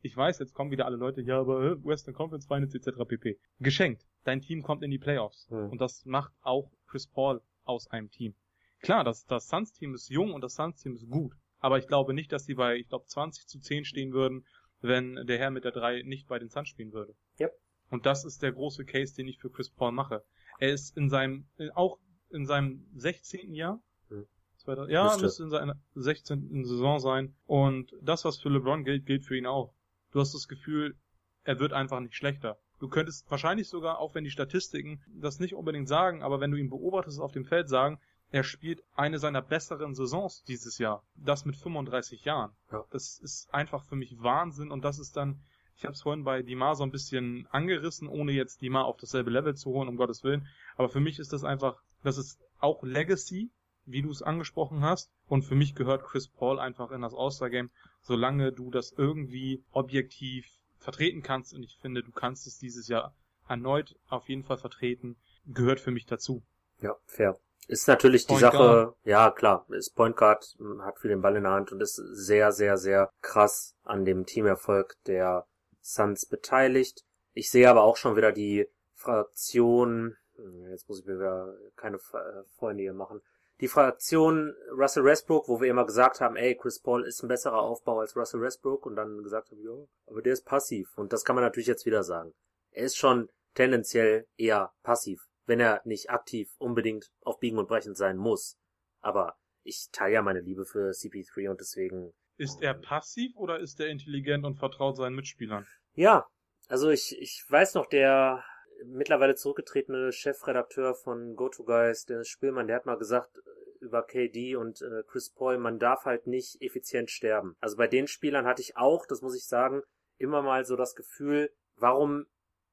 Ich 0.03 0.17
weiß, 0.17 0.39
jetzt 0.39 0.55
kommen 0.55 0.71
wieder 0.71 0.87
alle 0.87 0.97
Leute, 0.97 1.21
ja, 1.21 1.41
aber 1.41 1.63
äh, 1.73 1.85
Western 1.85 2.15
Conference 2.15 2.47
Finals 2.47 2.75
etc. 2.75 2.99
pp. 3.07 3.39
Geschenkt. 3.59 4.07
Dein 4.25 4.41
Team 4.41 4.63
kommt 4.63 4.83
in 4.83 4.91
die 4.91 4.99
Playoffs. 4.99 5.47
Hm. 5.51 5.71
Und 5.71 5.81
das 5.81 6.05
macht 6.07 6.33
auch 6.41 6.71
Chris 6.87 7.07
Paul 7.07 7.43
aus 7.65 7.87
einem 7.91 8.11
Team. 8.11 8.35
Klar, 8.81 9.05
das, 9.05 9.27
das 9.27 9.49
Suns-Team 9.49 9.95
ist 9.95 10.09
jung 10.09 10.33
und 10.33 10.41
das 10.43 10.55
Suns-Team 10.55 10.95
ist 10.95 11.09
gut. 11.09 11.35
Aber 11.59 11.77
ich 11.79 11.87
glaube 11.87 12.15
nicht, 12.15 12.33
dass 12.33 12.47
sie 12.47 12.55
bei, 12.55 12.77
ich 12.77 12.89
glaube, 12.89 13.05
20 13.07 13.47
zu 13.47 13.61
10 13.61 13.85
stehen 13.85 14.13
würden, 14.13 14.47
wenn 14.81 15.27
der 15.27 15.39
Herr 15.39 15.51
mit 15.51 15.65
der 15.65 15.73
3 15.73 16.03
nicht 16.03 16.27
bei 16.27 16.39
den 16.39 16.49
Suns 16.49 16.69
spielen 16.71 16.93
würde. 16.93 17.15
Yep. 17.39 17.53
Und 17.91 18.07
das 18.07 18.25
ist 18.25 18.43
der 18.43 18.53
große 18.53 18.87
Case, 18.87 19.15
den 19.15 19.29
ich 19.29 19.39
für 19.39 19.51
Chris 19.51 19.69
Paul 19.71 19.93
mache. 19.93 20.25
Er 20.59 20.73
ist 20.73 20.97
in 20.97 21.11
seinem, 21.11 21.47
auch 21.75 21.99
in 22.31 22.47
seinem 22.47 22.87
16. 22.95 23.55
Jahr, 23.55 23.83
Hm. 24.09 24.27
Zweiter- 24.57 24.89
ja, 24.89 25.05
Müsste. 25.05 25.23
müsste 25.23 25.43
in 25.43 25.51
seiner 25.51 25.77
16. 25.95 26.65
Saison 26.65 26.99
sein. 27.01 27.35
Und 27.45 27.93
das, 28.01 28.25
was 28.25 28.39
für 28.39 28.49
LeBron 28.49 28.85
gilt, 28.85 29.05
gilt 29.05 29.25
für 29.25 29.37
ihn 29.37 29.47
auch. 29.47 29.75
Du 30.13 30.21
hast 30.21 30.35
das 30.35 30.49
Gefühl, 30.49 30.97
er 31.45 31.59
wird 31.59 31.73
einfach 31.73 32.01
nicht 32.01 32.15
schlechter. 32.15 32.59
Du 32.81 32.89
könntest 32.89 33.31
wahrscheinlich 33.31 33.69
sogar, 33.69 33.99
auch 33.99 34.15
wenn 34.15 34.25
die 34.25 34.31
Statistiken 34.31 35.03
das 35.09 35.39
nicht 35.39 35.55
unbedingt 35.55 35.89
sagen, 35.89 36.23
aber 36.23 36.41
wenn 36.41 36.51
du 36.51 36.57
ihn 36.57 36.71
beobachtest 36.71 37.21
auf 37.21 37.33
dem 37.33 37.45
Feld 37.45 37.69
sagen, 37.69 38.01
er 38.31 38.45
spielt 38.45 38.83
eine 38.95 39.19
seiner 39.19 39.43
besseren 39.43 39.95
Saisons 39.95 40.45
dieses 40.45 40.79
Jahr. 40.79 41.03
Das 41.17 41.45
mit 41.45 41.57
35 41.57 42.25
Jahren. 42.25 42.53
Ja. 42.71 42.85
Das 42.91 43.19
ist 43.19 43.53
einfach 43.53 43.85
für 43.85 43.97
mich 43.97 44.17
Wahnsinn 44.23 44.71
und 44.71 44.85
das 44.85 44.99
ist 44.99 45.17
dann, 45.17 45.43
ich 45.77 45.85
habe 45.85 45.95
es 45.95 46.03
vorhin 46.03 46.25
bei 46.25 46.43
Dimar 46.43 46.77
so 46.77 46.85
ein 46.85 46.93
bisschen 46.93 47.47
angerissen, 47.51 48.09
ohne 48.09 48.33
jetzt 48.33 48.63
Dimar 48.63 48.87
auf 48.87 48.97
dasselbe 48.97 49.31
Level 49.31 49.57
zu 49.57 49.71
holen, 49.71 49.89
um 49.89 49.97
Gottes 49.97 50.23
Willen. 50.23 50.47
Aber 50.77 50.89
für 50.89 51.01
mich 51.01 51.19
ist 51.19 51.33
das 51.33 51.45
einfach, 51.45 51.83
das 52.03 52.19
ist 52.19 52.41
auch 52.61 52.83
Legacy, 52.83 53.51
wie 53.85 54.03
du 54.03 54.11
es 54.11 54.23
angesprochen 54.23 54.83
hast. 54.83 55.11
Und 55.27 55.43
für 55.43 55.57
mich 55.57 55.75
gehört 55.75 56.05
Chris 56.05 56.29
Paul 56.29 56.61
einfach 56.61 56.93
in 56.93 57.03
das 57.03 57.15
All-Star-Game, 57.15 57.71
solange 58.03 58.53
du 58.53 58.71
das 58.71 58.93
irgendwie 58.93 59.65
objektiv 59.73 60.47
vertreten 60.79 61.23
kannst. 61.23 61.55
Und 61.55 61.63
ich 61.63 61.79
finde, 61.81 62.03
du 62.03 62.11
kannst 62.13 62.47
es 62.47 62.59
dieses 62.59 62.89
Jahr 62.89 63.15
erneut 63.49 63.97
auf 64.09 64.29
jeden 64.29 64.45
Fall 64.45 64.59
vertreten, 64.59 65.17
gehört 65.47 65.81
für 65.81 65.91
mich 65.91 66.07
dazu. 66.07 66.43
Ja, 66.81 66.97
fair. 67.07 67.39
Ist 67.69 67.87
natürlich 67.87 68.23
die 68.23 68.33
Point 68.33 68.41
Sache, 68.41 68.57
Guard. 68.57 68.97
ja 69.05 69.31
klar, 69.31 69.67
ist 69.69 69.95
Point 69.95 70.17
Guard, 70.17 70.57
m, 70.59 70.83
hat 70.83 70.99
viel 70.99 71.11
den 71.11 71.21
Ball 71.21 71.37
in 71.37 71.45
der 71.45 71.53
Hand 71.53 71.71
und 71.71 71.81
ist 71.81 71.95
sehr, 71.95 72.53
sehr, 72.53 72.77
sehr 72.79 73.13
krass 73.21 73.77
an 73.85 74.05
dem 74.05 74.27
Teamerfolg 74.27 74.97
der 75.07 75.47
Suns 75.81 76.27
beteiligt. 76.27 77.05
Ich 77.33 77.51
sehe 77.51 77.71
aber 77.71 77.83
auch 77.83 77.97
schon 77.97 78.17
wieder 78.17 78.33
die 78.33 78.67
Fraktion, 78.95 80.17
hm, 80.37 80.69
jetzt 80.71 80.89
muss 80.89 81.01
ich 81.01 81.07
mir 81.07 81.17
wieder 81.17 81.55
keine 81.77 81.99
äh, 81.99 82.43
Freunde 82.57 82.83
hier 82.83 82.93
machen, 82.95 83.21
die 83.61 83.69
Fraktion 83.69 84.55
Russell 84.73 85.05
Westbrook, 85.05 85.49
wo 85.49 85.61
wir 85.61 85.69
immer 85.71 85.85
gesagt 85.85 86.21
haben, 86.21 86.37
ey, 86.37 86.57
Chris 86.57 86.81
Paul 86.81 87.05
ist 87.05 87.23
ein 87.23 87.29
besserer 87.29 87.61
Aufbau 87.61 88.01
als 88.01 88.17
Russell 88.17 88.41
Westbrook 88.41 88.87
und 88.87 88.97
dann 88.97 89.23
gesagt 89.23 89.51
haben, 89.51 89.63
ja, 89.63 89.87
aber 90.07 90.23
der 90.23 90.33
ist 90.33 90.47
passiv. 90.47 90.97
Und 90.97 91.13
das 91.13 91.25
kann 91.25 91.37
man 91.37 91.45
natürlich 91.45 91.67
jetzt 91.67 91.87
wieder 91.87 92.03
sagen. 92.03 92.33
Er 92.71 92.85
ist 92.85 92.97
schon 92.97 93.29
tendenziell 93.55 94.27
eher 94.37 94.73
passiv, 94.83 95.27
wenn 95.47 95.61
er 95.61 95.83
nicht 95.85 96.11
aktiv 96.11 96.51
unbedingt 96.59 97.11
auf 97.23 97.39
Biegen 97.39 97.59
und 97.59 97.69
Brechen 97.69 97.95
sein 97.95 98.17
muss. 98.17 98.57
Aber 99.01 99.37
ich 99.63 99.89
teile 99.93 100.15
ja 100.15 100.23
meine 100.23 100.41
Liebe 100.41 100.65
für 100.65 100.91
CP3 100.91 101.51
und 101.51 101.61
deswegen, 101.61 102.13
Ist 102.37 102.63
er 102.63 102.75
passiv 102.75 103.37
oder 103.37 103.59
ist 103.59 103.79
er 103.81 103.89
intelligent 103.89 104.45
und 104.45 104.57
vertraut 104.57 104.97
seinen 104.97 105.17
Mitspielern? 105.17 105.67
ja, 105.95 106.27
also 106.69 106.89
ich, 106.89 107.21
ich 107.21 107.45
weiß 107.49 107.75
noch, 107.75 107.87
der 107.87 108.45
mittlerweile 108.85 109.35
zurückgetretene 109.35 110.13
Chefredakteur 110.13 110.95
von 110.95 111.37
GoToGuys, 111.37 112.07
Dennis 112.07 112.29
Spielmann, 112.29 112.67
der 112.67 112.77
hat 112.77 112.87
mal 112.87 112.99
gesagt 112.99 113.39
äh, 113.39 113.85
über 113.85 114.03
KD 114.03 114.57
und 114.57 114.83
äh, 114.83 115.03
Chris 115.07 115.31
Paul, 115.31 115.59
man 115.59 115.79
darf 115.79 116.05
halt 116.05 116.27
nicht 116.27 116.61
effizient 116.63 117.11
sterben. 117.11 117.57
Also 117.61 117.77
bei 117.77 117.87
den 117.87 118.07
Spielern 118.07 118.47
hatte 118.47 118.63
ich 118.63 118.77
auch, 118.77 119.07
das 119.07 119.23
muss 119.23 119.37
ich 119.37 119.47
sagen, 119.47 119.83
immer 120.19 120.43
mal 120.43 120.65
so 120.65 120.77
das 120.77 120.95
Gefühl, 120.95 121.51
warum 121.77 122.27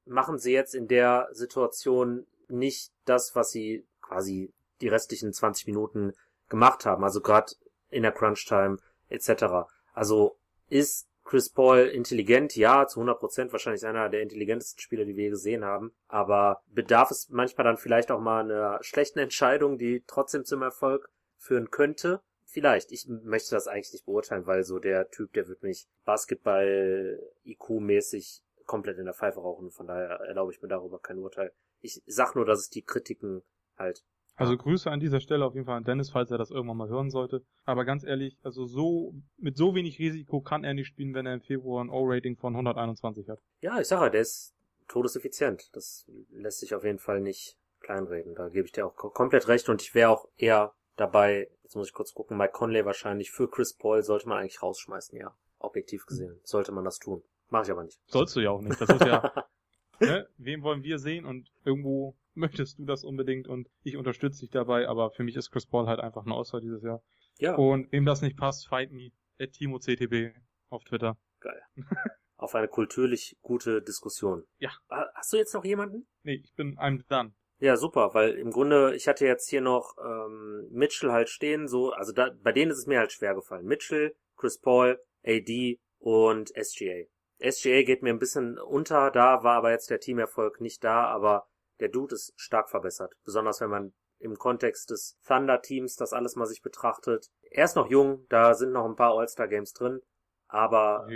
machen 0.04 0.38
sie 0.38 0.52
jetzt 0.52 0.74
in 0.74 0.88
der 0.88 1.28
Situation 1.32 2.26
nicht 2.48 2.92
das, 3.04 3.34
was 3.34 3.50
sie 3.50 3.86
quasi 4.00 4.52
die 4.80 4.88
restlichen 4.88 5.32
20 5.32 5.66
Minuten 5.66 6.12
gemacht 6.48 6.86
haben, 6.86 7.04
also 7.04 7.20
gerade 7.20 7.52
in 7.90 8.02
der 8.02 8.12
Crunch-Time 8.12 8.78
etc. 9.08 9.68
Also 9.92 10.38
ist 10.68 11.07
Chris 11.28 11.48
Paul 11.50 11.80
intelligent? 11.80 12.56
Ja, 12.56 12.86
zu 12.86 13.00
100 13.00 13.20
Prozent 13.20 13.52
wahrscheinlich 13.52 13.84
einer 13.84 14.08
der 14.08 14.22
intelligentesten 14.22 14.80
Spieler, 14.80 15.04
die 15.04 15.14
wir 15.14 15.28
gesehen 15.28 15.62
haben. 15.62 15.92
Aber 16.06 16.62
bedarf 16.68 17.10
es 17.10 17.28
manchmal 17.28 17.64
dann 17.64 17.76
vielleicht 17.76 18.10
auch 18.10 18.18
mal 18.18 18.44
einer 18.44 18.82
schlechten 18.82 19.18
Entscheidung, 19.18 19.76
die 19.76 20.02
trotzdem 20.06 20.46
zum 20.46 20.62
Erfolg 20.62 21.10
führen 21.36 21.70
könnte? 21.70 22.22
Vielleicht. 22.46 22.92
Ich 22.92 23.06
möchte 23.08 23.54
das 23.54 23.68
eigentlich 23.68 23.92
nicht 23.92 24.06
beurteilen, 24.06 24.46
weil 24.46 24.64
so 24.64 24.78
der 24.78 25.10
Typ, 25.10 25.34
der 25.34 25.48
wird 25.48 25.62
mich 25.62 25.86
Basketball-IQ-mäßig 26.06 28.42
komplett 28.64 28.96
in 28.96 29.04
der 29.04 29.12
Pfeife 29.12 29.40
rauchen. 29.40 29.70
Von 29.70 29.86
daher 29.86 30.20
erlaube 30.20 30.52
ich 30.52 30.62
mir 30.62 30.68
darüber 30.68 30.98
kein 30.98 31.18
Urteil. 31.18 31.52
Ich 31.82 32.02
sag 32.06 32.36
nur, 32.36 32.46
dass 32.46 32.60
es 32.60 32.70
die 32.70 32.80
Kritiken 32.80 33.42
halt 33.76 34.02
Also 34.38 34.56
Grüße 34.56 34.90
an 34.90 35.00
dieser 35.00 35.20
Stelle 35.20 35.44
auf 35.44 35.54
jeden 35.54 35.66
Fall 35.66 35.76
an 35.76 35.84
Dennis, 35.84 36.10
falls 36.10 36.30
er 36.30 36.38
das 36.38 36.50
irgendwann 36.50 36.76
mal 36.76 36.88
hören 36.88 37.10
sollte. 37.10 37.42
Aber 37.64 37.84
ganz 37.84 38.04
ehrlich, 38.04 38.36
also 38.42 38.64
so, 38.66 39.14
mit 39.36 39.56
so 39.56 39.74
wenig 39.74 39.98
Risiko 39.98 40.40
kann 40.40 40.64
er 40.64 40.74
nicht 40.74 40.86
spielen, 40.86 41.12
wenn 41.14 41.26
er 41.26 41.34
im 41.34 41.40
Februar 41.40 41.84
ein 41.84 41.90
O-Rating 41.90 42.36
von 42.36 42.54
121 42.54 43.28
hat. 43.28 43.40
Ja, 43.60 43.80
ich 43.80 43.88
sage 43.88 44.04
ja, 44.04 44.10
der 44.10 44.20
ist 44.22 44.54
todeseffizient. 44.88 45.74
Das 45.74 46.06
lässt 46.30 46.60
sich 46.60 46.74
auf 46.74 46.84
jeden 46.84 46.98
Fall 46.98 47.20
nicht 47.20 47.56
kleinreden. 47.80 48.34
Da 48.34 48.48
gebe 48.48 48.66
ich 48.66 48.72
dir 48.72 48.86
auch 48.86 48.94
ko- 48.96 49.10
komplett 49.10 49.48
recht 49.48 49.68
und 49.68 49.82
ich 49.82 49.94
wäre 49.94 50.10
auch 50.10 50.28
eher 50.36 50.72
dabei, 50.96 51.48
jetzt 51.62 51.76
muss 51.76 51.88
ich 51.88 51.92
kurz 51.94 52.12
gucken, 52.14 52.36
Mike 52.36 52.52
Conley 52.52 52.84
wahrscheinlich 52.84 53.30
für 53.30 53.48
Chris 53.48 53.74
Paul 53.74 54.02
sollte 54.02 54.28
man 54.28 54.38
eigentlich 54.38 54.62
rausschmeißen, 54.62 55.16
ja. 55.18 55.34
Objektiv 55.60 56.06
gesehen 56.06 56.38
sollte 56.44 56.70
man 56.72 56.84
das 56.84 56.98
tun. 56.98 57.22
Mache 57.50 57.64
ich 57.64 57.70
aber 57.70 57.82
nicht. 57.84 58.00
Sollst 58.06 58.36
du 58.36 58.40
ja 58.40 58.50
auch 58.50 58.60
nicht. 58.60 58.80
Das 58.80 58.88
ist 58.88 59.00
ja, 59.04 59.32
ne, 60.00 60.28
wem 60.38 60.62
wollen 60.62 60.82
wir 60.82 60.98
sehen 60.98 61.24
und 61.24 61.50
irgendwo 61.64 62.14
möchtest 62.38 62.78
du 62.78 62.84
das 62.84 63.04
unbedingt 63.04 63.48
und 63.48 63.68
ich 63.82 63.96
unterstütze 63.96 64.40
dich 64.40 64.50
dabei, 64.50 64.88
aber 64.88 65.10
für 65.10 65.24
mich 65.24 65.36
ist 65.36 65.50
Chris 65.50 65.66
Paul 65.66 65.86
halt 65.86 66.00
einfach 66.00 66.24
eine 66.24 66.34
Auswahl 66.34 66.60
dieses 66.60 66.82
Jahr. 66.82 67.02
ja, 67.38 67.54
Und 67.56 67.92
wem 67.92 68.04
das 68.06 68.22
nicht 68.22 68.36
passt, 68.38 68.66
fight 68.68 68.90
me. 68.92 69.10
At 69.40 69.52
Timo 69.52 69.78
CTB 69.78 70.34
auf 70.70 70.84
Twitter. 70.84 71.16
auf 72.36 72.54
eine 72.54 72.68
kulturlich 72.68 73.36
gute 73.42 73.82
Diskussion. 73.82 74.44
Ja. 74.58 74.70
Ha- 74.90 75.10
Hast 75.14 75.32
du 75.32 75.36
jetzt 75.36 75.54
noch 75.54 75.64
jemanden? 75.64 76.06
Nee, 76.22 76.40
ich 76.44 76.52
bin 76.54 76.76
I'm 76.78 77.04
done. 77.08 77.34
Ja, 77.60 77.76
super, 77.76 78.14
weil 78.14 78.34
im 78.34 78.50
Grunde, 78.52 78.94
ich 78.94 79.08
hatte 79.08 79.26
jetzt 79.26 79.48
hier 79.48 79.60
noch 79.60 79.96
ähm, 80.04 80.68
Mitchell 80.70 81.10
halt 81.10 81.28
stehen, 81.28 81.66
so, 81.66 81.90
also 81.90 82.12
da, 82.12 82.30
bei 82.42 82.52
denen 82.52 82.70
ist 82.70 82.78
es 82.78 82.86
mir 82.86 83.00
halt 83.00 83.10
schwer 83.12 83.34
gefallen. 83.34 83.66
Mitchell, 83.66 84.14
Chris 84.36 84.60
Paul, 84.60 85.00
AD 85.24 85.78
und 85.98 86.50
SGA. 86.50 87.04
SGA 87.40 87.82
geht 87.82 88.02
mir 88.02 88.10
ein 88.10 88.18
bisschen 88.20 88.58
unter, 88.58 89.10
da 89.10 89.42
war 89.42 89.56
aber 89.56 89.72
jetzt 89.72 89.90
der 89.90 89.98
Teamerfolg 90.00 90.60
nicht 90.60 90.82
da, 90.84 91.06
aber 91.06 91.48
der 91.80 91.88
Dude 91.88 92.14
ist 92.14 92.32
stark 92.36 92.68
verbessert. 92.70 93.14
Besonders 93.24 93.60
wenn 93.60 93.70
man 93.70 93.92
im 94.20 94.36
Kontext 94.36 94.90
des 94.90 95.16
Thunder-Teams 95.26 95.96
das 95.96 96.12
alles 96.12 96.36
mal 96.36 96.46
sich 96.46 96.62
betrachtet. 96.62 97.28
Er 97.50 97.64
ist 97.64 97.76
noch 97.76 97.88
jung, 97.88 98.26
da 98.28 98.54
sind 98.54 98.72
noch 98.72 98.84
ein 98.84 98.96
paar 98.96 99.16
All-Star-Games 99.16 99.72
drin, 99.72 100.00
aber 100.48 101.08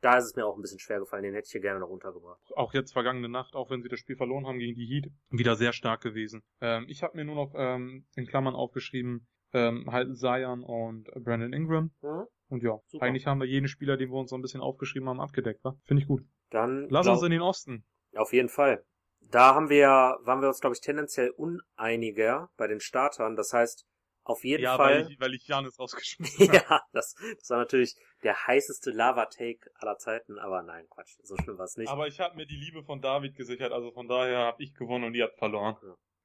da 0.00 0.16
ist 0.16 0.24
es 0.24 0.36
mir 0.36 0.46
auch 0.46 0.56
ein 0.56 0.62
bisschen 0.62 0.78
schwer 0.78 0.98
gefallen, 0.98 1.22
den 1.22 1.34
hätte 1.34 1.46
ich 1.46 1.52
hier 1.52 1.60
gerne 1.60 1.80
noch 1.80 1.88
untergebracht. 1.88 2.40
Auch 2.56 2.74
jetzt 2.74 2.92
vergangene 2.92 3.28
Nacht, 3.28 3.54
auch 3.54 3.70
wenn 3.70 3.82
sie 3.82 3.88
das 3.88 4.00
Spiel 4.00 4.16
verloren 4.16 4.46
haben 4.46 4.58
gegen 4.58 4.74
die 4.74 4.86
Heat, 4.86 5.12
wieder 5.30 5.56
sehr 5.56 5.72
stark 5.72 6.00
gewesen. 6.00 6.42
Ähm, 6.60 6.86
ich 6.88 7.02
habe 7.02 7.16
mir 7.16 7.24
nur 7.24 7.36
noch 7.36 7.52
ähm, 7.54 8.06
in 8.16 8.26
Klammern 8.26 8.54
aufgeschrieben, 8.54 9.28
ähm, 9.52 9.90
halt 9.90 10.16
Zion 10.16 10.62
und 10.62 11.04
Brandon 11.22 11.52
Ingram. 11.52 11.92
Mhm. 12.02 12.26
Und 12.48 12.62
ja, 12.62 12.80
Super. 12.88 13.06
eigentlich 13.06 13.26
haben 13.26 13.40
wir 13.40 13.46
jeden 13.46 13.68
Spieler, 13.68 13.96
den 13.96 14.10
wir 14.10 14.18
uns 14.18 14.30
so 14.30 14.36
ein 14.36 14.42
bisschen 14.42 14.60
aufgeschrieben 14.60 15.08
haben, 15.08 15.20
abgedeckt, 15.20 15.62
wa? 15.62 15.76
Finde 15.84 16.02
ich 16.02 16.08
gut. 16.08 16.24
Dann 16.50 16.88
Lass 16.88 17.06
uns 17.06 17.22
in 17.22 17.30
den 17.30 17.42
Osten. 17.42 17.84
Auf 18.16 18.32
jeden 18.32 18.48
Fall. 18.48 18.84
Da 19.30 19.54
haben 19.54 19.68
wir 19.68 19.76
ja, 19.78 20.18
waren 20.22 20.40
wir 20.40 20.48
uns, 20.48 20.60
glaube 20.60 20.74
ich, 20.74 20.80
tendenziell 20.80 21.30
uneiniger 21.30 22.50
bei 22.56 22.66
den 22.66 22.80
Startern. 22.80 23.36
Das 23.36 23.52
heißt, 23.52 23.86
auf 24.24 24.44
jeden 24.44 24.62
ja, 24.62 24.76
Fall. 24.76 25.04
weil 25.04 25.12
ich, 25.12 25.20
weil 25.20 25.34
ich 25.34 25.46
Janis 25.46 25.78
rausgeschmissen 25.78 26.48
habe. 26.52 26.56
ja, 26.56 26.82
das, 26.92 27.14
das 27.38 27.50
war 27.50 27.58
natürlich 27.58 27.96
der 28.22 28.46
heißeste 28.46 28.90
Lava-Take 28.90 29.70
aller 29.74 29.98
Zeiten, 29.98 30.38
aber 30.38 30.62
nein, 30.62 30.86
Quatsch, 30.90 31.16
so 31.22 31.36
schlimm 31.36 31.58
war 31.58 31.64
es 31.64 31.76
nicht. 31.76 31.88
Aber 31.88 32.06
ich 32.06 32.20
habe 32.20 32.36
mir 32.36 32.46
die 32.46 32.56
Liebe 32.56 32.82
von 32.82 33.00
David 33.00 33.34
gesichert, 33.34 33.72
also 33.72 33.92
von 33.92 34.08
daher 34.08 34.38
habe 34.38 34.62
ich 34.62 34.74
gewonnen 34.74 35.04
und 35.04 35.14
ihr 35.14 35.24
habt 35.24 35.38
verloren. 35.38 35.76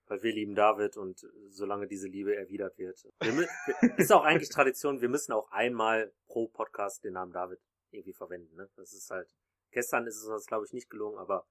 weil 0.08 0.22
wir 0.22 0.34
lieben 0.34 0.56
David 0.56 0.98
und 0.98 1.26
solange 1.50 1.88
diese 1.88 2.08
Liebe 2.08 2.36
erwidert 2.36 2.78
wird. 2.78 3.02
Wir, 3.22 3.48
ist 3.98 4.12
auch 4.12 4.24
eigentlich 4.24 4.50
Tradition, 4.50 5.02
wir 5.02 5.10
müssen 5.10 5.32
auch 5.32 5.50
einmal 5.52 6.13
pro 6.28 6.48
Podcast 6.48 7.04
den 7.04 7.13
Namen 7.13 7.32
David 7.32 7.60
irgendwie 7.91 8.13
verwenden. 8.13 8.56
Ne? 8.56 8.70
Das 8.76 8.94
ist 8.94 9.10
halt, 9.10 9.34
gestern 9.72 10.06
ist 10.06 10.22
es 10.22 10.28
uns, 10.28 10.46
glaube 10.46 10.65
ich, 10.65 10.74
nicht 10.74 10.89
gelungen, 10.89 11.18
aber 11.18 11.48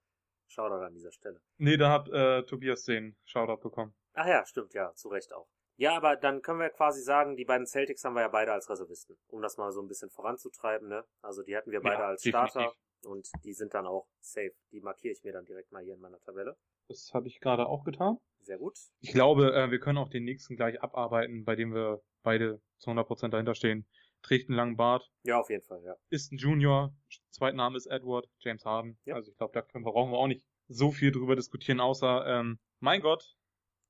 Shoutout 0.49 0.85
an 0.85 0.95
dieser 0.95 1.13
Stelle. 1.13 1.41
Nee, 1.57 1.77
da 1.77 1.91
hat 1.91 2.09
äh, 2.09 2.43
Tobias 2.45 2.85
den 2.85 3.17
Shoutout 3.25 3.63
bekommen. 3.63 3.95
Ach 4.15 4.27
ja, 4.27 4.45
stimmt, 4.47 4.75
ja, 4.75 4.93
zu 4.95 5.09
Recht 5.09 5.33
auch. 5.33 5.49
Ja, 5.77 5.97
aber 5.97 6.15
dann 6.17 6.41
können 6.41 6.61
wir 6.61 6.71
quasi 6.71 7.03
sagen, 7.03 7.37
die 7.37 7.45
beiden 7.45 7.67
Celtics 7.67 8.05
haben 8.05 8.15
wir 8.15 8.21
ja 8.23 8.29
beide 8.29 8.53
als 8.53 8.71
Reservisten, 8.71 9.17
um 9.27 9.43
das 9.43 9.57
mal 9.57 9.73
so 9.73 9.83
ein 9.83 9.89
bisschen 9.89 10.11
voranzutreiben, 10.11 10.89
ne? 10.89 11.05
Also 11.21 11.43
die 11.43 11.57
hatten 11.57 11.73
wir 11.73 11.81
beide 11.81 12.03
Ja, 12.03 12.09
als 12.09 12.23
definitiv. 12.23 12.51
Starter 12.53 12.73
und 13.07 13.29
die 13.43 13.53
sind 13.53 13.75
dann 13.75 13.87
auch 13.87 14.07
safe. 14.21 14.53
Die 14.71 14.81
markiere 14.81 15.13
ich 15.13 15.25
mir 15.25 15.33
dann 15.33 15.45
direkt 15.45 15.73
mal 15.73 15.83
hier 15.83 15.95
in 15.95 16.01
meiner 16.01 16.21
Tabelle. 16.21 16.57
Das 16.89 17.11
habe 17.13 17.27
ich 17.27 17.41
gerade 17.41 17.67
auch 17.67 17.83
getan. 17.83 18.19
Sehr 18.41 18.59
gut. 18.59 18.79
Ich 19.01 19.13
glaube, 19.13 19.53
äh, 19.53 19.71
wir 19.71 19.81
können 19.81 19.99
auch 19.99 20.09
den 20.11 20.25
nächsten 20.25 20.55
gleich 20.55 20.81
abarbeiten, 20.81 21.45
bei 21.45 21.57
dem 21.57 21.75
wir 21.75 22.03
beide 22.23 22.61
zu 22.79 22.91
100% 22.91 23.31
dahinter 23.31 23.55
stehen. 23.55 23.87
Trägt 24.25 24.49
einen 24.49 24.57
langen 24.57 24.77
Bart, 24.77 25.11
Ja, 25.23 25.39
auf 25.39 25.51
jeden 25.51 25.63
Fall, 25.63 25.83
ja. 25.85 25.95
ist 26.09 26.33
ein 26.33 26.39
Junior, 26.39 26.97
Zweitname 27.31 27.77
ist 27.77 27.87
Edward, 27.87 28.27
James 28.39 28.65
Harden. 28.65 28.99
Ja. 29.05 29.15
Also 29.17 29.31
ich 29.31 29.37
glaube, 29.37 29.53
da 29.53 29.61
können 29.63 29.85
wir, 29.85 29.93
brauchen 29.93 30.13
wir 30.13 30.19
auch 30.19 30.27
nicht 30.27 30.45
so 30.67 30.91
viel 30.91 31.13
drüber 31.13 31.37
diskutieren, 31.37 31.79
außer, 31.79 32.27
ähm, 32.27 32.59
mein 32.81 33.03
Gott, 33.03 33.37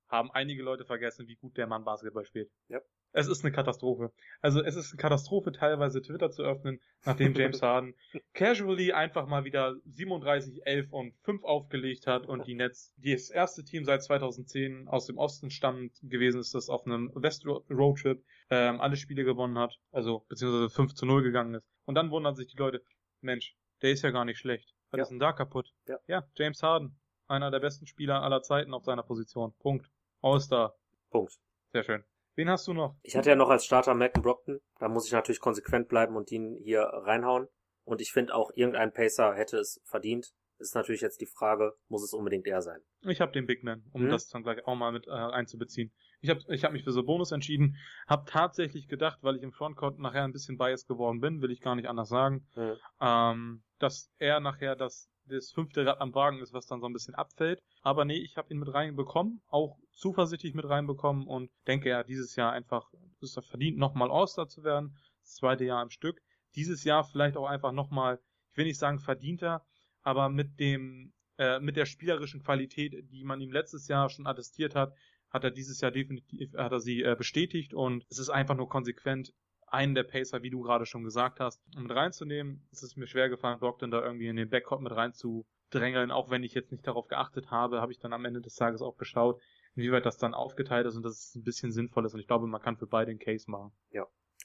haben 0.08 0.30
einige 0.32 0.62
Leute 0.62 0.84
vergessen, 0.84 1.28
wie 1.28 1.36
gut 1.36 1.56
der 1.56 1.66
Mann 1.68 1.84
Basketball 1.84 2.24
spielt. 2.24 2.50
Ja. 2.68 2.80
Es 3.16 3.28
ist 3.28 3.44
eine 3.44 3.52
Katastrophe. 3.52 4.12
Also 4.42 4.60
es 4.60 4.74
ist 4.74 4.92
eine 4.92 5.00
Katastrophe, 5.00 5.52
teilweise 5.52 6.02
Twitter 6.02 6.30
zu 6.32 6.42
öffnen, 6.42 6.80
nachdem 7.04 7.32
James 7.34 7.62
Harden 7.62 7.94
casually 8.34 8.92
einfach 8.92 9.26
mal 9.28 9.44
wieder 9.44 9.76
37, 9.86 10.66
11 10.66 10.92
und 10.92 11.14
5 11.22 11.44
aufgelegt 11.44 12.08
hat 12.08 12.26
und 12.26 12.46
die 12.46 12.56
Nets, 12.56 12.92
die 12.96 13.12
das 13.12 13.30
erste 13.30 13.62
Team 13.64 13.84
seit 13.84 14.02
2010 14.02 14.88
aus 14.88 15.06
dem 15.06 15.16
Osten 15.16 15.50
stammt 15.50 15.92
gewesen 16.02 16.40
ist, 16.40 16.54
das 16.54 16.68
auf 16.68 16.86
einem 16.86 17.10
West 17.14 17.46
Roadtrip 17.46 18.22
ähm, 18.50 18.80
alle 18.80 18.96
Spiele 18.96 19.24
gewonnen 19.24 19.58
hat, 19.58 19.78
also 19.92 20.26
beziehungsweise 20.28 20.68
5 20.70 20.94
zu 20.94 21.06
0 21.06 21.22
gegangen 21.22 21.54
ist. 21.54 21.68
Und 21.84 21.94
dann 21.94 22.10
wundern 22.10 22.34
sich 22.34 22.48
die 22.48 22.56
Leute, 22.58 22.82
Mensch, 23.20 23.54
der 23.80 23.92
ist 23.92 24.02
ja 24.02 24.10
gar 24.10 24.24
nicht 24.24 24.38
schlecht. 24.38 24.74
Was 24.90 24.98
Ja. 24.98 25.02
ist 25.04 25.10
denn 25.10 25.18
da 25.20 25.32
kaputt? 25.32 25.72
Ja. 25.86 25.98
ja, 26.08 26.24
James 26.36 26.62
Harden, 26.64 26.98
einer 27.28 27.52
der 27.52 27.60
besten 27.60 27.86
Spieler 27.86 28.22
aller 28.22 28.42
Zeiten 28.42 28.74
auf 28.74 28.84
seiner 28.84 29.04
Position. 29.04 29.54
Punkt. 29.60 29.88
All-Star. 30.20 30.74
Punkt. 31.10 31.38
Sehr 31.72 31.84
schön. 31.84 32.04
Wen 32.36 32.48
hast 32.50 32.66
du 32.66 32.72
noch? 32.72 32.96
Ich 33.02 33.16
hatte 33.16 33.30
ja 33.30 33.36
noch 33.36 33.48
als 33.50 33.64
Starter 33.64 33.94
Malcolm 33.94 34.22
Brockton. 34.22 34.60
Da 34.78 34.88
muss 34.88 35.06
ich 35.06 35.12
natürlich 35.12 35.40
konsequent 35.40 35.88
bleiben 35.88 36.16
und 36.16 36.30
ihn 36.32 36.56
hier 36.62 36.80
reinhauen. 36.82 37.46
Und 37.84 38.00
ich 38.00 38.12
finde 38.12 38.34
auch, 38.34 38.50
irgendein 38.54 38.92
Pacer 38.92 39.34
hätte 39.34 39.58
es 39.58 39.80
verdient. 39.84 40.32
Ist 40.58 40.74
natürlich 40.74 41.00
jetzt 41.00 41.20
die 41.20 41.26
Frage, 41.26 41.74
muss 41.88 42.02
es 42.02 42.12
unbedingt 42.12 42.46
er 42.46 42.62
sein? 42.62 42.80
Ich 43.02 43.20
habe 43.20 43.32
den 43.32 43.46
Big 43.46 43.62
Man, 43.64 43.84
um 43.92 44.04
Mhm. 44.04 44.10
das 44.10 44.28
dann 44.28 44.42
gleich 44.42 44.64
auch 44.66 44.76
mal 44.76 44.92
mit 44.92 45.06
äh, 45.06 45.10
einzubeziehen. 45.10 45.92
Ich 46.20 46.30
habe 46.30 46.40
ich 46.48 46.64
hab 46.64 46.72
mich 46.72 46.84
für 46.84 46.92
so 46.92 47.02
Bonus 47.04 47.32
entschieden, 47.32 47.76
habe 48.08 48.24
tatsächlich 48.30 48.88
gedacht, 48.88 49.18
weil 49.22 49.36
ich 49.36 49.42
im 49.42 49.52
Frontcourt 49.52 49.98
nachher 49.98 50.22
ein 50.24 50.32
bisschen 50.32 50.56
biased 50.56 50.86
geworden 50.88 51.20
bin, 51.20 51.42
will 51.42 51.50
ich 51.50 51.60
gar 51.60 51.74
nicht 51.74 51.88
anders 51.88 52.08
sagen, 52.08 52.46
Mhm. 52.56 52.76
ähm, 53.00 53.62
dass 53.78 54.10
er 54.18 54.40
nachher 54.40 54.76
das, 54.76 55.10
das 55.26 55.50
fünfte 55.52 55.86
Rad 55.86 56.00
am 56.00 56.14
Wagen 56.14 56.40
ist, 56.40 56.52
was 56.52 56.66
dann 56.66 56.80
so 56.80 56.86
ein 56.86 56.92
bisschen 56.92 57.14
abfällt. 57.14 57.62
Aber 57.82 58.04
nee, 58.04 58.16
ich 58.18 58.36
habe 58.36 58.52
ihn 58.52 58.58
mit 58.58 58.72
reinbekommen, 58.72 59.42
auch 59.48 59.78
zuversichtlich 59.92 60.54
mit 60.54 60.68
reinbekommen 60.68 61.26
und 61.26 61.50
denke 61.66 61.88
ja, 61.88 62.02
dieses 62.02 62.36
Jahr 62.36 62.52
einfach 62.52 62.90
ist 63.20 63.36
er 63.36 63.42
verdient, 63.42 63.78
nochmal 63.78 64.10
All-Star 64.10 64.48
zu 64.48 64.64
werden. 64.64 64.96
Das 65.22 65.34
zweite 65.34 65.64
Jahr 65.64 65.80
am 65.80 65.90
Stück. 65.90 66.20
Dieses 66.54 66.84
Jahr 66.84 67.04
vielleicht 67.04 67.36
auch 67.36 67.46
einfach 67.46 67.72
nochmal, 67.72 68.20
ich 68.50 68.56
will 68.56 68.66
nicht 68.66 68.78
sagen 68.78 68.98
verdienter, 68.98 69.64
aber 70.02 70.28
mit 70.28 70.60
dem, 70.60 71.12
äh, 71.38 71.58
mit 71.58 71.76
der 71.76 71.86
spielerischen 71.86 72.42
Qualität, 72.42 73.10
die 73.10 73.24
man 73.24 73.40
ihm 73.40 73.50
letztes 73.50 73.88
Jahr 73.88 74.08
schon 74.10 74.26
attestiert 74.26 74.74
hat, 74.74 74.92
hat 75.30 75.42
er 75.42 75.50
dieses 75.50 75.80
Jahr 75.80 75.90
definitiv, 75.90 76.52
hat 76.54 76.70
er 76.70 76.80
sie 76.80 77.02
äh, 77.02 77.16
bestätigt 77.16 77.74
und 77.74 78.04
es 78.08 78.18
ist 78.18 78.30
einfach 78.30 78.54
nur 78.54 78.68
konsequent, 78.68 79.32
einen 79.74 79.94
der 79.94 80.04
Pacer, 80.04 80.42
wie 80.42 80.50
du 80.50 80.62
gerade 80.62 80.86
schon 80.86 81.04
gesagt 81.04 81.40
hast, 81.40 81.60
mit 81.76 81.94
reinzunehmen. 81.94 82.66
Es 82.72 82.82
ist 82.82 82.96
mir 82.96 83.06
schwer 83.06 83.28
gefallen, 83.28 83.58
Brockton 83.58 83.90
da 83.90 84.02
irgendwie 84.02 84.28
in 84.28 84.36
den 84.36 84.48
Backcourt 84.48 84.80
mit 84.80 84.92
reinzudrängeln, 84.92 86.10
auch 86.10 86.30
wenn 86.30 86.42
ich 86.42 86.54
jetzt 86.54 86.72
nicht 86.72 86.86
darauf 86.86 87.08
geachtet 87.08 87.50
habe, 87.50 87.80
habe 87.80 87.92
ich 87.92 87.98
dann 87.98 88.12
am 88.12 88.24
Ende 88.24 88.40
des 88.40 88.54
Tages 88.54 88.80
auch 88.80 88.96
geschaut, 88.96 89.40
inwieweit 89.74 90.06
das 90.06 90.16
dann 90.16 90.34
aufgeteilt 90.34 90.86
ist 90.86 90.96
und 90.96 91.02
dass 91.02 91.28
es 91.28 91.34
ein 91.34 91.44
bisschen 91.44 91.72
sinnvoll 91.72 92.06
ist 92.06 92.14
und 92.14 92.20
ich 92.20 92.26
glaube, 92.26 92.46
man 92.46 92.62
kann 92.62 92.76
für 92.76 92.86
beide 92.86 93.10
einen 93.10 93.18
Case 93.18 93.50
machen. 93.50 93.72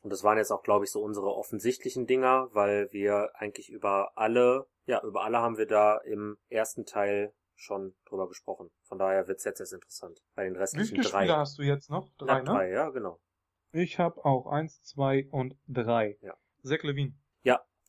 Und 0.01 0.11
das 0.11 0.23
waren 0.23 0.37
jetzt 0.37 0.51
auch, 0.51 0.63
glaube 0.63 0.85
ich, 0.85 0.91
so 0.91 1.01
unsere 1.01 1.27
offensichtlichen 1.27 2.07
Dinger, 2.07 2.49
weil 2.53 2.91
wir 2.91 3.31
eigentlich 3.35 3.69
über 3.69 4.17
alle, 4.17 4.67
ja, 4.85 5.03
über 5.03 5.23
alle 5.23 5.39
haben 5.39 5.57
wir 5.57 5.67
da 5.67 5.97
im 5.97 6.37
ersten 6.47 6.85
Teil 6.85 7.33
schon 7.55 7.95
drüber 8.05 8.29
gesprochen. 8.29 8.71
Von 8.83 8.97
daher 8.97 9.27
wird's 9.27 9.43
jetzt 9.43 9.59
erst 9.59 9.73
interessant. 9.73 10.21
Bei 10.35 10.45
den 10.45 10.55
Wie 10.55 10.59
restlichen 10.59 10.95
viele 10.95 11.09
drei. 11.09 11.23
Spieler 11.23 11.37
hast 11.37 11.57
du 11.57 11.63
jetzt 11.63 11.89
noch? 11.89 12.09
Drei, 12.17 12.39
ne? 12.39 12.43
drei, 12.45 12.69
ja, 12.71 12.89
genau. 12.89 13.19
Ich 13.71 13.99
habe 13.99 14.23
auch 14.25 14.47
eins, 14.47 14.81
zwei 14.83 15.27
und 15.31 15.55
drei. 15.67 16.17
Ja. 16.21 16.35
Zach 16.63 16.83
Levine. 16.83 17.13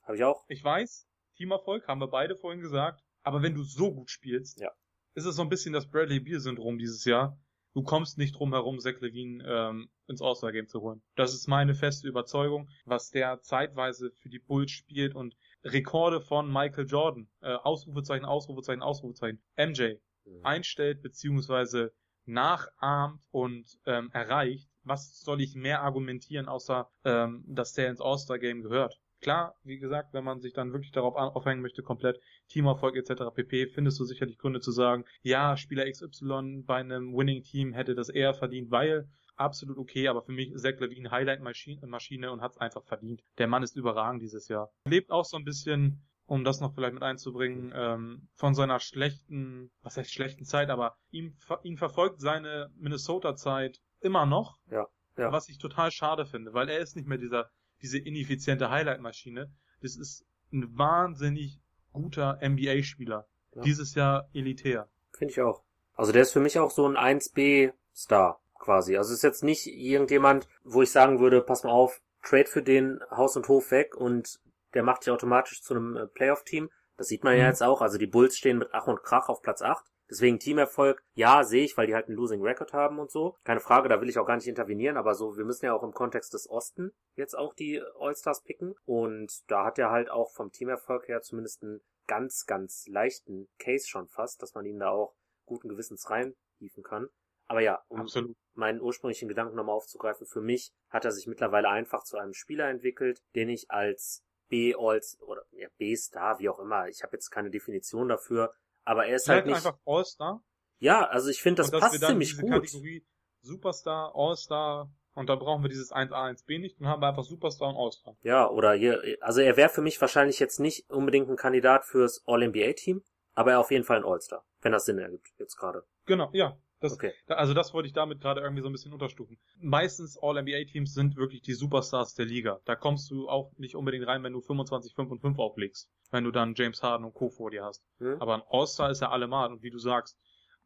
Habe 0.02 0.16
ich 0.16 0.24
auch. 0.24 0.44
Ich 0.48 0.64
weiß, 0.64 1.06
Teamerfolg, 1.36 1.86
haben 1.86 2.00
wir 2.00 2.08
beide 2.08 2.34
vorhin 2.34 2.60
gesagt, 2.62 3.00
aber 3.22 3.42
wenn 3.42 3.54
du 3.54 3.62
so 3.62 3.94
gut 3.94 4.10
spielst, 4.10 4.58
Ja. 4.58 4.72
ist 5.14 5.24
es 5.26 5.36
so 5.36 5.42
ein 5.42 5.48
bisschen 5.48 5.72
das 5.72 5.88
Bradley 5.88 6.18
Beal-Syndrom 6.18 6.78
dieses 6.78 7.04
Jahr. 7.04 7.38
Du 7.74 7.82
kommst 7.84 8.18
nicht 8.18 8.32
drum 8.36 8.52
herum, 8.52 8.80
Zach 8.80 8.98
Levine 9.00 9.44
ähm, 9.46 9.88
ins 10.08 10.20
All-Star-Game 10.20 10.66
zu 10.66 10.80
holen. 10.80 11.02
Das 11.14 11.32
ist 11.34 11.46
meine 11.46 11.74
feste 11.74 12.08
Überzeugung, 12.08 12.68
was 12.86 13.10
der 13.10 13.40
zeitweise 13.42 14.10
für 14.16 14.30
die 14.30 14.40
Bulls 14.40 14.72
spielt 14.72 15.14
und 15.14 15.36
Rekorde 15.62 16.20
von 16.20 16.50
Michael 16.52 16.86
Jordan, 16.88 17.28
äh, 17.42 17.52
Ausrufezeichen, 17.54 18.24
Ausrufezeichen, 18.24 18.82
Ausrufezeichen, 18.82 19.40
MJ, 19.56 19.98
Mhm. 20.24 20.44
einstellt 20.44 21.02
beziehungsweise 21.02 21.92
nachahmt 22.24 23.20
und 23.30 23.78
ähm, 23.86 24.10
erreicht, 24.12 24.69
was 24.84 25.20
soll 25.20 25.40
ich 25.40 25.54
mehr 25.54 25.82
argumentieren, 25.82 26.48
außer 26.48 26.90
ähm, 27.04 27.44
dass 27.46 27.72
der 27.72 27.88
ins 27.90 28.00
All-Star-Game 28.00 28.62
gehört? 28.62 29.00
Klar, 29.20 29.54
wie 29.64 29.78
gesagt, 29.78 30.14
wenn 30.14 30.24
man 30.24 30.40
sich 30.40 30.54
dann 30.54 30.72
wirklich 30.72 30.92
darauf 30.92 31.14
aufhängen 31.14 31.60
möchte, 31.60 31.82
komplett 31.82 32.18
Teamerfolg 32.48 32.96
etc. 32.96 33.24
pp., 33.34 33.66
findest 33.66 34.00
du 34.00 34.04
sicherlich 34.04 34.38
Gründe 34.38 34.60
zu 34.60 34.72
sagen, 34.72 35.04
ja, 35.22 35.58
Spieler 35.58 35.90
XY 35.90 36.62
bei 36.64 36.76
einem 36.76 37.14
Winning-Team 37.14 37.74
hätte 37.74 37.94
das 37.94 38.08
eher 38.08 38.32
verdient, 38.32 38.70
weil 38.70 39.08
absolut 39.36 39.76
okay, 39.76 40.08
aber 40.08 40.22
für 40.22 40.32
mich 40.32 40.54
Zach 40.56 40.78
Levine 40.80 41.10
Highlight-Maschine 41.10 41.86
Maschine 41.86 42.30
und 42.30 42.40
hat 42.40 42.52
es 42.52 42.58
einfach 42.58 42.84
verdient. 42.84 43.22
Der 43.38 43.46
Mann 43.46 43.62
ist 43.62 43.76
überragend 43.76 44.22
dieses 44.22 44.48
Jahr. 44.48 44.70
Lebt 44.86 45.10
auch 45.10 45.24
so 45.24 45.36
ein 45.36 45.44
bisschen 45.44 46.02
um 46.30 46.44
das 46.44 46.60
noch 46.60 46.72
vielleicht 46.72 46.94
mit 46.94 47.02
einzubringen, 47.02 47.72
ähm, 47.74 48.28
von 48.36 48.54
seiner 48.54 48.78
schlechten, 48.78 49.72
was 49.82 49.96
heißt 49.96 50.12
schlechten 50.12 50.44
Zeit, 50.44 50.70
aber 50.70 50.96
ihm, 51.10 51.36
ihn 51.64 51.76
verfolgt 51.76 52.20
seine 52.20 52.70
Minnesota-Zeit 52.76 53.80
immer 54.00 54.26
noch, 54.26 54.58
Ja, 54.70 54.86
ja. 55.16 55.32
was 55.32 55.48
ich 55.48 55.58
total 55.58 55.90
schade 55.90 56.26
finde, 56.26 56.52
weil 56.54 56.68
er 56.68 56.78
ist 56.78 56.96
nicht 56.96 57.08
mehr 57.08 57.18
dieser, 57.18 57.50
diese 57.82 57.98
ineffiziente 57.98 58.70
Highlight-Maschine. 58.70 59.50
Das 59.82 59.96
ist 59.96 60.24
ein 60.52 60.76
wahnsinnig 60.76 61.60
guter 61.92 62.38
NBA-Spieler. 62.42 63.26
Ja. 63.54 63.62
Dieses 63.62 63.94
Jahr 63.94 64.28
elitär. 64.32 64.88
Finde 65.12 65.32
ich 65.32 65.40
auch. 65.40 65.62
Also 65.94 66.12
der 66.12 66.22
ist 66.22 66.32
für 66.32 66.40
mich 66.40 66.58
auch 66.58 66.70
so 66.70 66.86
ein 66.86 66.96
1B-Star 66.96 68.40
quasi. 68.58 68.96
Also 68.96 69.12
ist 69.14 69.22
jetzt 69.22 69.42
nicht 69.44 69.66
irgendjemand, 69.66 70.48
wo 70.64 70.82
ich 70.82 70.90
sagen 70.90 71.18
würde, 71.20 71.40
pass 71.42 71.64
mal 71.64 71.70
auf, 71.70 72.00
trade 72.22 72.46
für 72.46 72.62
den 72.62 73.00
Haus 73.10 73.36
und 73.36 73.48
Hof 73.48 73.70
weg 73.70 73.96
und 73.96 74.40
der 74.74 74.82
macht 74.82 75.02
dich 75.04 75.10
automatisch 75.10 75.62
zu 75.62 75.74
einem 75.74 75.96
äh, 75.96 76.06
Playoff-Team. 76.06 76.70
Das 76.96 77.08
sieht 77.08 77.24
man 77.24 77.34
ja 77.36 77.44
Mhm. 77.44 77.48
jetzt 77.48 77.62
auch. 77.62 77.80
Also 77.80 77.98
die 77.98 78.06
Bulls 78.06 78.36
stehen 78.36 78.58
mit 78.58 78.68
Ach 78.72 78.86
und 78.86 79.02
Krach 79.02 79.28
auf 79.28 79.42
Platz 79.42 79.62
8. 79.62 79.84
Deswegen 80.10 80.40
Teamerfolg, 80.40 81.02
ja, 81.14 81.44
sehe 81.44 81.64
ich, 81.64 81.76
weil 81.76 81.86
die 81.86 81.94
halt 81.94 82.08
einen 82.08 82.16
Losing 82.16 82.42
Record 82.42 82.72
haben 82.72 82.98
und 82.98 83.10
so. 83.10 83.36
Keine 83.44 83.60
Frage, 83.60 83.88
da 83.88 84.00
will 84.00 84.08
ich 84.08 84.18
auch 84.18 84.26
gar 84.26 84.36
nicht 84.36 84.48
intervenieren, 84.48 84.96
aber 84.96 85.14
so, 85.14 85.36
wir 85.36 85.44
müssen 85.44 85.66
ja 85.66 85.72
auch 85.72 85.84
im 85.84 85.92
Kontext 85.92 86.34
des 86.34 86.50
Osten 86.50 86.92
jetzt 87.14 87.38
auch 87.38 87.54
die 87.54 87.80
All-Stars 87.98 88.42
picken. 88.42 88.74
Und 88.84 89.32
da 89.48 89.64
hat 89.64 89.78
er 89.78 89.90
halt 89.90 90.10
auch 90.10 90.32
vom 90.32 90.50
Teamerfolg 90.50 91.06
her 91.06 91.22
zumindest 91.22 91.62
einen 91.62 91.80
ganz, 92.08 92.44
ganz 92.46 92.86
leichten 92.88 93.48
Case 93.58 93.88
schon 93.88 94.08
fast, 94.08 94.42
dass 94.42 94.54
man 94.54 94.66
ihn 94.66 94.80
da 94.80 94.90
auch 94.90 95.14
guten 95.46 95.68
Gewissens 95.68 96.10
reinhieven 96.10 96.82
kann. 96.82 97.08
Aber 97.46 97.60
ja, 97.60 97.82
um 97.88 98.02
Absolut. 98.02 98.36
meinen 98.54 98.80
ursprünglichen 98.80 99.28
Gedanken 99.28 99.56
nochmal 99.56 99.74
aufzugreifen, 99.74 100.26
für 100.26 100.40
mich 100.40 100.72
hat 100.88 101.04
er 101.04 101.12
sich 101.12 101.26
mittlerweile 101.26 101.68
einfach 101.68 102.04
zu 102.04 102.16
einem 102.16 102.32
Spieler 102.32 102.68
entwickelt, 102.68 103.22
den 103.34 103.48
ich 103.48 103.70
als 103.70 104.24
B-Alls 104.48 105.20
oder 105.20 105.44
ja, 105.52 105.68
B-Star, 105.78 106.38
wie 106.38 106.48
auch 106.48 106.58
immer, 106.58 106.88
ich 106.88 107.02
habe 107.02 107.16
jetzt 107.16 107.30
keine 107.30 107.50
Definition 107.50 108.08
dafür, 108.08 108.52
aber 108.90 109.06
er 109.06 109.14
ist 109.14 109.28
halt 109.28 109.44
Vielleicht 109.44 109.64
nicht. 109.64 109.66
einfach 109.68 109.78
All-Star. 109.86 110.42
Ja, 110.80 111.06
also 111.06 111.30
ich 111.30 111.40
finde, 111.40 111.58
das 111.62 111.66
und 111.68 111.74
dass 111.74 111.92
passt 111.92 112.04
ziemlich 112.04 112.30
diese 112.30 112.42
gut. 112.42 112.50
Kategorie 112.50 113.06
Superstar, 113.40 114.12
All-Star 114.16 114.90
und 115.14 115.28
dann 115.28 115.38
brauchen 115.38 115.62
wir 115.62 115.68
dieses 115.68 115.92
1A, 115.92 116.10
1B 116.10 116.58
nicht, 116.58 116.80
dann 116.80 116.88
haben 116.88 117.00
wir 117.00 117.08
einfach 117.08 117.22
Superstar 117.22 117.68
und 117.68 117.76
All-Star. 117.76 118.16
Ja, 118.22 118.50
oder 118.50 118.72
hier, 118.72 119.00
also 119.20 119.42
er 119.42 119.56
wäre 119.56 119.68
für 119.68 119.80
mich 119.80 120.00
wahrscheinlich 120.00 120.40
jetzt 120.40 120.58
nicht 120.58 120.90
unbedingt 120.90 121.30
ein 121.30 121.36
Kandidat 121.36 121.84
fürs 121.84 122.24
All-NBA-Team, 122.26 123.04
aber 123.34 123.52
er 123.52 123.60
auf 123.60 123.70
jeden 123.70 123.84
Fall 123.84 123.98
ein 123.98 124.04
All-Star, 124.04 124.44
wenn 124.60 124.72
das 124.72 124.86
Sinn 124.86 124.98
ergibt, 124.98 125.28
jetzt 125.38 125.56
gerade. 125.56 125.84
Genau, 126.06 126.28
ja. 126.32 126.58
Das, 126.80 126.94
Okay. 126.94 127.12
Also 127.26 127.52
das 127.52 127.74
wollte 127.74 127.86
ich 127.86 127.92
damit 127.92 128.20
gerade 128.20 128.40
irgendwie 128.40 128.62
so 128.62 128.68
ein 128.68 128.72
bisschen 128.72 128.92
unterstufen. 128.92 129.38
Meistens 129.60 130.18
All-NBA-Teams 130.20 130.94
sind 130.94 131.16
wirklich 131.16 131.42
die 131.42 131.52
Superstars 131.52 132.14
der 132.14 132.24
Liga. 132.24 132.60
Da 132.64 132.74
kommst 132.74 133.10
du 133.10 133.28
auch 133.28 133.52
nicht 133.58 133.76
unbedingt 133.76 134.06
rein, 134.06 134.22
wenn 134.22 134.32
du 134.32 134.40
25, 134.40 134.94
5 134.94 135.10
und 135.10 135.20
5 135.20 135.38
auflegst. 135.38 135.90
Wenn 136.10 136.24
du 136.24 136.30
dann 136.30 136.54
James 136.54 136.82
Harden 136.82 137.04
und 137.04 137.12
Co. 137.12 137.28
vor 137.28 137.50
dir 137.50 137.64
hast. 137.64 137.84
Hm? 137.98 138.20
Aber 138.20 138.34
ein 138.34 138.42
All-Star 138.48 138.90
ist 138.90 139.02
ja 139.02 139.10
allemal. 139.10 139.52
Und 139.52 139.62
wie 139.62 139.70
du 139.70 139.78
sagst, 139.78 140.18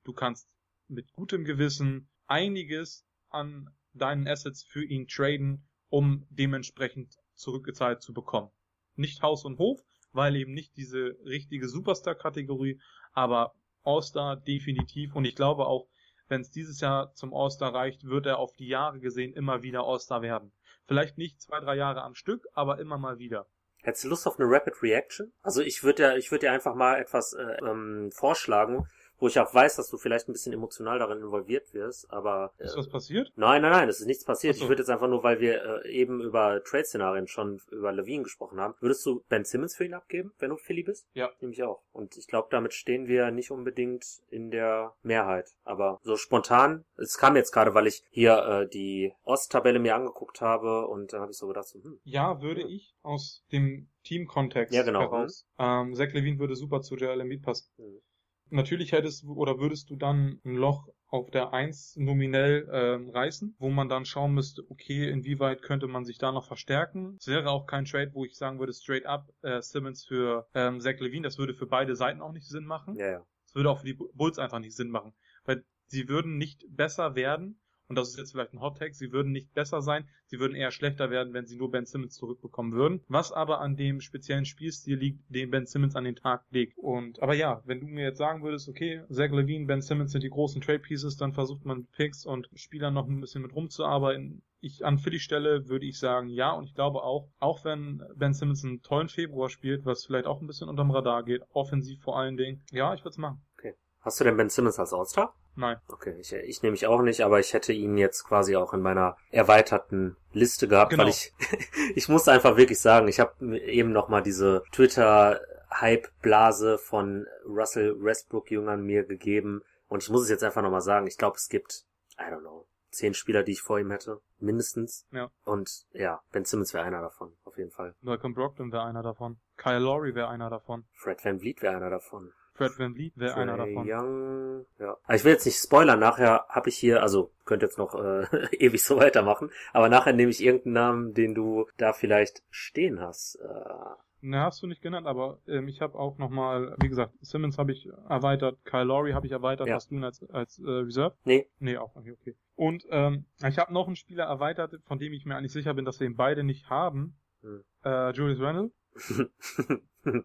du 0.05 0.13
kannst 0.13 0.49
mit 0.87 1.13
gutem 1.13 1.45
Gewissen 1.45 2.09
einiges 2.27 3.05
an 3.31 3.71
deinen 3.93 4.29
Assets 4.29 4.63
für 4.63 4.85
ihn 4.85 5.09
traden, 5.09 5.67
um 5.89 6.27
dementsprechend 6.31 7.17
zurückgezahlt 7.35 8.03
zu 8.03 8.13
bekommen. 8.13 8.51
Nicht 8.95 9.23
Haus 9.23 9.45
und 9.45 9.59
Hof, 9.59 9.81
weil 10.13 10.37
eben 10.37 10.53
nicht 10.53 10.77
diese 10.77 11.17
richtige 11.25 11.69
Superstar-Kategorie, 11.69 12.81
aber 13.13 13.55
All-Star 13.83 14.37
definitiv. 14.37 15.15
Und 15.15 15.25
ich 15.25 15.35
glaube 15.35 15.67
auch, 15.67 15.89
wenn 16.29 16.41
es 16.41 16.51
dieses 16.51 16.81
Jahr 16.81 17.13
zum 17.15 17.35
All-Star 17.35 17.75
reicht, 17.75 18.05
wird 18.05 18.27
er 18.27 18.39
auf 18.39 18.53
die 18.53 18.69
Jahre 18.69 19.01
gesehen 19.01 19.33
immer 19.35 19.63
wieder 19.63 19.85
All-Star 19.85 20.23
werden. 20.23 20.53
Vielleicht 20.87 21.19
nicht 21.19 21.41
zwei, 21.41 21.61
drei 21.61 21.77
Jahre 21.77 22.03
am 22.03 22.15
Stück, 22.15 22.47
aber 22.53 22.79
immer 22.79 22.99
mal 22.99 23.19
wieder. 23.19 23.47
Hättest 23.83 24.05
du 24.05 24.09
Lust 24.09 24.27
auf 24.27 24.39
eine 24.39 24.49
Rapid 24.49 24.83
Reaction? 24.83 25.33
Also 25.43 25.61
ich 25.61 25.83
würde 25.83 26.03
ja, 26.03 26.17
ich 26.17 26.31
würde 26.31 26.47
dir 26.47 26.53
einfach 26.53 26.75
mal 26.75 26.99
etwas 26.99 27.35
äh, 27.35 27.43
ähm, 27.63 28.11
vorschlagen, 28.13 28.89
wo 29.25 29.29
ich 29.29 29.41
auch 29.41 29.55
weiß, 29.55 29.77
dass 29.77 29.89
du 29.89 29.97
vielleicht 29.97 30.29
ein 30.29 30.33
bisschen 30.35 30.53
emotional 30.53 30.99
darin 30.99 31.17
involviert 31.23 31.73
wirst, 31.73 32.11
aber 32.13 32.53
äh, 32.59 32.65
Ist 32.65 32.77
was 32.77 32.91
passiert? 32.91 33.33
nein, 33.37 33.63
nein, 33.63 33.73
nein, 33.73 33.89
es 33.89 34.01
ist 34.01 34.07
nichts 34.07 34.23
passiert. 34.23 34.55
So. 34.55 34.65
Ich 34.65 34.69
würde 34.69 34.83
jetzt 34.83 34.91
einfach 34.91 35.09
nur, 35.09 35.23
weil 35.23 35.41
wir 35.41 35.83
äh, 35.83 35.91
eben 35.91 36.21
über 36.21 36.63
Trade-Szenarien 36.63 37.27
schon 37.27 37.59
über 37.71 37.91
Levine 37.91 38.25
gesprochen 38.25 38.61
haben, 38.61 38.75
würdest 38.81 39.07
du 39.07 39.25
Ben 39.31 39.47
Simmons 39.47 39.77
für 39.77 39.87
ihn 39.87 39.95
abgeben, 39.95 40.35
wenn 40.41 40.51
du 40.51 40.59
Philly 40.59 40.83
bist? 40.83 41.07
Ja. 41.15 41.31
Nämlich 41.41 41.63
auch. 41.63 41.81
Und 41.93 42.19
ich 42.19 42.27
glaube, 42.27 42.49
damit 42.51 42.75
stehen 42.75 43.07
wir 43.09 43.31
nicht 43.31 43.51
unbedingt 43.51 44.05
in 44.29 44.51
der 44.51 44.93
Mehrheit. 45.03 45.49
Aber 45.65 46.01
so 46.03 46.17
spontan, 46.19 46.85
es 46.99 47.17
kam 47.17 47.35
jetzt 47.35 47.51
gerade, 47.53 47.73
weil 47.73 47.87
ich 47.87 48.03
hier 48.11 48.37
äh, 48.37 48.69
die 48.69 49.15
Osttabelle 49.23 49.79
mir 49.79 49.95
angeguckt 49.95 50.43
habe 50.43 50.87
und 50.87 51.15
dann 51.15 51.23
habe 51.23 51.31
ich 51.33 51.39
so 51.39 51.47
gedacht, 51.47 51.69
so, 51.69 51.83
hm, 51.83 51.99
Ja, 52.05 52.43
würde 52.43 52.61
ich 52.61 52.95
aus 53.03 53.43
dem 53.53 53.89
Teamkontext 54.03 54.75
Ja, 54.75 54.83
genau. 54.83 55.01
heraus. 55.01 55.47
Ähm, 55.59 55.95
Zach 55.95 56.13
Levine 56.13 56.39
würde 56.39 56.57
super 56.57 56.83
zu 56.83 56.97
Joel 56.97 57.23
Embiid 57.23 57.43
passen. 57.43 57.71
Mhm. 57.79 58.03
Natürlich 58.51 58.93
hättest 58.93 59.23
du 59.23 59.35
oder 59.35 59.59
würdest 59.59 59.91
du 59.91 59.97
dann 59.97 60.41
ein 60.45 60.55
Loch 60.57 60.89
auf 61.09 61.31
der 61.31 61.53
1 61.53 61.97
nominell 61.97 62.69
ähm, 62.73 63.11
reißen, 63.11 63.55
wo 63.59 63.71
man 63.71 63.89
dann 63.89 64.05
schauen 64.05 64.35
müsste, 64.35 64.65
okay, 64.69 65.09
inwieweit 65.09 65.63
könnte 65.63 65.87
man 65.87 66.05
sich 66.05 66.19
da 66.19 66.33
noch 66.33 66.47
verstärken. 66.47 67.17
Es 67.19 67.27
wäre 67.27 67.51
auch 67.51 67.67
kein 67.67 67.85
Trade, 67.85 68.11
wo 68.15 68.25
ich 68.25 68.37
sagen 68.37 68.59
würde, 68.59 68.73
straight 68.73 69.07
up 69.07 69.33
äh, 69.43 69.63
Simmons 69.63 70.05
für 70.05 70.47
ähm, 70.55 70.81
Zach 70.81 70.99
Levine. 70.99 71.23
Das 71.23 71.39
würde 71.39 71.55
für 71.55 71.67
beide 71.67 71.95
Seiten 71.95 72.21
auch 72.21 72.33
nicht 72.33 72.49
Sinn 72.49 72.65
machen. 72.65 72.97
ja, 72.97 73.11
ja. 73.11 73.27
Es 73.47 73.55
würde 73.55 73.71
auch 73.71 73.79
für 73.79 73.87
die 73.87 73.95
Bulls 73.95 74.41
einfach 74.41 74.59
nicht 74.59 74.75
Sinn 74.75 74.91
machen, 74.91 75.15
weil 75.45 75.65
sie 75.87 76.09
würden 76.09 76.39
nicht 76.39 76.65
besser 76.69 77.15
werden 77.15 77.61
und 77.89 77.97
das 77.97 78.09
ist 78.11 78.19
jetzt 78.19 78.33
vielleicht 78.33 78.55
ein 78.55 78.61
Hot 78.61 78.79
Take, 78.79 78.95
sie 78.95 79.13
würden 79.13 79.33
nicht 79.33 79.53
besser 79.53 79.83
sein, 79.83 80.09
sie 80.27 80.39
würden 80.39 80.57
eher 80.57 80.71
schlechter 80.71 81.11
werden, 81.11 81.35
wenn 81.35 81.47
sie 81.47 81.57
nur 81.57 81.71
Ben 81.71 81.85
Simmons 81.85 82.15
zurückbekommen 82.15 82.73
würden. 82.73 83.03
Was 83.09 83.31
aber 83.31 83.61
an 83.61 83.77
dem 83.77 84.01
speziellen 84.01 84.47
Spielstil 84.47 84.97
liegt, 84.97 85.23
den 85.29 85.51
Ben 85.51 85.67
Simmons 85.67 85.95
an 85.95 86.05
den 86.05 86.17
Tag 86.17 86.45
legt. 86.51 86.79
Und 86.79 87.23
aber 87.23 87.35
ja, 87.35 87.63
wenn 87.67 87.81
du 87.81 87.87
mir 87.87 88.05
jetzt 88.05 88.19
sagen 88.19 88.43
würdest, 88.43 88.69
okay, 88.69 89.03
Zach 89.11 89.31
Levine, 89.31 89.67
Ben 89.67 89.83
Simmons 89.83 90.13
sind 90.13 90.25
die 90.25 90.31
großen 90.31 90.63
Trade 90.63 90.79
Pieces, 90.79 91.17
dann 91.17 91.35
versucht 91.35 91.65
man 91.67 91.87
Picks 91.89 92.25
und 92.25 92.49
Spielern 92.55 92.95
noch 92.95 93.07
ein 93.07 93.21
bisschen 93.21 93.43
mit 93.43 93.55
rumzuarbeiten. 93.55 94.43
Ich 94.61 94.83
an 94.83 94.99
Philly 94.99 95.21
Stelle 95.21 95.69
würde 95.69 95.85
ich 95.85 95.99
sagen, 95.99 96.29
ja, 96.29 96.53
und 96.53 96.65
ich 96.65 96.75
glaube 96.75 97.03
auch, 97.03 97.29
auch 97.39 97.67
wenn 97.67 98.03
Ben 98.17 98.33
Simmons 98.33 98.65
einen 98.65 98.81
tollen 98.81 99.11
Februar 99.11 99.51
spielt, 99.51 99.85
was 99.85 100.07
vielleicht 100.07 100.27
auch 100.27 100.41
ein 100.41 100.47
bisschen 100.47 100.71
unterm 100.71 100.91
Radar 100.91 101.23
geht, 101.23 101.43
offensiv 101.51 102.01
vor 102.01 102.19
allen 102.19 102.39
Dingen, 102.39 102.65
ja, 102.71 102.95
ich 102.95 103.01
würde 103.01 103.11
es 103.11 103.19
machen. 103.19 103.43
Okay. 103.59 103.75
Hast 104.01 104.21
du 104.21 104.25
denn 104.25 104.39
Ben 104.39 104.49
Simmons 104.49 104.79
als 104.79 104.95
All-Star? 104.95 105.35
Nein. 105.57 105.79
Okay, 105.89 106.17
ich, 106.19 106.33
ich 106.33 106.63
nehme 106.63 106.73
mich 106.73 106.87
auch 106.87 107.03
nicht, 107.03 107.21
aber 107.23 107.39
ich 107.41 107.53
hätte 107.53 107.73
ihn 107.73 107.97
jetzt 107.97 108.25
quasi 108.25 108.57
auch 108.57 108.73
in 108.75 108.81
meiner 108.81 109.17
erweiterten 109.31 110.17
Liste 110.33 110.67
gehabt, 110.69 110.91
Genau. 110.91 111.05
weil 111.05 111.11
ich 111.11 111.33
ich 111.95 112.09
muss 112.09 112.29
einfach 112.29 112.57
wirklich 112.57 112.81
sagen, 112.81 113.09
ich 113.09 113.21
habe 113.21 113.59
eben 113.61 113.93
noch 113.93 114.09
mal 114.09 114.23
diese 114.23 114.63
Twitter 114.73 115.41
Hype 115.71 116.09
Blase 116.23 116.79
von 116.79 117.27
Russell 117.47 117.95
Westbrook 118.03 118.51
Jüngern 118.51 118.83
mir 118.83 119.05
gegeben 119.05 119.63
und 119.89 120.03
ich 120.03 120.11
muss 120.11 120.23
es 120.23 120.29
jetzt 120.31 120.45
einfach 120.45 120.63
noch 120.63 120.71
mal 120.71 120.81
sagen, 120.81 121.07
ich 121.07 121.19
glaube, 121.19 121.37
es 121.37 121.49
gibt 121.49 121.85
I 122.19 122.25
don't 122.33 122.41
know, 122.41 122.67
zehn 122.91 123.13
Spieler, 123.15 123.43
die 123.43 123.53
ich 123.53 123.61
vor 123.63 123.81
ihm 123.81 123.91
hätte, 123.91 124.21
mindestens. 124.39 125.05
Ja. 125.11 125.31
Und 125.45 125.85
ja, 125.93 126.21
Ben 126.31 126.45
Simmons 126.45 126.73
wäre 126.75 126.85
einer 126.85 127.01
davon, 127.01 127.37
auf 127.45 127.57
jeden 127.59 127.73
Fall. 127.73 127.95
Malcolm 128.03 128.35
Brogdon 128.35 128.71
wäre 128.73 128.85
einer 128.85 129.03
davon. 129.03 129.41
Kyle 129.57 129.81
Lowry 129.81 130.15
wäre 130.15 130.29
einer 130.29 130.49
davon. 130.51 130.85
Fred 130.93 131.25
Van 131.25 131.41
Vliet 131.41 131.61
wäre 131.63 131.77
einer 131.77 131.91
davon. 131.91 132.33
Fred 132.55 132.79
Van 132.79 132.95
Vliet 132.95 133.17
wäre 133.17 133.35
einer 133.35 133.57
davon. 133.57 133.87
Young, 133.89 134.67
ja. 134.79 134.97
Aber 135.05 135.15
ich 135.17 135.25
will 135.25 135.33
jetzt 135.33 135.45
nicht 135.45 135.59
spoilern, 135.59 135.99
nachher 135.99 136.47
habe 136.49 136.69
ich 136.69 136.77
hier, 136.77 137.03
also 137.03 137.33
könnt 137.45 137.63
jetzt 137.63 137.79
noch 137.79 137.95
äh, 137.95 138.27
ewig 138.57 138.83
so 138.83 138.97
weitermachen, 138.97 139.51
aber 139.73 139.89
nachher 139.89 140.13
nehme 140.13 140.31
ich 140.31 140.43
irgendeinen 140.43 140.73
Namen, 140.75 141.15
den 141.15 141.35
du 141.35 141.67
da 141.77 141.93
vielleicht 141.93 142.43
stehen 142.51 143.01
hast. 143.01 143.37
Äh, 143.37 143.95
Ne, 144.27 144.41
hast 144.41 144.63
du 144.63 144.67
nicht 144.67 144.81
genannt, 144.81 145.07
aber 145.07 145.39
ähm, 145.47 145.69
ich 145.69 145.83
habe 145.83 145.99
auch 145.99 146.17
nochmal, 146.17 146.75
wie 146.81 146.89
gesagt, 146.89 147.13
Simmons 147.21 147.59
habe 147.59 147.73
ich 147.73 147.91
erweitert, 148.09 148.57
Kyle 148.65 148.85
Lowry 148.85 149.13
habe 149.13 149.27
ich 149.27 149.33
erweitert, 149.33 149.67
Ja. 149.69 149.75
hast 149.75 149.91
du 149.91 149.97
ihn 149.97 150.03
als, 150.05 150.23
als 150.31 150.59
äh, 150.61 150.63
Reserve? 150.67 151.15
nee, 151.25 151.47
Nee, 151.59 151.77
auch 151.77 151.95
nicht, 151.97 152.11
okay. 152.11 152.35
Und 152.55 152.87
ähm, 152.89 153.27
ich 153.47 153.59
habe 153.59 153.75
noch 153.75 153.87
einen 153.87 153.97
Spieler 153.97 154.25
erweitert, 154.25 154.81
von 154.87 154.99
dem 154.99 155.13
ich 155.13 155.27
mir 155.27 155.37
eigentlich 155.37 155.53
sicher 155.53 155.75
bin, 155.75 155.85
dass 155.85 156.01
wir 156.01 156.07
ihn 156.07 156.17
beide 156.17 156.43
nicht 156.43 156.71
haben. 156.71 157.19
Hm. 157.43 157.65
Äh, 157.85 158.13
Julius 158.13 158.41
Randle. 158.41 158.71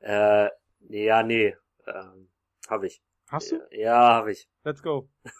äh, 0.00 0.48
ja, 0.88 1.22
nee, 1.22 1.56
ähm, 1.86 2.30
habe 2.68 2.86
ich. 2.86 3.02
Hast 3.28 3.52
du? 3.52 3.66
Ja, 3.70 4.14
habe 4.14 4.32
ich. 4.32 4.48
Let's 4.62 4.82
go. 4.82 5.08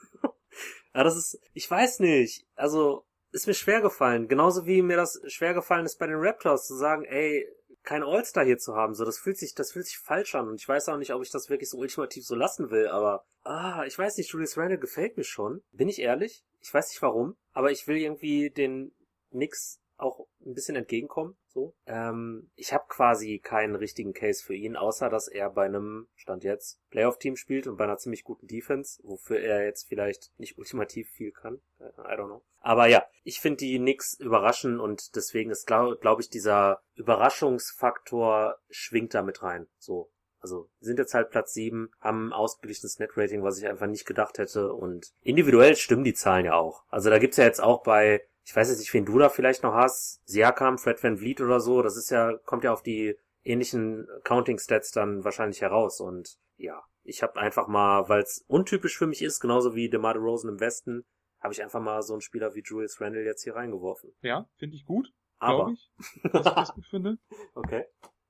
Ja, 0.95 1.03
das 1.03 1.17
ist, 1.17 1.41
ich 1.53 1.69
weiß 1.69 2.01
nicht, 2.01 2.47
also 2.55 3.05
ist 3.33 3.49
mir 3.49 3.55
schwer 3.55 3.81
gefallen, 3.81 4.29
genauso 4.29 4.65
wie 4.65 4.81
mir 4.81 4.97
das 4.97 5.21
schwer 5.27 5.53
gefallen 5.53 5.87
ist 5.87 5.99
bei 5.99 6.07
den 6.07 6.21
Raptors 6.21 6.69
zu 6.69 6.77
sagen, 6.77 7.05
ey, 7.05 7.49
kein 7.83 8.05
All-Star 8.05 8.45
hier 8.45 8.59
zu 8.59 8.77
haben, 8.77 8.95
so 8.95 9.05
das 9.05 9.19
fühlt 9.19 9.37
sich, 9.37 9.55
das 9.55 9.73
fühlt 9.73 9.87
sich 9.87 9.99
falsch 9.99 10.37
an 10.37 10.49
und 10.49 10.55
ich 10.55 10.69
weiß 10.69 10.89
auch 10.89 10.97
nicht, 10.97 11.13
ob 11.13 11.23
ich 11.23 11.31
das 11.31 11.51
wirklich 11.51 11.69
so 11.69 11.79
ultimativ 11.79 12.25
so 12.25 12.37
lassen 12.37 12.71
will, 12.71 12.87
aber 12.87 13.27
ah, 13.43 13.83
ich 13.87 13.99
weiß 13.99 14.17
nicht, 14.17 14.31
Julius 14.31 14.57
Randle 14.57 14.79
gefällt 14.79 15.17
mir 15.17 15.25
schon, 15.25 15.63
bin 15.73 15.89
ich 15.89 16.01
ehrlich, 16.01 16.45
ich 16.61 16.73
weiß 16.73 16.89
nicht 16.91 17.03
warum, 17.03 17.37
aber 17.53 17.73
ich 17.73 17.89
will 17.89 17.97
irgendwie 17.97 18.51
den 18.51 18.95
Knicks 19.31 19.81
auch 19.97 20.27
ein 20.45 20.55
bisschen 20.55 20.77
entgegenkommen, 20.77 21.37
so. 21.49 21.75
Ähm, 21.87 22.51
ich 22.57 22.73
habe 22.73 22.85
quasi 22.89 23.39
keinen 23.39 23.77
richtigen 23.77 24.13
Case 24.13 24.43
für 24.45 24.55
ihn, 24.55 24.77
außer 24.77 25.09
dass 25.09 25.29
er 25.29 25.51
bei 25.51 25.65
einem 25.65 26.09
Stand 26.15 26.45
jetzt 26.45 26.81
Playoff-Team 26.91 27.37
spielt 27.37 27.67
und 27.67 27.77
bei 27.77 27.85
einer 27.85 27.99
ziemlich 27.99 28.25
guten 28.25 28.47
Defense, 28.47 29.01
wofür 29.05 29.41
er 29.41 29.65
jetzt 29.65 29.89
vielleicht 29.89 30.33
nicht 30.39 30.59
ultimativ 30.59 31.09
viel 31.11 31.33
kann. 31.33 31.61
Äh, 31.79 31.85
I 32.01 32.17
don't 32.17 32.27
know. 32.27 32.45
Aber 32.59 32.87
ja, 32.87 33.05
ich 33.23 33.41
finde 33.41 33.59
die 33.59 33.79
Knicks 33.79 34.15
überraschen 34.15 34.81
und 34.81 35.15
deswegen 35.17 35.51
ist, 35.51 35.67
glaube 35.67 35.99
glaub 36.01 36.19
ich, 36.19 36.31
dieser 36.31 36.83
Überraschungsfaktor 36.95 38.59
schwingt 38.71 39.15
da 39.15 39.23
mit 39.23 39.43
rein. 39.43 39.67
So. 39.79 40.11
Also 40.41 40.69
sind 40.79 40.99
jetzt 40.99 41.15
halt 41.15 41.31
Platz 41.31 41.55
7, 41.55 41.91
haben 42.01 42.29
ein 42.29 42.33
ausgeglichenes 42.35 42.99
Netrating, 42.99 43.43
was 43.43 43.59
ich 43.59 43.67
einfach 43.67 43.87
nicht 43.87 44.05
gedacht 44.05 44.37
hätte. 44.37 44.75
Und 44.75 45.11
individuell 45.23 45.75
stimmen 45.75 46.05
die 46.05 46.13
Zahlen 46.13 46.45
ja 46.45 46.55
auch. 46.55 46.85
Also 46.89 47.09
da 47.09 47.19
gibt's 47.19 47.39
ja 47.39 47.45
jetzt 47.45 47.63
auch 47.63 47.83
bei, 47.83 48.21
ich 48.45 48.55
weiß 48.55 48.69
jetzt 48.69 48.79
nicht, 48.79 48.93
wen 48.93 49.07
du 49.07 49.19
da 49.19 49.29
vielleicht 49.29 49.63
noch 49.63 49.75
hast, 49.75 50.21
Siakam, 50.27 50.79
Fred 50.79 51.03
Van 51.03 51.17
Vliet 51.17 51.41
oder 51.41 51.61
so, 51.61 51.83
das 51.83 51.97
ist 51.97 52.11
ja, 52.11 52.37
kommt 52.45 52.65
ja 52.65 52.73
auf 52.73 52.83
die 52.83 53.17
ähnlichen 53.43 54.07
Counting-Stats 54.25 54.91
dann 54.91 55.25
wahrscheinlich 55.25 55.63
heraus. 55.63 56.01
Und 56.01 56.37
ja, 56.57 56.83
ich 57.03 57.23
habe 57.23 57.41
einfach 57.41 57.69
mal, 57.69 58.09
weil 58.09 58.23
es 58.23 58.45
untypisch 58.47 58.97
für 58.97 59.07
mich 59.07 59.23
ist, 59.23 59.41
genauso 59.41 59.75
wie 59.75 59.89
DeMar 59.89 60.15
DeRozan 60.15 60.51
im 60.51 60.61
Westen, 60.61 61.05
habe 61.41 61.53
ich 61.53 61.63
einfach 61.63 61.81
mal 61.81 62.03
so 62.03 62.15
einen 62.15 62.23
Spieler 62.23 62.55
wie 62.55 62.63
Julius 62.63 63.01
Randle 63.01 63.25
jetzt 63.25 63.43
hier 63.45 63.55
reingeworfen. 63.55 64.13
Ja, 64.23 64.49
finde 64.57 64.77
ich 64.77 64.85
gut, 64.85 65.13
Aber, 65.39 65.57
glaube 65.57 65.73
ich, 65.73 65.91
dass 66.33 66.47
ich 66.47 66.53
das 66.53 66.75
gut 66.75 66.87
finde. 66.87 67.19
okay. 67.55 67.85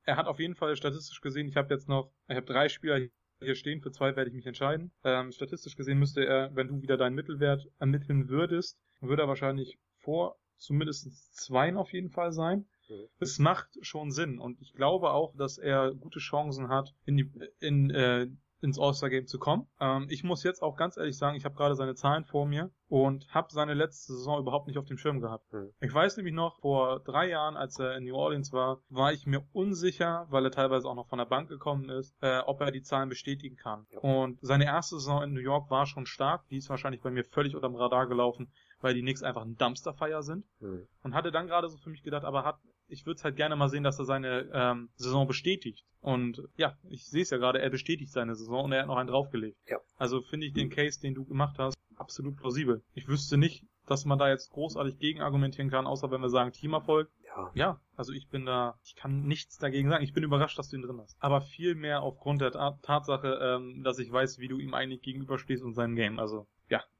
Er 0.04 0.16
hat 0.16 0.26
auf 0.26 0.38
jeden 0.38 0.54
Fall 0.54 0.76
statistisch 0.76 1.20
gesehen, 1.20 1.48
ich 1.48 1.56
habe 1.56 1.72
jetzt 1.72 1.88
noch, 1.88 2.12
ich 2.28 2.36
habe 2.36 2.46
drei 2.46 2.68
Spieler 2.68 3.00
hier 3.40 3.54
stehen, 3.54 3.80
für 3.80 3.90
zwei 3.90 4.16
werde 4.16 4.30
ich 4.30 4.36
mich 4.36 4.46
entscheiden. 4.46 4.92
Ähm, 5.02 5.32
statistisch 5.32 5.76
gesehen 5.76 5.98
müsste 5.98 6.24
er, 6.24 6.54
wenn 6.54 6.68
du 6.68 6.82
wieder 6.82 6.96
deinen 6.96 7.14
Mittelwert 7.14 7.66
ermitteln 7.78 8.28
würdest, 8.28 8.78
würde 9.00 9.22
er 9.22 9.28
wahrscheinlich 9.28 9.78
vor 10.04 10.36
zumindest 10.58 11.36
zwei 11.36 11.74
auf 11.74 11.92
jeden 11.92 12.10
Fall 12.10 12.32
sein. 12.32 12.66
Mhm. 12.88 13.08
Es 13.18 13.38
macht 13.38 13.68
schon 13.82 14.10
Sinn 14.10 14.38
und 14.38 14.60
ich 14.60 14.74
glaube 14.74 15.10
auch, 15.10 15.34
dass 15.36 15.58
er 15.58 15.94
gute 15.94 16.18
Chancen 16.18 16.68
hat, 16.68 16.94
in 17.04 17.16
die, 17.16 17.32
in, 17.60 17.90
äh, 17.90 18.28
ins 18.60 18.78
All-Star-Game 18.78 19.26
zu 19.26 19.38
kommen. 19.38 19.68
Ähm, 19.78 20.06
ich 20.08 20.24
muss 20.24 20.42
jetzt 20.42 20.62
auch 20.62 20.76
ganz 20.76 20.96
ehrlich 20.96 21.18
sagen, 21.18 21.36
ich 21.36 21.44
habe 21.44 21.54
gerade 21.54 21.74
seine 21.74 21.94
Zahlen 21.94 22.24
vor 22.24 22.46
mir 22.46 22.70
und 22.88 23.26
habe 23.28 23.48
seine 23.52 23.74
letzte 23.74 24.14
Saison 24.14 24.40
überhaupt 24.40 24.66
nicht 24.66 24.78
auf 24.78 24.86
dem 24.86 24.96
Schirm 24.96 25.20
gehabt. 25.20 25.52
Mhm. 25.52 25.70
Ich 25.80 25.92
weiß 25.92 26.16
nämlich 26.16 26.34
noch, 26.34 26.58
vor 26.60 27.00
drei 27.00 27.28
Jahren, 27.28 27.56
als 27.56 27.78
er 27.78 27.96
in 27.96 28.04
New 28.04 28.14
Orleans 28.14 28.52
war, 28.52 28.80
war 28.88 29.12
ich 29.12 29.26
mir 29.26 29.46
unsicher, 29.52 30.26
weil 30.30 30.44
er 30.46 30.50
teilweise 30.50 30.88
auch 30.88 30.94
noch 30.94 31.08
von 31.08 31.18
der 31.18 31.26
Bank 31.26 31.48
gekommen 31.48 31.90
ist, 31.90 32.16
äh, 32.22 32.38
ob 32.38 32.60
er 32.62 32.70
die 32.70 32.82
Zahlen 32.82 33.10
bestätigen 33.10 33.56
kann. 33.56 33.86
Ja. 33.90 33.98
Und 34.00 34.38
seine 34.40 34.64
erste 34.64 34.96
Saison 34.96 35.22
in 35.22 35.34
New 35.34 35.40
York 35.40 35.70
war 35.70 35.84
schon 35.86 36.06
stark. 36.06 36.48
Die 36.48 36.56
ist 36.56 36.70
wahrscheinlich 36.70 37.02
bei 37.02 37.10
mir 37.10 37.24
völlig 37.24 37.54
unterm 37.54 37.76
Radar 37.76 38.06
gelaufen, 38.06 38.50
weil 38.84 38.94
die 38.94 39.00
Knicks 39.00 39.22
einfach 39.22 39.42
ein 39.42 39.56
Dumpsterfire 39.56 40.22
sind. 40.22 40.44
Hm. 40.60 40.86
Und 41.02 41.14
hatte 41.14 41.32
dann 41.32 41.46
gerade 41.46 41.68
so 41.68 41.78
für 41.78 41.90
mich 41.90 42.02
gedacht, 42.02 42.24
aber 42.24 42.44
hat, 42.44 42.58
ich 42.86 43.06
würde 43.06 43.16
es 43.16 43.24
halt 43.24 43.34
gerne 43.34 43.56
mal 43.56 43.70
sehen, 43.70 43.82
dass 43.82 43.98
er 43.98 44.04
seine 44.04 44.50
ähm, 44.52 44.90
Saison 44.94 45.26
bestätigt. 45.26 45.84
Und 46.00 46.42
ja, 46.56 46.76
ich 46.90 47.06
sehe 47.06 47.22
es 47.22 47.30
ja 47.30 47.38
gerade, 47.38 47.60
er 47.60 47.70
bestätigt 47.70 48.12
seine 48.12 48.34
Saison 48.36 48.66
und 48.66 48.72
er 48.72 48.82
hat 48.82 48.86
noch 48.86 48.98
einen 48.98 49.08
draufgelegt. 49.08 49.56
Ja. 49.66 49.78
Also 49.96 50.20
finde 50.20 50.46
ich 50.46 50.52
den 50.52 50.68
Case, 50.68 51.00
den 51.00 51.14
du 51.14 51.24
gemacht 51.24 51.56
hast, 51.58 51.74
absolut 51.96 52.36
plausibel. 52.36 52.82
Ich 52.92 53.08
wüsste 53.08 53.38
nicht, 53.38 53.64
dass 53.86 54.04
man 54.04 54.18
da 54.18 54.28
jetzt 54.28 54.50
großartig 54.50 54.98
gegen 54.98 55.22
argumentieren 55.22 55.70
kann, 55.70 55.86
außer 55.86 56.10
wenn 56.10 56.20
wir 56.20 56.28
sagen 56.28 56.52
Teamerfolg. 56.52 57.10
Ja. 57.24 57.50
Ja, 57.54 57.80
also 57.96 58.12
ich 58.12 58.28
bin 58.28 58.46
da, 58.46 58.78
ich 58.84 58.94
kann 58.94 59.22
nichts 59.24 59.58
dagegen 59.58 59.88
sagen. 59.88 60.04
Ich 60.04 60.12
bin 60.12 60.22
überrascht, 60.22 60.58
dass 60.58 60.68
du 60.68 60.76
ihn 60.76 60.82
drin 60.82 61.00
hast. 61.00 61.16
Aber 61.20 61.40
viel 61.40 61.74
mehr 61.74 62.02
aufgrund 62.02 62.40
der 62.40 62.52
Ta 62.52 62.78
Tatsache, 62.82 63.38
ähm, 63.40 63.82
dass 63.82 63.98
ich 63.98 64.12
weiß, 64.12 64.38
wie 64.38 64.48
du 64.48 64.58
ihm 64.58 64.74
eigentlich 64.74 65.02
gegenüberstehst 65.02 65.62
und 65.64 65.74
seinem 65.74 65.96
Game. 65.96 66.18
Also, 66.18 66.46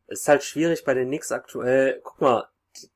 ist 0.06 0.28
halt 0.28 0.42
schwierig 0.42 0.84
bei 0.84 0.94
den 0.94 1.08
Knicks 1.08 1.32
aktuell. 1.32 2.00
Guck 2.02 2.20
mal, 2.20 2.48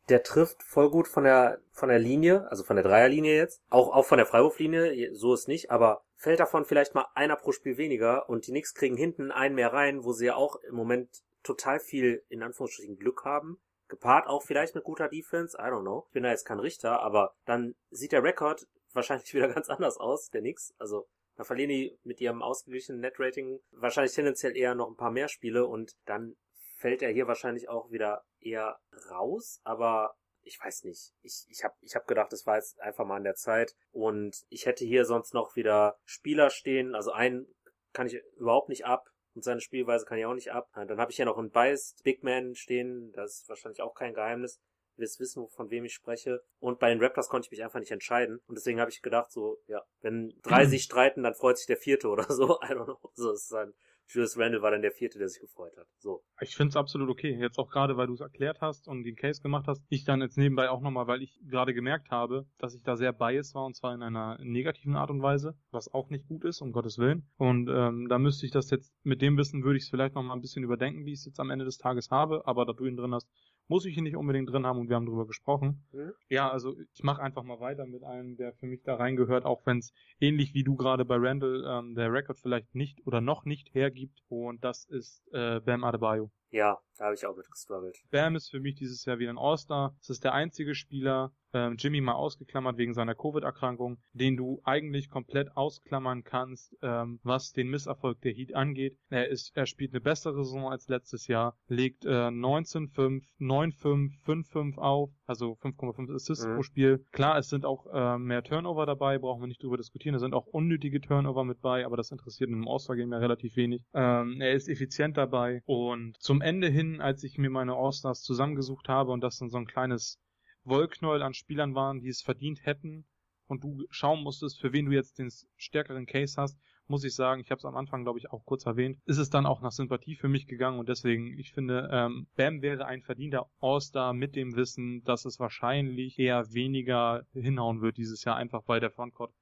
der 0.09 0.23
trifft 0.23 0.63
voll 0.63 0.91
gut 0.91 1.09
von 1.09 1.25
der 1.25 1.61
von 1.73 1.89
der 1.89 1.99
Linie, 1.99 2.51
also 2.51 2.65
von 2.65 2.77
der 2.77 2.85
Dreierlinie 2.85 3.37
jetzt, 3.37 3.63
auch 3.71 3.95
auch 3.95 4.05
von 4.05 4.19
der 4.19 4.27
Freiwurflinie, 4.27 5.15
so 5.15 5.35
ist 5.35 5.49
nicht, 5.49 5.71
aber 5.71 6.03
fällt 6.17 6.41
davon 6.41 6.65
vielleicht 6.65 6.95
mal 6.95 7.07
einer 7.15 7.37
pro 7.37 7.53
Spiel 7.53 7.77
weniger 7.77 8.29
und 8.29 8.47
die 8.47 8.51
Knicks 8.51 8.75
kriegen 8.75 8.97
hinten 8.97 9.31
einen 9.31 9.55
mehr 9.55 9.73
rein, 9.73 10.05
wo 10.05 10.13
sie 10.13 10.27
ja 10.27 10.35
auch 10.35 10.57
im 10.57 10.75
Moment 10.75 11.09
total 11.43 11.79
viel 11.79 12.25
in 12.29 12.43
Anführungsstrichen 12.43 12.99
Glück 12.99 13.25
haben. 13.25 13.61
Gepaart 13.89 14.27
auch 14.27 14.43
vielleicht 14.43 14.75
mit 14.75 14.85
guter 14.85 15.09
Defense, 15.09 15.57
I 15.57 15.63
don't 15.71 15.83
know. 15.83 16.05
Ich 16.09 16.13
bin 16.13 16.25
da 16.25 16.31
jetzt 16.31 16.45
kein 16.45 16.61
Richter, 16.61 17.01
aber 17.01 17.35
dann 17.47 17.75
sieht 17.91 18.13
der 18.13 18.23
Rekord 18.23 18.67
wahrscheinlich 18.93 19.33
wieder 19.35 19.49
ganz 19.49 19.71
anders 19.71 19.97
aus, 19.97 20.29
der 20.31 20.41
Knicks. 20.41 20.75
Also 20.79 21.07
dann 21.37 21.47
verlieren 21.47 21.71
die 21.71 21.99
mit 22.03 22.21
ihrem 22.21 22.43
ausgeglichenen 22.43 23.01
Netrating 23.01 23.61
wahrscheinlich 23.71 24.13
tendenziell 24.13 24.57
eher 24.57 24.75
noch 24.75 24.89
ein 24.89 24.97
paar 24.97 25.13
mehr 25.13 25.29
Spiele 25.29 25.67
und 25.67 25.97
dann 26.05 26.37
fällt 26.79 27.03
er 27.03 27.11
hier 27.11 27.27
wahrscheinlich 27.27 27.69
auch 27.69 27.91
wieder 27.91 28.25
eher 28.41 28.79
raus, 29.11 29.61
aber 29.65 30.15
ich 30.43 30.59
weiß 30.63 30.85
nicht. 30.85 31.13
Ich, 31.23 31.45
ich 31.49 31.65
habe 31.65 31.75
ich 31.81 31.95
hab 31.95 32.07
gedacht, 32.07 32.33
es 32.33 32.47
war 32.47 32.57
jetzt 32.57 32.81
einfach 32.81 33.05
mal 33.05 33.17
an 33.17 33.25
der 33.25 33.35
Zeit 33.35 33.75
und 33.91 34.45
ich 34.49 34.67
hätte 34.67 34.85
hier 34.85 35.05
sonst 35.05 35.35
noch 35.35 35.57
wieder 35.57 35.99
Spieler 36.05 36.51
stehen, 36.51 36.95
also 36.95 37.13
einen 37.13 37.47
kann 37.93 38.07
ich 38.07 38.23
überhaupt 38.37 38.69
nicht 38.69 38.87
ab 38.87 39.11
und 39.35 39.43
seine 39.43 39.61
Spielweise 39.61 40.07
kann 40.07 40.19
ich 40.19 40.27
auch 40.27 40.35
nicht 40.35 40.53
ab. 40.53 40.71
Dann 40.75 40.99
habe 40.99 41.11
ich 41.11 41.17
hier 41.17 41.25
noch 41.25 41.39
einen 41.39 41.51
Biased 41.51 42.03
Big 42.05 42.23
Man 42.23 42.55
stehen, 42.55 43.13
das 43.13 43.41
ist 43.41 43.49
wahrscheinlich 43.49 43.83
auch 43.83 43.95
kein 43.95 44.15
Geheimnis. 44.15 44.61
Wisst 44.97 45.21
wissen, 45.21 45.49
von 45.49 45.71
wem 45.71 45.85
ich 45.85 45.95
spreche. 45.95 46.43
Und 46.59 46.81
bei 46.81 46.91
den 46.91 47.01
Raptors 47.01 47.29
konnte 47.29 47.47
ich 47.47 47.53
mich 47.53 47.63
einfach 47.63 47.79
nicht 47.79 47.93
entscheiden. 47.93 48.41
Und 48.49 48.59
deswegen 48.59 48.81
habe 48.81 48.91
ich 48.91 49.01
gedacht, 49.01 49.31
so, 49.31 49.59
ja, 49.69 49.85
wenn 50.01 50.37
drei 50.43 50.65
sich 50.67 50.83
streiten, 50.83 51.23
dann 51.23 51.35
freut 51.35 51.57
sich 51.57 51.69
der 51.69 51.77
vierte 51.77 52.09
oder 52.09 52.25
so. 52.25 52.59
I 52.63 52.73
don't 52.73 52.85
know. 52.85 52.99
So, 53.15 53.31
es 53.31 53.45
ist 53.45 53.55
ein 53.55 53.75
Julius 54.09 54.39
Randle 54.39 54.63
war 54.63 54.71
dann 54.71 54.83
der 54.83 54.93
vierte, 54.93 55.19
der 55.19 55.29
sich 55.29 55.41
gefreut 55.41 55.77
hat. 55.77 55.87
So. 55.99 56.23
Ich 56.41 56.57
finde 56.57 56.71
es 56.71 56.77
absolut 56.77 57.11
okay. 57.11 57.37
Jetzt 57.39 57.59
auch 57.59 57.69
gerade, 57.69 57.97
weil 57.97 58.07
du 58.07 58.15
es 58.15 58.21
erklärt 58.21 58.61
hast 58.61 58.89
und 58.89 59.05
den 59.05 59.17
Case 59.17 59.43
gemacht 59.43 59.67
hast. 59.69 59.83
Ich 59.89 60.05
dann 60.05 60.23
jetzt 60.23 60.39
nebenbei 60.39 60.71
auch 60.71 60.81
nochmal, 60.81 61.07
weil 61.07 61.23
ich 61.23 61.39
gerade 61.47 61.75
gemerkt 61.75 62.11
habe, 62.11 62.47
dass 62.59 62.75
ich 62.75 62.83
da 62.83 62.97
sehr 62.97 63.13
biased 63.13 63.55
war 63.55 63.67
und 63.67 63.77
zwar 63.77 63.95
in 63.95 64.03
einer 64.03 64.39
negativen 64.41 64.97
Art 64.97 65.11
und 65.11 65.23
Weise, 65.23 65.55
was 65.71 65.93
auch 65.93 66.09
nicht 66.09 66.27
gut 66.27 66.45
ist, 66.45 66.63
um 66.63 66.73
Gottes 66.73 66.99
Willen. 66.99 67.29
Und 67.37 67.69
ähm, 67.69 68.09
da 68.09 68.19
müsste 68.19 68.47
ich 68.47 68.53
das 68.53 68.71
jetzt, 68.71 68.95
mit 69.03 69.21
dem 69.21 69.37
Wissen 69.37 69.63
würde 69.63 69.77
ich 69.77 69.85
es 69.85 69.91
vielleicht 69.91 70.15
nochmal 70.15 70.37
ein 70.37 70.43
bisschen 70.43 70.65
überdenken, 70.65 71.05
wie 71.05 71.13
ich 71.13 71.21
es 71.21 71.27
jetzt 71.27 71.41
am 71.41 71.51
Ende 71.51 71.67
des 71.67 71.77
Tages 71.79 72.11
habe, 72.11 72.47
aber 72.47 72.65
da 72.65 72.73
du 72.73 72.87
ihn 72.87 72.97
drin 72.97 73.15
hast, 73.15 73.29
muss 73.69 73.85
ich 73.85 73.97
ihn 73.97 74.05
nicht 74.05 74.17
unbedingt 74.17 74.51
drin 74.51 74.67
haben 74.67 74.79
und 74.79 74.89
wir 74.89 74.97
haben 74.97 75.07
drüber 75.07 75.27
gesprochen. 75.27 75.85
Mhm. 75.93 76.13
Ja, 76.29 76.51
also 76.51 76.75
ich 76.93 77.03
mache 77.03 77.23
einfach 77.23 77.43
mal 77.43 77.61
weiter 77.61 77.87
mit 77.87 78.03
einem, 78.03 78.37
der 78.37 78.53
für 78.55 78.67
mich 78.67 78.83
da 78.83 78.97
reingehört, 78.97 79.45
auch 79.45 79.65
wenn 79.67 79.79
es 79.79 79.93
ähnlich 80.21 80.55
wie 80.55 80.65
du 80.65 80.75
gerade 80.75 81.05
bei 81.05 81.17
Randall 81.17 81.65
ähm, 81.67 81.95
der 81.95 82.13
Rekord 82.13 82.39
vielleicht 82.39 82.75
nicht 82.75 83.07
oder 83.07 83.21
noch 83.21 83.45
nicht 83.45 83.75
hergibt 83.75 84.23
und 84.29 84.65
das 84.65 84.85
ist 84.85 85.23
äh, 85.33 85.61
Bam 85.61 85.85
Adebayo. 85.85 86.31
Ja, 86.51 86.79
da 86.99 87.05
habe 87.05 87.15
ich 87.15 87.25
auch 87.27 87.37
mit 87.37 87.51
gestruggelt. 87.51 87.97
Bam 88.11 88.37
ist 88.37 88.51
für 88.51 88.61
mich 88.61 88.75
dieses 88.75 89.05
Jahr 89.05 89.19
wieder 89.19 89.31
ein 89.31 89.39
All-Star. 89.39 89.95
Es 90.01 90.11
ist 90.11 90.25
der 90.25 90.35
einzige 90.35 90.75
Spieler, 90.75 91.33
ähm, 91.55 91.77
Jimmy 91.79 92.01
mal 92.01 92.15
ausgeklammert 92.15 92.77
wegen 92.77 92.93
seiner 92.93 93.15
Covid-Erkrankung, 93.15 93.99
den 94.13 94.37
du 94.37 94.61
eigentlich 94.65 95.09
komplett 95.09 95.57
ausklammern 95.57 96.25
kannst, 96.25 96.77
ähm, 96.83 97.21
was 97.23 97.53
den 97.53 97.69
Misserfolg 97.69 98.21
der 98.21 98.33
Heat 98.33 98.55
angeht. 98.55 98.99
Er 99.09 99.29
ist, 99.29 99.57
er 99.57 99.67
spielt 99.67 99.93
eine 99.93 100.01
bessere 100.01 100.45
Saison 100.45 100.71
als 100.71 100.89
letztes 100.89 101.27
Jahr, 101.27 101.57
legt 101.69 102.05
äh, 102.05 102.09
19,5, 102.09 103.23
9,5, 103.41 104.11
5,5 104.25 104.79
auf, 104.79 105.11
also 105.27 105.53
5,5 105.63 106.15
Assists 106.15 106.47
mhm. 106.47 106.55
pro 106.57 106.63
Spiel. 106.63 107.05
Klar, 107.13 107.39
es 107.39 107.49
sind 107.49 107.65
auch 107.65 107.87
äh, 107.93 108.19
mehr 108.19 108.43
Turnover 108.43 108.85
dabei, 108.87 109.19
brauchen 109.19 109.43
wir 109.43 109.49
nicht 109.49 109.63
drüber 109.63 109.77
diskutieren. 109.77 110.15
Es 110.15 110.21
sind 110.21 110.35
auch 110.35 110.47
unnötige 110.47 111.01
Turnover 111.01 111.45
mit 111.45 111.61
bei, 111.61 111.87
aber 111.87 111.97
das 111.97 112.11
interessiert 112.11 112.51
in 112.51 112.57
einem 112.57 112.69
All-Star-Game 112.69 113.13
ja 113.13 113.19
relativ 113.19 113.57
wenig. 113.57 113.83
Ähm, 113.95 114.41
er 114.41 114.53
ist 114.53 114.69
effizient 114.69 115.17
dabei 115.17 115.63
und 115.65 116.21
zum 116.21 116.38
Ende 116.41 116.69
hin, 116.69 117.01
als 117.01 117.23
ich 117.25 117.39
mir 117.39 117.51
meine 117.51 117.75
All-Stars 117.75 118.23
zusammengesucht 118.23 118.89
habe 118.89 119.13
und 119.13 119.21
das 119.21 119.39
dann 119.39 119.51
so 119.51 119.59
ein 119.59 119.67
kleines 119.67 120.19
Wollknäuel 120.65 121.23
an 121.23 121.35
Spielern 121.35 121.75
waren, 121.75 122.01
die 122.01 122.09
es 122.09 122.23
verdient 122.23 122.65
hätten 122.65 123.07
und 123.47 123.65
du 123.65 123.85
schauen 123.91 124.23
musstest, 124.23 124.61
für 124.61 124.73
wen 124.73 124.87
du 124.87 124.93
jetzt 124.93 125.19
den 125.19 125.31
stärkeren 125.57 126.07
Case 126.07 126.41
hast, 126.41 126.59
muss 126.87 127.05
ich 127.05 127.15
sagen, 127.15 127.41
ich 127.41 127.51
habe 127.51 127.59
es 127.59 127.65
am 127.65 127.77
Anfang, 127.77 128.03
glaube 128.03 128.19
ich, 128.19 128.31
auch 128.31 128.45
kurz 128.45 128.65
erwähnt, 128.67 128.99
ist 129.05 129.19
es 129.19 129.31
dann 129.31 129.47
auch 129.47 129.61
nach 129.61 129.73
Sympathie 129.73 130.17
für 130.17 130.29
mich 130.29 130.47
gegangen 130.47 130.79
und 130.79 130.89
deswegen, 130.89 131.39
ich 131.39 131.53
finde, 131.53 131.89
ähm, 131.93 132.27
Bam 132.37 132.63
wäre 132.63 132.87
ein 132.87 133.03
verdienter 133.03 133.47
All-Star 133.61 134.15
mit 134.15 134.37
dem 134.37 134.57
Wissen, 134.57 135.03
dass 135.05 135.25
es 135.25 135.39
wahrscheinlich 135.39 136.19
eher 136.19 136.53
weniger 136.53 137.27
hinhauen 137.33 137.83
wird 137.83 137.97
dieses 137.97 138.25
Jahr, 138.25 138.37
einfach 138.37 138.63
weil 138.67 138.81
der 138.81 138.91
Frontcourt 138.91 139.33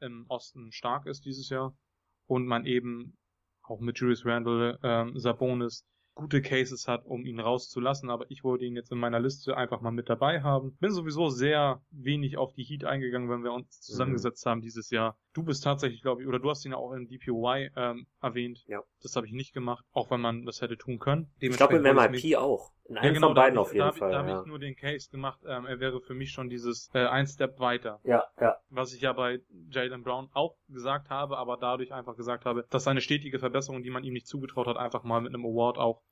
im 0.00 0.26
Osten 0.28 0.70
stark 0.72 1.06
ist 1.06 1.24
dieses 1.24 1.48
Jahr 1.48 1.76
und 2.26 2.46
man 2.46 2.66
eben 2.66 3.16
auch 3.62 3.80
mit 3.80 3.98
Julius 3.98 4.24
Randle, 4.24 4.78
ähm, 4.82 5.18
Sabonis 5.18 5.84
gute 6.14 6.42
Cases 6.42 6.86
hat, 6.86 7.04
um 7.06 7.24
ihn 7.24 7.40
rauszulassen, 7.40 8.10
aber 8.10 8.30
ich 8.30 8.44
wollte 8.44 8.64
ihn 8.64 8.76
jetzt 8.76 8.92
in 8.92 8.98
meiner 8.98 9.20
Liste 9.20 9.56
einfach 9.56 9.80
mal 9.80 9.90
mit 9.90 10.08
dabei 10.08 10.42
haben. 10.42 10.76
Bin 10.76 10.92
sowieso 10.92 11.28
sehr 11.28 11.82
wenig 11.90 12.36
auf 12.36 12.52
die 12.52 12.62
Heat 12.62 12.84
eingegangen, 12.84 13.28
wenn 13.28 13.42
wir 13.42 13.52
uns 13.52 13.80
zusammengesetzt 13.80 14.44
mhm. 14.46 14.50
haben 14.50 14.60
dieses 14.62 14.90
Jahr. 14.90 15.18
Du 15.34 15.42
bist 15.42 15.64
tatsächlich, 15.64 16.00
glaube 16.00 16.22
ich, 16.22 16.28
oder 16.28 16.38
du 16.38 16.48
hast 16.48 16.64
ihn 16.64 16.72
ja 16.72 16.78
auch 16.78 16.92
in 16.92 17.08
DPOY 17.08 17.70
ähm, 17.76 18.06
erwähnt. 18.22 18.64
Ja. 18.68 18.82
Das 19.02 19.16
habe 19.16 19.26
ich 19.26 19.32
nicht 19.32 19.52
gemacht, 19.52 19.84
auch 19.92 20.10
wenn 20.10 20.20
man 20.20 20.46
das 20.46 20.62
hätte 20.62 20.78
tun 20.78 21.00
können. 21.00 21.30
Ich 21.40 21.56
glaube 21.56 21.76
im 21.76 21.82
MIP 21.82 22.36
auch. 22.36 22.70
In 22.86 22.98
einem 22.98 23.06
ja, 23.06 23.12
genau, 23.14 23.28
von 23.28 23.34
beiden 23.34 23.58
auf 23.58 23.72
jeden 23.72 23.86
da, 23.86 23.92
Fall. 23.92 24.12
Da 24.12 24.18
habe 24.18 24.40
ich 24.40 24.46
nur 24.46 24.58
den 24.58 24.76
Case 24.76 25.10
gemacht, 25.10 25.40
ähm, 25.46 25.66
er 25.66 25.80
wäre 25.80 26.00
für 26.00 26.14
mich 26.14 26.30
schon 26.30 26.50
dieses 26.50 26.88
äh, 26.94 27.06
ein 27.06 27.26
Step 27.26 27.58
weiter. 27.58 28.00
Ja, 28.04 28.24
ja. 28.40 28.56
Was 28.68 28.92
ich 28.94 29.00
ja 29.00 29.12
bei 29.12 29.40
Jalen 29.70 30.02
Brown 30.04 30.28
auch 30.34 30.56
gesagt 30.68 31.10
habe, 31.10 31.36
aber 31.36 31.56
dadurch 31.56 31.92
einfach 31.92 32.16
gesagt 32.16 32.44
habe, 32.44 32.66
dass 32.70 32.84
seine 32.84 33.00
stetige 33.00 33.38
Verbesserung, 33.38 33.82
die 33.82 33.90
man 33.90 34.04
ihm 34.04 34.12
nicht 34.12 34.28
zugetraut 34.28 34.68
hat, 34.68 34.76
einfach 34.76 35.02
mal 35.02 35.20
mit 35.20 35.34
einem 35.34 35.44
Award 35.44 35.78
auch 35.78 36.02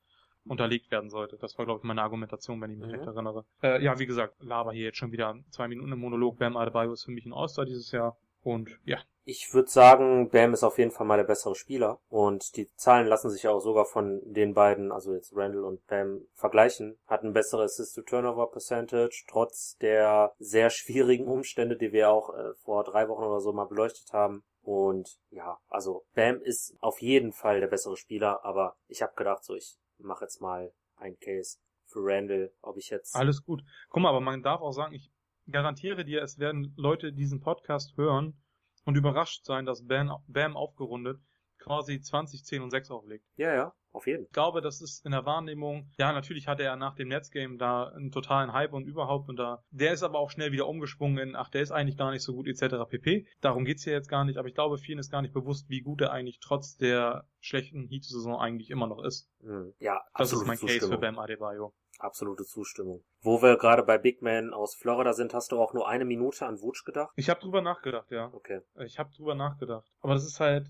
unterlegt 0.44 0.90
werden 0.90 1.10
sollte. 1.10 1.36
Das 1.36 1.56
war, 1.58 1.66
glaube 1.66 1.78
ich, 1.78 1.84
meine 1.84 2.02
Argumentation, 2.02 2.60
wenn 2.60 2.70
ich 2.70 2.78
mich 2.78 2.88
mhm. 2.88 2.94
recht 2.94 3.06
erinnere. 3.06 3.44
Äh, 3.62 3.84
ja, 3.84 3.98
wie 3.98 4.06
gesagt, 4.06 4.34
laber 4.40 4.72
hier 4.72 4.86
jetzt 4.86 4.98
schon 4.98 5.12
wieder 5.12 5.36
zwei 5.50 5.68
Minuten 5.68 5.92
im 5.92 6.00
Monolog. 6.00 6.38
Bam 6.38 6.56
Adebayo 6.56 6.92
ist 6.92 7.04
für 7.04 7.12
mich 7.12 7.26
ein 7.26 7.32
All-Star 7.32 7.64
dieses 7.64 7.92
Jahr. 7.92 8.16
Und 8.42 8.78
ja. 8.84 8.98
Ich 9.24 9.54
würde 9.54 9.70
sagen, 9.70 10.30
Bam 10.30 10.52
ist 10.52 10.64
auf 10.64 10.78
jeden 10.78 10.90
Fall 10.90 11.06
mal 11.06 11.16
der 11.16 11.24
bessere 11.24 11.54
Spieler. 11.54 12.00
Und 12.08 12.56
die 12.56 12.68
Zahlen 12.74 13.06
lassen 13.06 13.30
sich 13.30 13.44
ja 13.44 13.52
auch 13.52 13.60
sogar 13.60 13.84
von 13.84 14.20
den 14.24 14.52
beiden, 14.52 14.90
also 14.90 15.14
jetzt 15.14 15.32
Randall 15.34 15.64
und 15.64 15.86
Bam, 15.86 16.22
vergleichen. 16.34 16.98
Hat 17.06 17.22
ein 17.22 17.32
besseres 17.32 17.74
Assist-to-Turnover-Percentage, 17.74 19.24
trotz 19.28 19.76
der 19.76 20.34
sehr 20.38 20.70
schwierigen 20.70 21.28
Umstände, 21.28 21.76
die 21.76 21.92
wir 21.92 22.10
auch 22.10 22.34
äh, 22.34 22.54
vor 22.64 22.82
drei 22.82 23.08
Wochen 23.08 23.22
oder 23.22 23.40
so 23.40 23.52
mal 23.52 23.66
beleuchtet 23.66 24.12
haben. 24.12 24.42
Und 24.60 25.18
ja, 25.30 25.58
also 25.68 26.04
Bam 26.14 26.40
ist 26.40 26.76
auf 26.80 27.00
jeden 27.00 27.32
Fall 27.32 27.60
der 27.60 27.68
bessere 27.68 27.96
Spieler, 27.96 28.44
aber 28.44 28.76
ich 28.88 29.02
habe 29.02 29.12
gedacht, 29.14 29.44
so 29.44 29.54
ich 29.54 29.76
mache 29.98 30.24
jetzt 30.24 30.40
mal 30.40 30.72
ein 30.96 31.16
Case 31.18 31.58
für 31.86 32.00
Randall, 32.02 32.52
ob 32.60 32.76
ich 32.76 32.90
jetzt. 32.90 33.14
Alles 33.14 33.44
gut. 33.44 33.62
Guck 33.88 34.02
mal, 34.02 34.08
aber 34.08 34.20
man 34.20 34.42
darf 34.42 34.60
auch 34.60 34.72
sagen, 34.72 34.94
ich 34.94 35.11
garantiere 35.50 36.04
dir, 36.04 36.22
es 36.22 36.38
werden 36.38 36.72
Leute 36.76 37.12
diesen 37.12 37.40
Podcast 37.40 37.96
hören 37.96 38.40
und 38.84 38.96
überrascht 38.96 39.44
sein, 39.44 39.66
dass 39.66 39.86
Bam, 39.86 40.12
Bam 40.26 40.56
aufgerundet 40.56 41.20
quasi 41.58 42.00
20, 42.00 42.44
10 42.44 42.62
und 42.62 42.70
6 42.70 42.90
auflegt. 42.90 43.24
Ja, 43.36 43.54
ja, 43.54 43.74
auf 43.92 44.06
jeden. 44.06 44.24
Ich 44.24 44.32
glaube, 44.32 44.60
das 44.60 44.80
ist 44.80 45.04
in 45.04 45.12
der 45.12 45.24
Wahrnehmung, 45.24 45.90
ja, 45.98 46.12
natürlich 46.12 46.48
hatte 46.48 46.62
er 46.62 46.76
nach 46.76 46.94
dem 46.94 47.08
Netzgame 47.08 47.56
da 47.56 47.88
einen 47.88 48.10
totalen 48.10 48.52
Hype 48.52 48.72
und 48.72 48.86
überhaupt 48.86 49.28
und 49.28 49.36
da, 49.36 49.62
der 49.70 49.92
ist 49.92 50.02
aber 50.02 50.18
auch 50.18 50.30
schnell 50.30 50.52
wieder 50.52 50.66
umgesprungen 50.66 51.18
in, 51.18 51.36
ach, 51.36 51.50
der 51.50 51.62
ist 51.62 51.72
eigentlich 51.72 51.96
gar 51.96 52.10
nicht 52.10 52.22
so 52.22 52.32
gut 52.32 52.46
etc. 52.48 52.88
pp. 52.88 53.26
Darum 53.40 53.64
geht's 53.64 53.84
hier 53.84 53.92
jetzt 53.92 54.08
gar 54.08 54.24
nicht, 54.24 54.38
aber 54.38 54.48
ich 54.48 54.54
glaube, 54.54 54.78
vielen 54.78 54.98
ist 54.98 55.10
gar 55.10 55.22
nicht 55.22 55.34
bewusst, 55.34 55.68
wie 55.68 55.80
gut 55.80 56.00
er 56.00 56.12
eigentlich 56.12 56.40
trotz 56.40 56.76
der 56.76 57.26
schlechten 57.40 57.86
Heat-Saison 57.88 58.36
eigentlich 58.36 58.70
immer 58.70 58.86
noch 58.86 59.02
ist. 59.02 59.28
Hm, 59.40 59.74
ja, 59.78 60.00
Das 60.16 60.32
ist 60.32 60.46
mein 60.46 60.58
Case 60.58 60.88
für 60.88 60.98
Bam 60.98 61.18
Adebayo. 61.18 61.74
Absolute 61.98 62.44
Zustimmung. 62.44 63.04
Wo 63.20 63.42
wir 63.42 63.56
gerade 63.56 63.84
bei 63.84 63.96
Big 63.96 64.22
Man 64.22 64.52
aus 64.52 64.74
Florida 64.74 65.12
sind, 65.12 65.34
hast 65.34 65.52
du 65.52 65.60
auch 65.60 65.72
nur 65.72 65.88
eine 65.88 66.04
Minute 66.04 66.46
an 66.46 66.60
Wutsch 66.60 66.84
gedacht? 66.84 67.12
Ich 67.14 67.30
habe 67.30 67.40
drüber 67.40 67.62
nachgedacht, 67.62 68.10
ja. 68.10 68.32
Okay. 68.32 68.60
Ich 68.84 68.98
habe 68.98 69.10
drüber 69.14 69.36
nachgedacht. 69.36 69.86
Aber 70.00 70.14
das 70.14 70.24
ist 70.24 70.40
halt, 70.40 70.68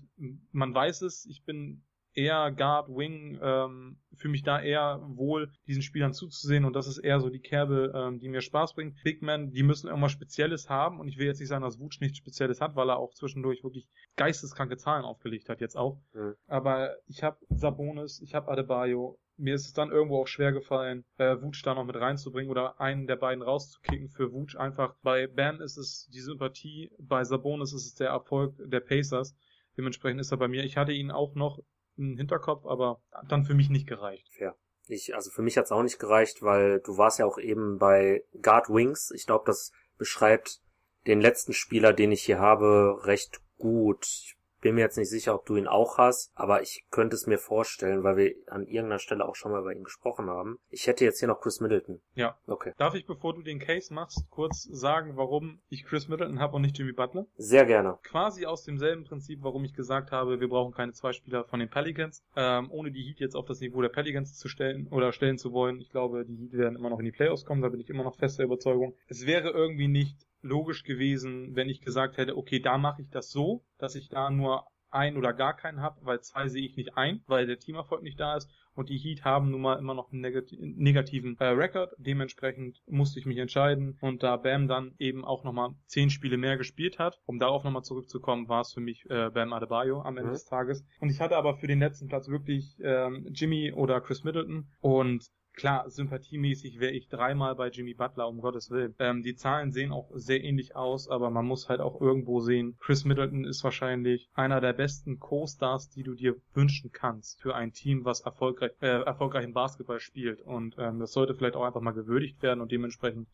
man 0.51 0.75
weiß 0.75 1.01
es, 1.01 1.25
ich 1.25 1.43
bin 1.43 1.83
eher 2.13 2.51
Guard, 2.51 2.89
Wing, 2.89 3.39
ähm, 3.41 3.97
fühle 4.15 4.31
mich 4.31 4.43
da 4.43 4.61
eher 4.61 5.01
wohl, 5.07 5.51
diesen 5.67 5.81
Spielern 5.81 6.13
zuzusehen 6.13 6.65
und 6.65 6.73
das 6.73 6.87
ist 6.87 6.99
eher 6.99 7.19
so 7.19 7.29
die 7.29 7.39
Kerbe, 7.39 7.91
ähm, 7.95 8.19
die 8.19 8.29
mir 8.29 8.41
Spaß 8.41 8.75
bringt. 8.75 9.01
Big 9.03 9.21
Men, 9.21 9.51
die 9.51 9.63
müssen 9.63 9.87
irgendwas 9.87 10.11
Spezielles 10.11 10.69
haben 10.69 10.99
und 10.99 11.07
ich 11.07 11.17
will 11.17 11.27
jetzt 11.27 11.39
nicht 11.39 11.49
sagen, 11.49 11.63
dass 11.63 11.79
Wutsch 11.79 11.99
nichts 11.99 12.17
Spezielles 12.17 12.61
hat, 12.61 12.75
weil 12.75 12.89
er 12.89 12.97
auch 12.97 13.13
zwischendurch 13.13 13.63
wirklich 13.63 13.87
geisteskranke 14.15 14.77
Zahlen 14.77 15.05
aufgelegt 15.05 15.49
hat 15.49 15.61
jetzt 15.61 15.75
auch. 15.75 15.99
Mhm. 16.13 16.35
Aber 16.47 16.95
ich 17.07 17.23
habe 17.23 17.37
Sabonis, 17.49 18.21
ich 18.21 18.35
habe 18.35 18.49
Adebayo, 18.51 19.19
mir 19.37 19.55
ist 19.55 19.65
es 19.65 19.73
dann 19.73 19.91
irgendwo 19.91 20.21
auch 20.21 20.27
schwer 20.27 20.51
gefallen, 20.51 21.05
äh, 21.17 21.41
Wutsch 21.41 21.65
da 21.65 21.73
noch 21.73 21.85
mit 21.85 21.95
reinzubringen 21.95 22.51
oder 22.51 22.79
einen 22.79 23.07
der 23.07 23.15
beiden 23.15 23.43
rauszukicken 23.43 24.09
für 24.09 24.31
Wutsch. 24.31 24.55
Einfach 24.55 24.95
bei 25.01 25.27
Bam 25.27 25.59
ist 25.59 25.77
es 25.77 26.07
die 26.13 26.21
Sympathie, 26.21 26.91
bei 26.99 27.23
Sabonis 27.23 27.73
ist 27.73 27.85
es 27.85 27.95
der 27.95 28.09
Erfolg 28.09 28.53
der 28.59 28.79
Pacers. 28.79 29.35
Dementsprechend 29.75 30.21
ist 30.21 30.31
er 30.31 30.37
bei 30.37 30.47
mir. 30.47 30.63
Ich 30.63 30.77
hatte 30.77 30.91
ihn 30.91 31.09
auch 31.09 31.33
noch 31.33 31.59
im 31.97 32.17
Hinterkopf, 32.17 32.65
aber 32.65 33.01
hat 33.11 33.31
dann 33.31 33.45
für 33.45 33.53
mich 33.53 33.69
nicht 33.69 33.87
gereicht. 33.87 34.27
Ja. 34.39 34.55
Ich, 34.87 35.15
also 35.15 35.31
für 35.31 35.41
mich 35.41 35.57
hat's 35.57 35.71
auch 35.71 35.83
nicht 35.83 35.99
gereicht, 35.99 36.41
weil 36.41 36.81
du 36.81 36.97
warst 36.97 37.19
ja 37.19 37.25
auch 37.25 37.37
eben 37.37 37.77
bei 37.77 38.25
Guard 38.41 38.69
Wings. 38.69 39.11
Ich 39.11 39.25
glaube, 39.25 39.45
das 39.45 39.71
beschreibt 39.97 40.61
den 41.07 41.21
letzten 41.21 41.53
Spieler, 41.53 41.93
den 41.93 42.11
ich 42.11 42.23
hier 42.23 42.39
habe, 42.39 42.99
recht 43.03 43.41
gut. 43.57 44.05
Ich 44.05 44.37
bin 44.63 44.75
mir 44.75 44.81
jetzt 44.81 44.97
nicht 44.97 45.09
sicher, 45.09 45.35
ob 45.35 45.45
du 45.45 45.57
ihn 45.57 45.67
auch 45.67 45.97
hast, 45.97 46.31
aber 46.35 46.61
ich 46.61 46.85
könnte 46.89 47.15
es 47.15 47.27
mir 47.27 47.37
vorstellen, 47.37 48.03
weil 48.03 48.15
wir 48.15 48.33
an 48.47 48.65
irgendeiner 48.65 48.99
Stelle 48.99 49.27
auch 49.27 49.35
schon 49.35 49.51
mal 49.51 49.59
über 49.59 49.73
ihn 49.73 49.83
gesprochen 49.83 50.29
haben. 50.29 50.57
Ich 50.69 50.87
hätte 50.87 51.03
jetzt 51.03 51.19
hier 51.19 51.27
noch 51.27 51.41
Chris 51.41 51.59
Middleton. 51.59 52.01
Ja. 52.15 52.37
Okay. 52.47 52.71
Darf 52.77 52.95
ich, 52.95 53.05
bevor 53.05 53.35
du 53.35 53.41
den 53.41 53.59
Case 53.59 53.93
machst, 53.93 54.25
kurz 54.29 54.63
sagen, 54.63 55.17
warum 55.17 55.59
ich 55.69 55.83
Chris 55.83 56.07
Middleton 56.07 56.39
habe 56.39 56.55
und 56.55 56.61
nicht 56.61 56.77
Jimmy 56.77 56.93
Butler? 56.93 57.25
Sehr 57.35 57.65
gerne. 57.65 57.99
Quasi 58.03 58.45
aus 58.45 58.63
demselben 58.63 59.03
Prinzip, 59.03 59.39
warum 59.43 59.65
ich 59.65 59.73
gesagt 59.73 60.11
habe, 60.11 60.39
wir 60.39 60.47
brauchen 60.47 60.73
keine 60.73 60.93
zwei 60.93 61.11
Spieler 61.11 61.43
von 61.43 61.59
den 61.59 61.69
Pelicans, 61.69 62.23
ähm, 62.37 62.71
ohne 62.71 62.91
die 62.91 63.03
Heat 63.03 63.19
jetzt 63.19 63.35
auf 63.35 63.45
das 63.45 63.59
Niveau 63.59 63.81
der 63.81 63.89
Pelicans 63.89 64.37
zu 64.37 64.47
stellen 64.47 64.87
oder 64.87 65.11
stellen 65.11 65.37
zu 65.37 65.51
wollen. 65.51 65.81
Ich 65.81 65.89
glaube, 65.89 66.23
die 66.25 66.37
Heat 66.37 66.53
werden 66.53 66.77
immer 66.77 66.89
noch 66.89 66.99
in 66.99 67.05
die 67.05 67.11
Playoffs 67.11 67.43
kommen, 67.43 67.61
da 67.61 67.67
bin 67.67 67.81
ich 67.81 67.89
immer 67.89 68.05
noch 68.05 68.15
fester 68.15 68.45
Überzeugung. 68.45 68.95
Es 69.07 69.25
wäre 69.25 69.49
irgendwie 69.49 69.89
nicht 69.89 70.25
logisch 70.43 70.83
gewesen, 70.83 71.55
wenn 71.55 71.69
ich 71.69 71.81
gesagt 71.81 72.17
hätte, 72.17 72.37
okay, 72.37 72.59
da 72.59 72.77
mache 72.77 73.01
ich 73.01 73.09
das 73.09 73.31
so, 73.31 73.63
dass 73.77 73.95
ich 73.95 74.09
da 74.09 74.29
nur 74.29 74.65
ein 74.93 75.17
oder 75.17 75.33
gar 75.33 75.55
keinen 75.55 75.81
habe, 75.81 75.99
weil 76.03 76.21
zwei 76.21 76.47
sehe 76.47 76.65
ich 76.65 76.77
nicht 76.77 76.95
ein, 76.95 77.23
weil 77.25 77.47
der 77.47 77.57
Teamerfolg 77.57 78.03
nicht 78.03 78.19
da 78.19 78.37
ist 78.37 78.49
und 78.75 78.89
die 78.89 78.97
Heat 78.97 79.23
haben 79.23 79.51
nun 79.51 79.61
mal 79.61 79.77
immer 79.79 79.93
noch 79.93 80.11
einen 80.11 80.21
negativen 80.21 81.37
äh, 81.39 81.45
Rekord. 81.45 81.93
Dementsprechend 81.97 82.81
musste 82.87 83.19
ich 83.19 83.25
mich 83.25 83.37
entscheiden 83.37 83.97
und 84.01 84.23
da 84.23 84.37
Bam 84.37 84.67
dann 84.67 84.93
eben 84.99 85.25
auch 85.25 85.43
nochmal 85.43 85.71
zehn 85.85 86.09
Spiele 86.09 86.37
mehr 86.37 86.57
gespielt 86.57 86.99
hat, 86.99 87.19
um 87.25 87.39
darauf 87.39 87.63
nochmal 87.63 87.83
zurückzukommen, 87.83 88.49
war 88.49 88.61
es 88.61 88.73
für 88.73 88.81
mich 88.81 89.05
äh, 89.09 89.29
Bam 89.29 89.53
Adebayo 89.53 90.01
am 90.01 90.17
Ende 90.17 90.29
mhm. 90.29 90.33
des 90.33 90.45
Tages. 90.45 90.85
Und 90.99 91.09
ich 91.09 91.19
hatte 91.19 91.37
aber 91.37 91.55
für 91.55 91.67
den 91.67 91.79
letzten 91.79 92.07
Platz 92.07 92.27
wirklich 92.27 92.77
ähm, 92.83 93.27
Jimmy 93.31 93.71
oder 93.73 94.01
Chris 94.01 94.23
Middleton 94.23 94.67
und 94.79 95.25
klar, 95.53 95.89
sympathiemäßig 95.89 96.79
wäre 96.79 96.91
ich 96.91 97.07
dreimal 97.07 97.55
bei 97.55 97.69
Jimmy 97.69 97.93
Butler, 97.93 98.27
um 98.27 98.41
Gottes 98.41 98.69
Willen. 98.69 98.95
Ähm, 98.99 99.23
die 99.23 99.35
Zahlen 99.35 99.71
sehen 99.71 99.91
auch 99.91 100.09
sehr 100.13 100.43
ähnlich 100.43 100.75
aus, 100.75 101.07
aber 101.07 101.29
man 101.29 101.45
muss 101.45 101.69
halt 101.69 101.79
auch 101.79 102.01
irgendwo 102.01 102.39
sehen, 102.39 102.75
Chris 102.79 103.05
Middleton 103.05 103.45
ist 103.45 103.63
wahrscheinlich 103.63 104.29
einer 104.33 104.61
der 104.61 104.73
besten 104.73 105.19
Co-Stars, 105.19 105.89
die 105.89 106.03
du 106.03 106.13
dir 106.13 106.35
wünschen 106.53 106.91
kannst 106.91 107.41
für 107.41 107.55
ein 107.55 107.71
Team, 107.71 108.05
was 108.05 108.21
erfolgreich, 108.21 108.71
äh, 108.81 109.03
erfolgreichen 109.03 109.53
Basketball 109.53 109.99
spielt. 109.99 110.41
Und 110.41 110.75
ähm, 110.77 110.99
das 110.99 111.13
sollte 111.13 111.35
vielleicht 111.35 111.55
auch 111.55 111.65
einfach 111.65 111.81
mal 111.81 111.91
gewürdigt 111.91 112.41
werden 112.41 112.61
und 112.61 112.71
dementsprechend 112.71 113.27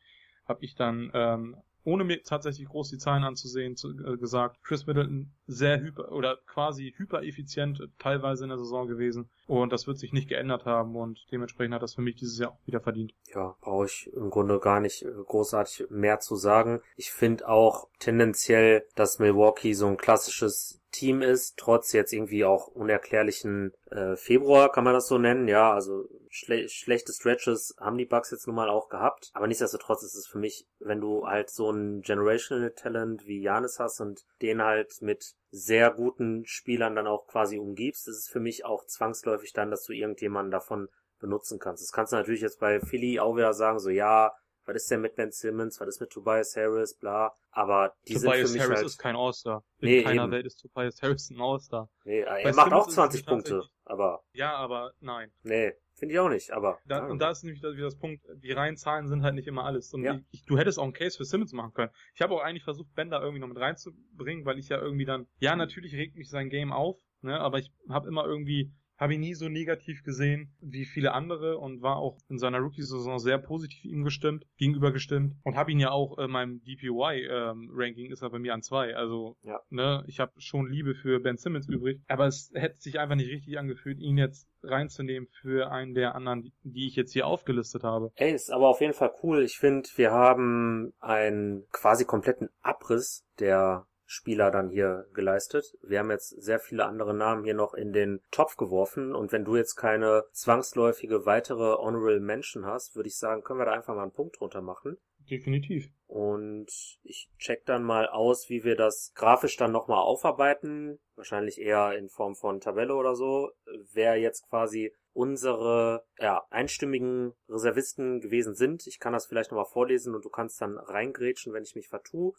habe 0.45 0.63
ich 0.65 0.75
dann 0.75 1.11
ähm, 1.13 1.55
ohne 1.83 2.03
mir 2.03 2.23
tatsächlich 2.23 2.67
groß 2.67 2.89
die 2.89 2.97
Zahlen 2.97 3.23
anzusehen, 3.23 3.75
zu, 3.75 3.89
äh, 3.91 4.17
gesagt, 4.17 4.63
Chris 4.63 4.85
Middleton 4.85 5.31
sehr 5.47 5.79
hyper 5.79 6.11
oder 6.11 6.37
quasi 6.45 6.93
hypereffizient 6.97 7.81
teilweise 7.97 8.43
in 8.43 8.49
der 8.49 8.57
Saison 8.57 8.87
gewesen 8.87 9.29
und 9.47 9.71
das 9.71 9.87
wird 9.87 9.97
sich 9.97 10.13
nicht 10.13 10.29
geändert 10.29 10.65
haben 10.65 10.95
und 10.95 11.25
dementsprechend 11.31 11.73
hat 11.73 11.81
das 11.81 11.95
für 11.95 12.01
mich 12.01 12.15
dieses 12.15 12.39
Jahr 12.39 12.51
auch 12.51 12.67
wieder 12.67 12.81
verdient. 12.81 13.13
Ja, 13.33 13.55
brauche 13.61 13.85
ich 13.85 14.11
im 14.13 14.29
Grunde 14.29 14.59
gar 14.59 14.79
nicht 14.79 15.03
äh, 15.03 15.11
großartig 15.11 15.87
mehr 15.89 16.19
zu 16.19 16.35
sagen. 16.35 16.81
Ich 16.95 17.11
finde 17.11 17.47
auch 17.47 17.87
tendenziell, 17.99 18.85
dass 18.95 19.19
Milwaukee 19.19 19.73
so 19.73 19.87
ein 19.87 19.97
klassisches 19.97 20.79
Team 20.91 21.21
ist, 21.21 21.57
trotz 21.57 21.93
jetzt 21.93 22.13
irgendwie 22.13 22.45
auch 22.45 22.67
unerklärlichen 22.67 23.73
äh, 23.91 24.15
Februar, 24.15 24.71
kann 24.71 24.83
man 24.83 24.93
das 24.93 25.07
so 25.07 25.17
nennen, 25.17 25.47
ja, 25.47 25.71
also 25.71 26.07
schle 26.29 26.69
schlechte 26.69 27.11
Stretches 27.11 27.75
haben 27.79 27.97
die 27.97 28.05
Bucks 28.05 28.31
jetzt 28.31 28.47
nun 28.47 28.55
mal 28.55 28.69
auch 28.69 28.87
gehabt, 28.89 29.29
aber 29.33 29.47
nichtsdestotrotz 29.47 30.03
ist 30.03 30.15
es 30.15 30.27
für 30.27 30.37
mich, 30.37 30.65
wenn 30.79 31.01
du 31.01 31.27
halt 31.27 31.49
so 31.49 31.71
ein 31.71 32.01
Generational 32.01 32.71
Talent 32.71 33.25
wie 33.25 33.41
Janis 33.41 33.79
hast 33.79 33.99
und 33.99 34.23
den 34.41 34.61
halt 34.61 35.01
mit 35.01 35.33
sehr 35.51 35.91
guten 35.91 36.45
Spielern 36.45 36.95
dann 36.95 37.07
auch 37.07 37.27
quasi 37.27 37.57
umgibst, 37.57 38.07
ist 38.07 38.17
es 38.17 38.29
für 38.29 38.39
mich 38.39 38.63
auch 38.65 38.85
zwangsläufig 38.85 39.53
dann, 39.53 39.71
dass 39.71 39.83
du 39.83 39.93
irgendjemanden 39.93 40.51
davon 40.51 40.87
benutzen 41.19 41.59
kannst. 41.59 41.83
Das 41.83 41.91
kannst 41.91 42.13
du 42.13 42.17
natürlich 42.17 42.41
jetzt 42.41 42.59
bei 42.59 42.79
Philly 42.79 43.19
auch 43.19 43.35
wieder 43.35 43.53
sagen, 43.53 43.79
so 43.79 43.89
ja, 43.89 44.31
was 44.65 44.75
ist 44.83 44.91
denn 44.91 45.01
mit 45.01 45.15
Ben 45.15 45.31
Simmons, 45.31 45.79
was 45.79 45.87
ist 45.87 45.99
mit 45.99 46.11
Tobias 46.11 46.55
Harris, 46.55 46.95
bla. 46.95 47.35
Aber 47.51 47.93
die 48.07 48.13
Tobias 48.13 48.35
sind 48.35 48.47
für 48.47 48.53
mich 48.53 48.61
Harris 48.61 48.77
halt, 48.77 48.85
ist 48.85 48.97
kein 48.99 49.15
All-Star. 49.15 49.63
In 49.79 49.89
Nee, 49.89 50.03
keiner 50.03 50.23
eben. 50.23 50.31
Welt 50.31 50.45
ist 50.45 50.57
Tobias 50.61 51.01
Harris 51.01 51.29
ein 51.31 51.41
All-Star. 51.41 51.89
nee, 52.03 52.19
er 52.19 52.43
Bei 52.43 52.53
macht 52.53 52.69
Simmons 52.69 52.73
auch 52.73 52.87
ist 52.87 52.89
es 52.89 52.95
20 52.95 53.25
Punkte, 53.25 53.63
aber 53.85 54.21
Ja, 54.33 54.55
aber 54.55 54.93
nein. 54.99 55.31
nee, 55.41 55.73
finde 55.99 56.13
ich 56.13 56.19
auch 56.19 56.29
nicht, 56.29 56.51
aber 56.51 56.79
Da, 56.85 57.05
und 57.05 57.19
da 57.19 57.31
ist 57.31 57.43
nämlich 57.43 57.61
wieder 57.61 57.73
das 57.75 57.97
Punkt, 57.97 58.25
die 58.43 58.51
reinen 58.51 58.77
Zahlen 58.77 59.07
sind 59.07 59.23
halt 59.23 59.35
nicht 59.35 59.47
immer 59.47 59.65
alles. 59.65 59.93
Und 59.93 60.03
Ja. 60.03 60.19
ich, 60.31 60.45
du 60.45 60.57
hättest 60.57 60.79
auch 60.79 60.83
einen 60.83 60.93
Case 60.93 61.17
für 61.17 61.25
Simmons 61.25 61.53
machen 61.53 61.73
können. 61.73 61.91
Ich 62.15 62.21
habe 62.21 62.33
auch 62.33 62.41
eigentlich 62.41 62.63
versucht, 62.63 62.93
Ben 62.95 63.09
da 63.09 63.19
irgendwie 63.21 63.39
noch 63.39 63.47
mit 63.47 63.57
reinzubringen, 63.59 64.45
weil 64.45 64.57
ich 64.59 64.69
ja 64.69 64.79
irgendwie 64.79 65.05
dann, 65.05 65.27
ja, 65.39 65.55
natürlich 65.55 65.93
regt 65.95 66.15
mich 66.15 66.29
sein 66.29 66.49
Game 66.49 66.71
auf, 66.71 66.97
ne, 67.21 67.39
aber 67.39 67.59
ich 67.59 67.71
habe 67.89 68.07
immer 68.07 68.25
irgendwie, 68.25 68.71
habe 68.99 69.13
ihn 69.15 69.21
nie 69.21 69.33
so 69.33 69.49
negativ 69.49 70.03
gesehen 70.03 70.51
wie 70.61 70.85
viele 70.85 71.13
andere 71.13 71.57
und 71.57 71.81
war 71.81 71.97
auch 71.97 72.17
in 72.29 72.37
seiner 72.37 72.59
Rookie-Saison 72.59 73.19
sehr 73.19 73.37
positiv 73.37 73.85
ihm 73.85 74.03
gestimmt, 74.03 74.45
gegenüber 74.57 74.91
gestimmt 74.91 75.35
und 75.43 75.55
habe 75.55 75.71
ihn 75.71 75.79
ja 75.79 75.91
auch 75.91 76.17
in 76.17 76.29
meinem 76.29 76.61
DPY-Ranking 76.63 78.11
ist 78.11 78.21
er 78.21 78.29
bei 78.29 78.39
mir 78.39 78.53
an 78.53 78.61
zwei. 78.61 78.95
Also, 78.95 79.37
Ja. 79.43 79.59
ne, 79.69 80.03
ich 80.07 80.19
habe 80.19 80.33
schon 80.37 80.69
Liebe 80.69 80.95
für 80.95 81.19
Ben 81.19 81.37
Simmons 81.37 81.67
übrig, 81.67 82.01
aber 82.07 82.27
es 82.27 82.51
hätte 82.53 82.77
sich 82.79 82.99
einfach 82.99 83.15
nicht 83.15 83.31
richtig 83.31 83.57
angefühlt, 83.57 83.99
ihn 83.99 84.17
jetzt 84.17 84.47
reinzunehmen 84.63 85.29
für 85.41 85.71
einen 85.71 85.93
der 85.93 86.15
anderen, 86.15 86.51
die 86.63 86.87
ich 86.87 86.95
jetzt 86.95 87.13
hier 87.13 87.27
aufgelistet 87.27 87.83
habe. 87.83 88.11
Ey, 88.15 88.33
ist 88.33 88.51
aber 88.51 88.67
auf 88.67 88.81
jeden 88.81 88.93
Fall 88.93 89.11
cool. 89.23 89.43
Ich 89.43 89.57
finde, 89.57 89.87
wir 89.95 90.11
haben 90.11 90.93
einen 90.99 91.65
quasi 91.71 92.05
kompletten 92.05 92.49
Abriss 92.61 93.23
der 93.39 93.85
Spieler 94.11 94.49
dann 94.49 94.69
hier 94.69 95.05
geleistet. 95.13 95.77
Wir 95.83 95.99
haben 95.99 96.09
jetzt 96.09 96.29
sehr 96.29 96.59
viele 96.59 96.85
andere 96.85 97.13
Namen 97.13 97.43
hier 97.43 97.53
noch 97.53 97.75
in 97.75 97.93
den 97.93 98.21
Topf 98.31 98.57
geworfen 98.57 99.13
und 99.13 99.31
wenn 99.31 99.45
du 99.45 99.55
jetzt 99.55 99.75
keine 99.75 100.23
zwangsläufige 100.31 101.27
weitere 101.27 101.77
Honorable 101.77 102.19
Mention 102.19 102.65
hast, 102.65 102.95
würde 102.95 103.07
ich 103.07 103.19
sagen, 103.19 103.43
können 103.43 103.59
wir 103.59 103.65
da 103.65 103.73
einfach 103.73 103.93
mal 103.93 104.01
einen 104.01 104.11
Punkt 104.11 104.39
drunter 104.39 104.61
machen. 104.61 104.97
Definitiv. 105.29 105.91
Und 106.07 106.71
ich 107.03 107.29
check 107.37 107.67
dann 107.67 107.83
mal 107.83 108.09
aus, 108.09 108.49
wie 108.49 108.63
wir 108.63 108.75
das 108.75 109.13
grafisch 109.13 109.57
dann 109.57 109.71
nochmal 109.71 109.99
aufarbeiten. 109.99 110.97
Wahrscheinlich 111.15 111.61
eher 111.61 111.95
in 111.95 112.09
Form 112.09 112.33
von 112.33 112.61
Tabelle 112.61 112.95
oder 112.95 113.13
so. 113.13 113.51
Wer 113.93 114.15
jetzt 114.15 114.49
quasi 114.49 114.91
unsere 115.13 116.03
ja, 116.17 116.43
einstimmigen 116.49 117.33
Reservisten 117.47 118.21
gewesen 118.21 118.55
sind. 118.55 118.87
Ich 118.87 118.99
kann 118.99 119.13
das 119.13 119.27
vielleicht 119.27 119.51
nochmal 119.51 119.71
vorlesen 119.71 120.15
und 120.15 120.25
du 120.25 120.29
kannst 120.29 120.59
dann 120.61 120.79
reingrätschen, 120.79 121.53
wenn 121.53 121.63
ich 121.63 121.75
mich 121.75 121.89
vertue. 121.89 122.33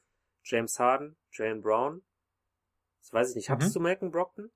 James 0.50 0.78
Harden, 0.78 1.16
Jalen 1.32 1.60
Brown. 1.60 2.02
Das 3.00 3.12
weiß 3.12 3.30
ich 3.30 3.36
nicht. 3.36 3.50
Hattest 3.50 3.70
Mhm. 3.70 3.78
du 3.78 3.82
Malcolm 3.84 4.10
Brockton? 4.10 4.50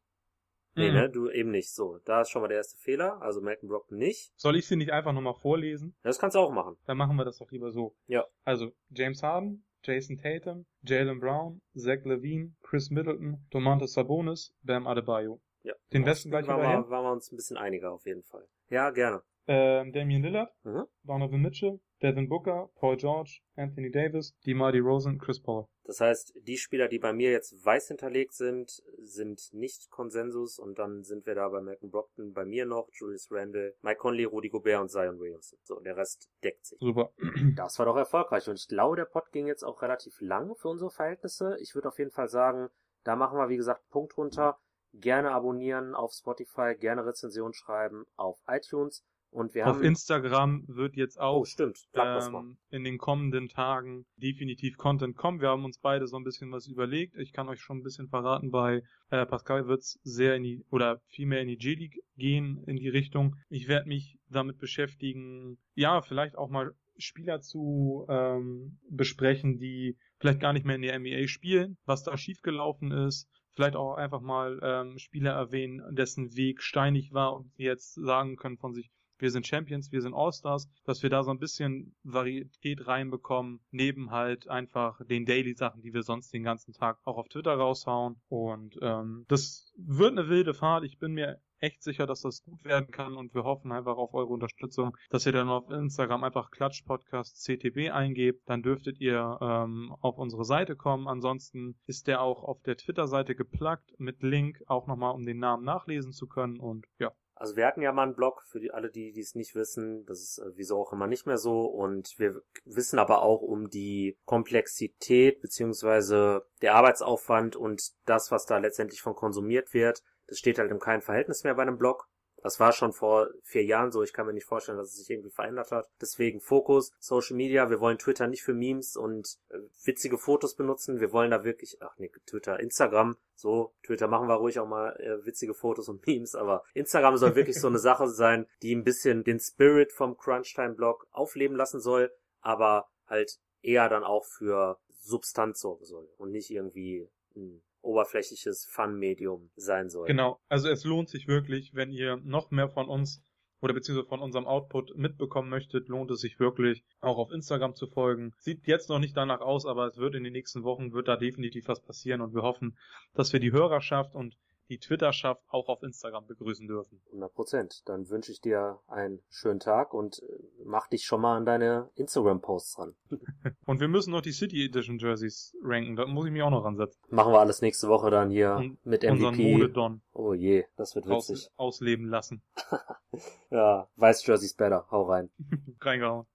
Nee, 0.76 0.88
Mhm. 0.88 0.94
ne? 0.96 1.10
Du 1.10 1.30
eben 1.30 1.50
nicht. 1.52 1.70
So, 1.72 1.98
da 2.04 2.22
ist 2.22 2.30
schon 2.30 2.42
mal 2.42 2.48
der 2.48 2.56
erste 2.58 2.76
Fehler. 2.78 3.22
Also 3.22 3.40
Malcolm 3.40 3.68
Brockton 3.68 3.96
nicht. 3.98 4.32
Soll 4.36 4.56
ich 4.56 4.66
sie 4.66 4.74
nicht 4.76 4.90
einfach 4.90 5.12
nochmal 5.12 5.34
vorlesen? 5.34 5.94
Das 6.02 6.18
kannst 6.18 6.34
du 6.34 6.40
auch 6.40 6.50
machen. 6.50 6.76
Dann 6.86 6.96
machen 6.96 7.16
wir 7.16 7.24
das 7.24 7.38
doch 7.38 7.50
lieber 7.52 7.70
so. 7.70 7.94
Ja. 8.06 8.26
Also, 8.44 8.72
James 8.90 9.22
Harden, 9.22 9.64
Jason 9.84 10.16
Tatum, 10.16 10.66
Jalen 10.82 11.20
Brown, 11.20 11.60
Zach 11.76 12.04
Levine, 12.04 12.54
Chris 12.62 12.90
Middleton, 12.90 13.46
Domantas 13.50 13.92
Sabonis, 13.92 14.52
Bam 14.62 14.86
Adebayo. 14.88 15.40
Ja. 15.62 15.74
Den 15.92 16.04
Westen 16.04 16.30
gleich 16.30 16.46
waren 16.48 16.60
wir, 16.60 16.68
hin. 16.70 16.90
waren 16.90 17.04
wir 17.04 17.12
uns 17.12 17.30
ein 17.30 17.36
bisschen 17.36 17.56
einiger 17.56 17.92
auf 17.92 18.04
jeden 18.04 18.22
Fall. 18.24 18.46
Ja, 18.68 18.90
gerne. 18.90 19.22
Ähm, 19.46 19.92
Damian 19.92 20.22
Lillard, 20.22 20.50
Mhm. 20.64 20.86
Donovan 21.04 21.40
Mitchell, 21.40 21.80
Devin 22.04 22.28
Booker, 22.28 22.68
Paul 22.74 22.98
George, 22.98 23.40
Anthony 23.56 23.90
Davis, 23.90 24.36
DeMar 24.44 24.72
DeRozan, 24.72 25.16
Chris 25.16 25.40
Paul. 25.40 25.66
Das 25.84 26.00
heißt, 26.00 26.34
die 26.42 26.58
Spieler, 26.58 26.86
die 26.86 26.98
bei 26.98 27.14
mir 27.14 27.30
jetzt 27.30 27.64
weiß 27.64 27.88
hinterlegt 27.88 28.34
sind, 28.34 28.82
sind 29.02 29.48
nicht 29.54 29.90
Konsensus 29.90 30.58
und 30.58 30.78
dann 30.78 31.02
sind 31.02 31.24
wir 31.24 31.34
da 31.34 31.48
bei 31.48 31.62
Malcolm 31.62 31.90
Brockton, 31.90 32.34
bei 32.34 32.44
mir 32.44 32.66
noch 32.66 32.90
Julius 32.92 33.28
Randle, 33.30 33.74
Mike 33.80 34.00
Conley, 34.00 34.24
Rudy 34.24 34.50
Gobert 34.50 34.82
und 34.82 34.90
Zion 34.90 35.18
Williamson. 35.18 35.58
So, 35.62 35.80
der 35.80 35.96
Rest 35.96 36.28
deckt 36.42 36.66
sich. 36.66 36.78
Super. 36.78 37.10
Das 37.56 37.78
war 37.78 37.86
doch 37.86 37.96
erfolgreich 37.96 38.48
und 38.48 38.58
ich 38.58 38.68
glaube, 38.68 38.96
der 38.96 39.06
Pod 39.06 39.32
ging 39.32 39.46
jetzt 39.46 39.62
auch 39.62 39.80
relativ 39.80 40.20
lang 40.20 40.54
für 40.56 40.68
unsere 40.68 40.90
Verhältnisse. 40.90 41.56
Ich 41.60 41.74
würde 41.74 41.88
auf 41.88 41.98
jeden 41.98 42.10
Fall 42.10 42.28
sagen, 42.28 42.68
da 43.02 43.16
machen 43.16 43.38
wir, 43.38 43.48
wie 43.48 43.56
gesagt, 43.56 43.88
Punkt 43.88 44.16
runter. 44.18 44.58
Gerne 44.92 45.30
abonnieren 45.30 45.94
auf 45.94 46.12
Spotify, 46.12 46.74
gerne 46.78 47.06
Rezension 47.06 47.54
schreiben 47.54 48.04
auf 48.16 48.38
iTunes 48.46 49.04
und 49.34 49.52
wir 49.54 49.66
Auf 49.66 49.76
haben... 49.76 49.84
Instagram 49.84 50.64
wird 50.68 50.96
jetzt 50.96 51.20
auch 51.20 51.40
oh, 51.40 51.44
stimmt. 51.44 51.88
Ähm, 51.94 52.56
in 52.70 52.84
den 52.84 52.98
kommenden 52.98 53.48
Tagen 53.48 54.06
definitiv 54.16 54.76
Content 54.76 55.16
kommen. 55.16 55.40
Wir 55.40 55.48
haben 55.48 55.64
uns 55.64 55.78
beide 55.78 56.06
so 56.06 56.16
ein 56.16 56.22
bisschen 56.22 56.52
was 56.52 56.68
überlegt. 56.68 57.16
Ich 57.16 57.32
kann 57.32 57.48
euch 57.48 57.60
schon 57.60 57.78
ein 57.78 57.82
bisschen 57.82 58.08
verraten, 58.08 58.52
bei 58.52 58.82
äh, 59.10 59.26
Pascal 59.26 59.66
wird's 59.66 59.98
sehr 60.04 60.36
in 60.36 60.44
die 60.44 60.64
oder 60.70 61.00
vielmehr 61.08 61.40
in 61.40 61.48
die 61.48 61.56
G-League 61.56 61.98
gehen 62.16 62.62
in 62.66 62.76
die 62.76 62.88
Richtung. 62.88 63.34
Ich 63.48 63.66
werde 63.66 63.88
mich 63.88 64.18
damit 64.28 64.58
beschäftigen, 64.58 65.58
ja, 65.74 66.00
vielleicht 66.00 66.38
auch 66.38 66.48
mal 66.48 66.72
Spieler 66.96 67.40
zu 67.40 68.06
ähm, 68.08 68.78
besprechen, 68.88 69.58
die 69.58 69.96
vielleicht 70.20 70.38
gar 70.38 70.52
nicht 70.52 70.64
mehr 70.64 70.76
in 70.76 70.82
der 70.82 70.96
NBA 70.96 71.26
spielen, 71.26 71.76
was 71.86 72.04
da 72.04 72.16
schiefgelaufen 72.16 72.92
ist. 72.92 73.28
Vielleicht 73.50 73.74
auch 73.74 73.94
einfach 73.94 74.20
mal 74.20 74.60
ähm, 74.62 74.98
Spieler 74.98 75.32
erwähnen, 75.32 75.82
dessen 75.94 76.36
Weg 76.36 76.62
steinig 76.62 77.12
war 77.12 77.34
und 77.34 77.50
jetzt 77.56 77.94
sagen 77.94 78.36
können 78.36 78.58
von 78.58 78.74
sich, 78.74 78.90
wir 79.18 79.30
sind 79.30 79.46
Champions, 79.46 79.92
wir 79.92 80.02
sind 80.02 80.14
All-Stars, 80.14 80.68
dass 80.84 81.02
wir 81.02 81.10
da 81.10 81.22
so 81.22 81.30
ein 81.30 81.38
bisschen 81.38 81.94
Varietät 82.02 82.86
reinbekommen, 82.86 83.60
neben 83.70 84.10
halt 84.10 84.48
einfach 84.48 85.00
den 85.06 85.24
Daily-Sachen, 85.24 85.82
die 85.82 85.94
wir 85.94 86.02
sonst 86.02 86.32
den 86.32 86.42
ganzen 86.42 86.72
Tag 86.72 86.98
auch 87.04 87.16
auf 87.16 87.28
Twitter 87.28 87.54
raushauen. 87.54 88.16
Und 88.28 88.78
ähm, 88.82 89.24
das 89.28 89.72
wird 89.76 90.12
eine 90.12 90.28
wilde 90.28 90.54
Fahrt. 90.54 90.84
Ich 90.84 90.98
bin 90.98 91.12
mir 91.12 91.40
echt 91.64 91.82
sicher, 91.82 92.06
dass 92.06 92.20
das 92.20 92.44
gut 92.44 92.62
werden 92.64 92.90
kann 92.90 93.16
und 93.16 93.34
wir 93.34 93.44
hoffen 93.44 93.72
einfach 93.72 93.96
auf 93.96 94.12
eure 94.12 94.32
Unterstützung, 94.32 94.96
dass 95.08 95.24
ihr 95.24 95.32
dann 95.32 95.48
auf 95.48 95.70
Instagram 95.70 96.22
einfach 96.22 96.50
Klatsch 96.50 96.82
Podcast 96.84 97.42
CTB 97.42 97.90
eingebt, 97.90 98.42
dann 98.46 98.62
dürftet 98.62 99.00
ihr 99.00 99.38
ähm, 99.40 99.94
auf 100.00 100.18
unsere 100.18 100.44
Seite 100.44 100.76
kommen. 100.76 101.08
Ansonsten 101.08 101.76
ist 101.86 102.06
der 102.06 102.20
auch 102.20 102.44
auf 102.44 102.60
der 102.62 102.76
Twitter-Seite 102.76 103.34
geplagt 103.34 103.98
mit 103.98 104.22
Link, 104.22 104.62
auch 104.66 104.86
nochmal 104.86 105.14
um 105.14 105.24
den 105.24 105.38
Namen 105.38 105.64
nachlesen 105.64 106.12
zu 106.12 106.26
können 106.26 106.58
und 106.60 106.86
ja. 106.98 107.12
Also 107.36 107.56
wir 107.56 107.66
hatten 107.66 107.82
ja 107.82 107.92
mal 107.92 108.04
einen 108.04 108.14
Blog 108.14 108.42
für 108.46 108.60
die, 108.60 108.72
alle, 108.72 108.90
die 108.90 109.12
die 109.12 109.20
es 109.20 109.34
nicht 109.34 109.54
wissen. 109.54 110.06
Das 110.06 110.20
ist 110.20 110.38
äh, 110.38 110.50
wieso 110.54 110.80
auch 110.80 110.92
immer 110.92 111.06
nicht 111.06 111.26
mehr 111.26 111.38
so. 111.38 111.66
Und 111.66 112.14
wir 112.18 112.42
wissen 112.64 112.98
aber 112.98 113.22
auch 113.22 113.42
um 113.42 113.68
die 113.68 114.16
Komplexität 114.24 115.40
beziehungsweise 115.40 116.46
der 116.62 116.74
Arbeitsaufwand 116.74 117.56
und 117.56 117.92
das, 118.06 118.30
was 118.30 118.46
da 118.46 118.58
letztendlich 118.58 119.02
von 119.02 119.14
konsumiert 119.14 119.74
wird. 119.74 120.02
Das 120.26 120.38
steht 120.38 120.58
halt 120.58 120.70
in 120.70 120.78
keinem 120.78 121.02
Verhältnis 121.02 121.44
mehr 121.44 121.54
bei 121.54 121.62
einem 121.62 121.78
Blog. 121.78 122.08
Das 122.44 122.60
war 122.60 122.72
schon 122.72 122.92
vor 122.92 123.30
vier 123.42 123.64
Jahren 123.64 123.90
so. 123.90 124.02
Ich 124.02 124.12
kann 124.12 124.26
mir 124.26 124.34
nicht 124.34 124.44
vorstellen, 124.44 124.76
dass 124.76 124.88
es 124.88 124.96
sich 124.96 125.08
irgendwie 125.08 125.30
verändert 125.30 125.72
hat. 125.72 125.88
Deswegen 125.98 126.42
Fokus, 126.42 126.92
Social 127.00 127.36
Media. 127.36 127.70
Wir 127.70 127.80
wollen 127.80 127.96
Twitter 127.96 128.26
nicht 128.26 128.42
für 128.42 128.52
Memes 128.52 128.98
und 128.98 129.38
äh, 129.48 129.56
witzige 129.84 130.18
Fotos 130.18 130.54
benutzen. 130.54 131.00
Wir 131.00 131.10
wollen 131.10 131.30
da 131.30 131.42
wirklich, 131.42 131.78
ach 131.80 131.96
nee, 131.96 132.12
Twitter, 132.26 132.60
Instagram. 132.60 133.16
So, 133.34 133.72
Twitter 133.82 134.08
machen 134.08 134.28
wir 134.28 134.34
ruhig 134.34 134.58
auch 134.58 134.68
mal 134.68 134.94
äh, 135.00 135.24
witzige 135.24 135.54
Fotos 135.54 135.88
und 135.88 136.06
Memes, 136.06 136.34
aber 136.34 136.64
Instagram 136.74 137.16
soll 137.16 137.34
wirklich 137.34 137.58
so 137.58 137.68
eine 137.68 137.78
Sache 137.78 138.08
sein, 138.08 138.46
die 138.60 138.74
ein 138.74 138.84
bisschen 138.84 139.24
den 139.24 139.40
Spirit 139.40 139.90
vom 139.90 140.18
Crunchtime-Blog 140.18 141.06
aufleben 141.12 141.56
lassen 141.56 141.80
soll, 141.80 142.12
aber 142.42 142.90
halt 143.06 143.38
eher 143.62 143.88
dann 143.88 144.04
auch 144.04 144.26
für 144.26 144.78
Substanz 145.00 145.60
sorgen 145.60 145.86
soll 145.86 146.10
und 146.18 146.30
nicht 146.30 146.50
irgendwie 146.50 147.08
ein 147.34 147.62
oberflächliches 147.84 148.66
Fun-Medium 148.70 149.50
sein 149.56 149.88
soll. 149.88 150.06
Genau, 150.06 150.40
also 150.48 150.68
es 150.68 150.84
lohnt 150.84 151.08
sich 151.08 151.28
wirklich, 151.28 151.74
wenn 151.74 151.92
ihr 151.92 152.16
noch 152.16 152.50
mehr 152.50 152.68
von 152.68 152.88
uns 152.88 153.22
oder 153.60 153.72
beziehungsweise 153.72 154.08
von 154.08 154.20
unserem 154.20 154.46
Output 154.46 154.94
mitbekommen 154.96 155.48
möchtet, 155.48 155.88
lohnt 155.88 156.10
es 156.10 156.20
sich 156.20 156.38
wirklich, 156.38 156.84
auch 157.00 157.16
auf 157.16 157.30
Instagram 157.30 157.74
zu 157.74 157.86
folgen. 157.86 158.34
Sieht 158.38 158.66
jetzt 158.66 158.90
noch 158.90 158.98
nicht 158.98 159.16
danach 159.16 159.40
aus, 159.40 159.64
aber 159.64 159.86
es 159.86 159.96
wird 159.96 160.14
in 160.14 160.24
den 160.24 160.34
nächsten 160.34 160.64
Wochen, 160.64 160.92
wird 160.92 161.08
da 161.08 161.16
definitiv 161.16 161.68
was 161.68 161.80
passieren 161.80 162.20
und 162.20 162.34
wir 162.34 162.42
hoffen, 162.42 162.76
dass 163.14 163.32
wir 163.32 163.40
die 163.40 163.52
Hörerschaft 163.52 164.14
und 164.14 164.36
die 164.68 164.78
Twitterschaft 164.78 165.42
auch 165.48 165.68
auf 165.68 165.82
Instagram 165.82 166.26
begrüßen 166.26 166.66
dürfen. 166.66 167.00
100 167.06 167.34
Prozent. 167.34 167.82
Dann 167.88 168.08
wünsche 168.08 168.32
ich 168.32 168.40
dir 168.40 168.80
einen 168.86 169.20
schönen 169.28 169.60
Tag 169.60 169.94
und 169.94 170.22
äh, 170.22 170.26
mach 170.64 170.88
dich 170.88 171.04
schon 171.04 171.20
mal 171.20 171.36
an 171.36 171.44
deine 171.44 171.90
Instagram-Posts 171.94 172.78
ran. 172.78 172.94
und 173.66 173.80
wir 173.80 173.88
müssen 173.88 174.12
noch 174.12 174.22
die 174.22 174.32
City 174.32 174.64
Edition 174.64 174.98
Jerseys 174.98 175.54
ranken. 175.62 175.96
Da 175.96 176.06
muss 176.06 176.26
ich 176.26 176.32
mich 176.32 176.42
auch 176.42 176.50
noch 176.50 176.64
ransetzen. 176.64 177.00
Machen 177.08 177.32
wir 177.32 177.40
alles 177.40 177.62
nächste 177.62 177.88
Woche 177.88 178.10
dann 178.10 178.30
hier 178.30 178.56
und 178.56 178.84
mit 178.84 179.02
MVP. 179.02 179.52
Modedon. 179.52 180.02
Oh 180.12 180.32
je, 180.32 180.64
das 180.76 180.94
wird 180.94 181.06
witzig. 181.06 181.36
Aus, 181.36 181.52
ausleben 181.56 182.08
lassen. 182.08 182.42
ja, 183.50 183.88
Weiß 183.96 184.26
Jerseys 184.26 184.54
better. 184.54 184.86
Hau 184.90 185.02
rein. 185.04 185.30
Reingehauen. 185.80 186.26